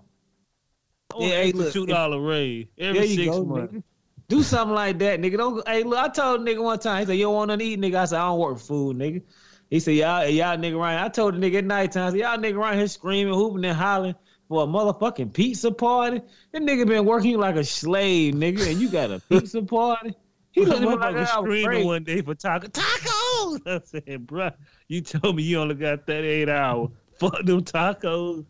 Oh, 1.13 1.21
yeah, 1.21 1.43
hey, 1.43 1.51
look, 1.51 1.73
two 1.73 1.85
dollar 1.85 2.19
raise 2.19 2.67
every 2.77 3.07
six 3.07 3.29
go, 3.29 3.43
months. 3.43 3.73
Nigga. 3.73 3.83
Do 4.27 4.43
something 4.43 4.75
like 4.75 4.99
that, 4.99 5.19
nigga. 5.19 5.37
Don't. 5.37 5.67
Hey, 5.67 5.83
look, 5.83 5.97
I 5.97 6.07
told 6.07 6.41
nigga 6.41 6.63
one 6.63 6.79
time. 6.79 6.99
He 6.99 7.05
said, 7.05 7.13
"You 7.13 7.25
don't 7.25 7.35
want 7.35 7.51
to 7.51 7.65
eat, 7.65 7.79
nigga." 7.81 7.95
I 7.95 8.05
said, 8.05 8.19
"I 8.19 8.27
don't 8.27 8.39
work 8.39 8.59
for 8.59 8.65
food, 8.65 8.97
nigga." 8.97 9.23
He 9.69 9.79
said, 9.79 9.95
"Y'all, 9.95 10.27
y'all 10.27 10.57
nigga 10.57 10.79
right?" 10.79 11.03
I 11.03 11.09
told 11.09 11.35
the 11.35 11.39
nigga 11.39 11.59
at 11.59 11.65
night 11.65 11.91
time, 11.91 12.15
"Y'all 12.15 12.37
nigga 12.37 12.57
right 12.57 12.77
here 12.77 12.87
screaming, 12.87 13.33
hooping, 13.33 13.65
and 13.65 13.77
hollering." 13.77 14.15
For 14.49 14.63
a 14.63 14.67
motherfucking 14.67 15.31
pizza 15.31 15.71
party. 15.71 16.21
That 16.51 16.63
nigga 16.63 16.85
been 16.85 17.05
working 17.05 17.37
like 17.37 17.55
a 17.55 17.63
slave, 17.63 18.33
nigga, 18.33 18.69
and 18.69 18.81
you 18.81 18.89
got 18.89 19.11
a 19.11 19.19
pizza 19.29 19.61
party. 19.61 20.13
He 20.51 20.65
looked 20.65 20.99
like 20.99 21.27
screaming 21.27 21.85
one 21.85 22.03
day 22.03 22.21
for 22.21 22.35
taco 22.35 22.67
tacos. 22.67 23.61
I 23.65 23.81
said, 23.85 24.27
bro, 24.27 24.49
you 24.87 25.01
told 25.01 25.35
me 25.35 25.43
you 25.43 25.59
only 25.59 25.75
got 25.75 26.07
that 26.07 26.23
eight 26.25 26.49
hour. 26.49 26.89
Fuck 27.19 27.45
them 27.45 27.63
tacos. 27.63 28.45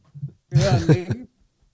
Yeah, 0.52 0.80
nigga. 0.80 1.28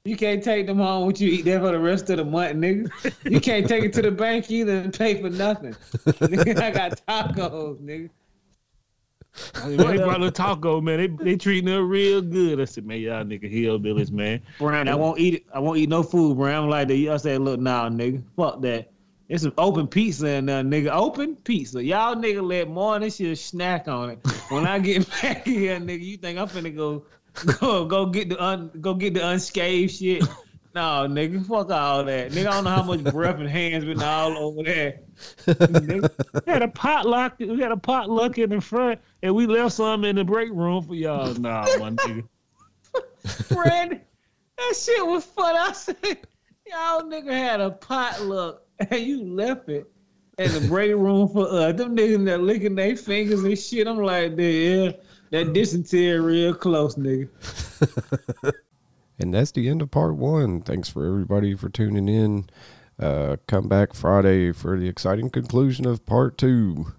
You 0.04 0.16
can't 0.16 0.44
take 0.44 0.68
them 0.68 0.78
home 0.78 1.08
with 1.08 1.20
you 1.20 1.30
eat 1.32 1.46
there 1.46 1.60
for 1.60 1.72
the 1.72 1.80
rest 1.80 2.10
of 2.10 2.18
the 2.18 2.26
month, 2.26 2.58
nigga. 2.58 2.92
You 3.24 3.40
can't 3.40 3.68
take 3.68 3.84
it 3.84 3.94
to 3.94 4.02
the 4.02 4.12
bank 4.12 4.52
either 4.52 4.78
and 4.78 4.94
pay 4.94 5.22
for 5.22 5.30
nothing. 5.30 5.74
nigga, 5.96 6.60
I 6.60 6.72
got 6.72 7.02
tacos, 7.08 7.80
nigga. 7.80 8.10
They 9.66 9.98
brought 9.98 10.24
a 10.24 10.32
taco, 10.32 10.82
man. 10.82 10.98
They 10.98 11.08
they 11.24 11.36
treating 11.36 11.70
her 11.70 11.84
real 11.84 12.22
good. 12.22 12.60
I 12.60 12.66
said, 12.66 12.86
man, 12.86 13.00
y'all 13.00 13.24
nigga 13.24 13.52
hillbillies, 13.52 14.12
man. 14.12 14.42
Brian, 14.60 14.88
I 14.88 14.96
won't 14.96 15.20
eat 15.20 15.36
it. 15.36 15.46
I 15.54 15.60
won't 15.60 15.78
eat 15.78 15.90
no 15.90 16.04
food, 16.04 16.38
Brian. 16.38 16.64
I'm 16.64 16.70
like 16.70 16.88
that. 16.88 17.10
I 17.12 17.18
said, 17.18 17.42
look, 17.42 17.60
nah, 17.60 17.90
nigga, 17.90 18.24
fuck 18.36 18.62
that. 18.62 18.92
It's 19.28 19.44
an 19.44 19.54
open 19.58 19.88
pizza 19.88 20.28
in 20.28 20.46
there, 20.46 20.64
nigga. 20.64 20.92
Open 20.92 21.36
pizza. 21.36 21.84
Y'all 21.84 22.16
nigga 22.16 22.48
let 22.48 22.70
more 22.70 23.00
than 23.00 23.10
shit 23.10 23.38
snack 23.38 23.88
on 23.88 24.12
it. 24.12 24.20
When 24.50 24.68
I 24.68 24.80
get 24.80 25.10
back 25.22 25.46
here, 25.46 25.80
nigga, 25.80 26.02
you 26.02 26.18
think 26.18 26.38
I'm 26.38 26.48
finna 26.48 26.76
go 26.76 27.06
go 27.60 27.86
go 27.86 28.06
get 28.06 28.30
the 28.30 28.42
un, 28.42 28.72
go 28.80 28.94
get 28.94 29.14
the 29.16 29.28
unscathed 29.28 29.92
shit? 29.94 30.24
No, 30.76 31.08
nigga, 31.08 31.46
fuck 31.48 31.72
all 31.72 32.04
that. 32.04 32.32
Nigga, 32.34 32.48
I 32.48 32.52
don't 32.56 32.66
know 32.66 32.70
how 32.72 32.84
much 32.84 33.02
breath 33.06 33.40
and 33.40 33.48
hands 33.48 33.86
been 33.86 34.04
all 34.04 34.38
over 34.38 34.62
there. 34.62 35.00
We 35.48 36.02
had 36.48 36.62
a 36.62 36.68
potluck. 36.68 37.40
We 37.40 37.60
had 37.60 37.72
a 37.72 37.78
potluck 37.78 38.38
in 38.38 38.50
the 38.50 38.62
front, 38.62 39.00
and 39.22 39.36
we 39.36 39.46
left 39.46 39.76
some 39.76 40.04
in 40.06 40.16
the 40.16 40.24
break 40.24 40.52
room 40.52 40.84
for 40.84 40.96
y'all. 40.96 41.34
Nah, 41.36 41.66
my 41.80 41.92
nigga. 41.92 42.28
Friend, 43.48 44.00
that 44.58 44.76
shit 44.76 45.06
was 45.06 45.26
fun. 45.26 45.56
I 45.56 45.72
said, 45.72 45.98
y'all 46.68 47.04
nigga 47.04 47.32
had 47.32 47.62
a 47.62 47.72
potluck, 47.72 48.62
and 48.80 49.02
you 49.02 49.24
left 49.24 49.70
it 49.70 49.90
in 50.38 50.52
the 50.54 50.68
break 50.68 50.92
room 50.92 51.30
for 51.30 51.48
us. 51.48 51.76
Them 51.76 51.96
niggas 51.96 52.26
that 52.26 52.42
licking 52.42 52.76
their 52.76 52.96
fingers 52.96 53.44
and 53.44 53.58
shit. 53.58 53.88
I'm 53.88 53.98
like, 53.98 54.34
yeah, 54.38 54.92
that 55.32 55.54
dysentery 55.54 56.20
real 56.20 56.54
close, 56.54 56.96
nigga. 56.96 57.30
And 59.18 59.34
that's 59.34 59.52
the 59.52 59.70
end 59.70 59.82
of 59.82 59.92
part 59.92 60.16
one. 60.16 60.62
Thanks 60.62 60.90
for 60.90 61.06
everybody 61.06 61.56
for 61.56 61.70
tuning 61.70 62.10
in. 62.10 62.48
Uh, 63.00 63.36
come 63.48 63.68
back 63.68 63.94
Friday 63.94 64.52
for 64.52 64.78
the 64.78 64.88
exciting 64.88 65.30
conclusion 65.30 65.86
of 65.86 66.06
part 66.06 66.38
two. 66.38 66.94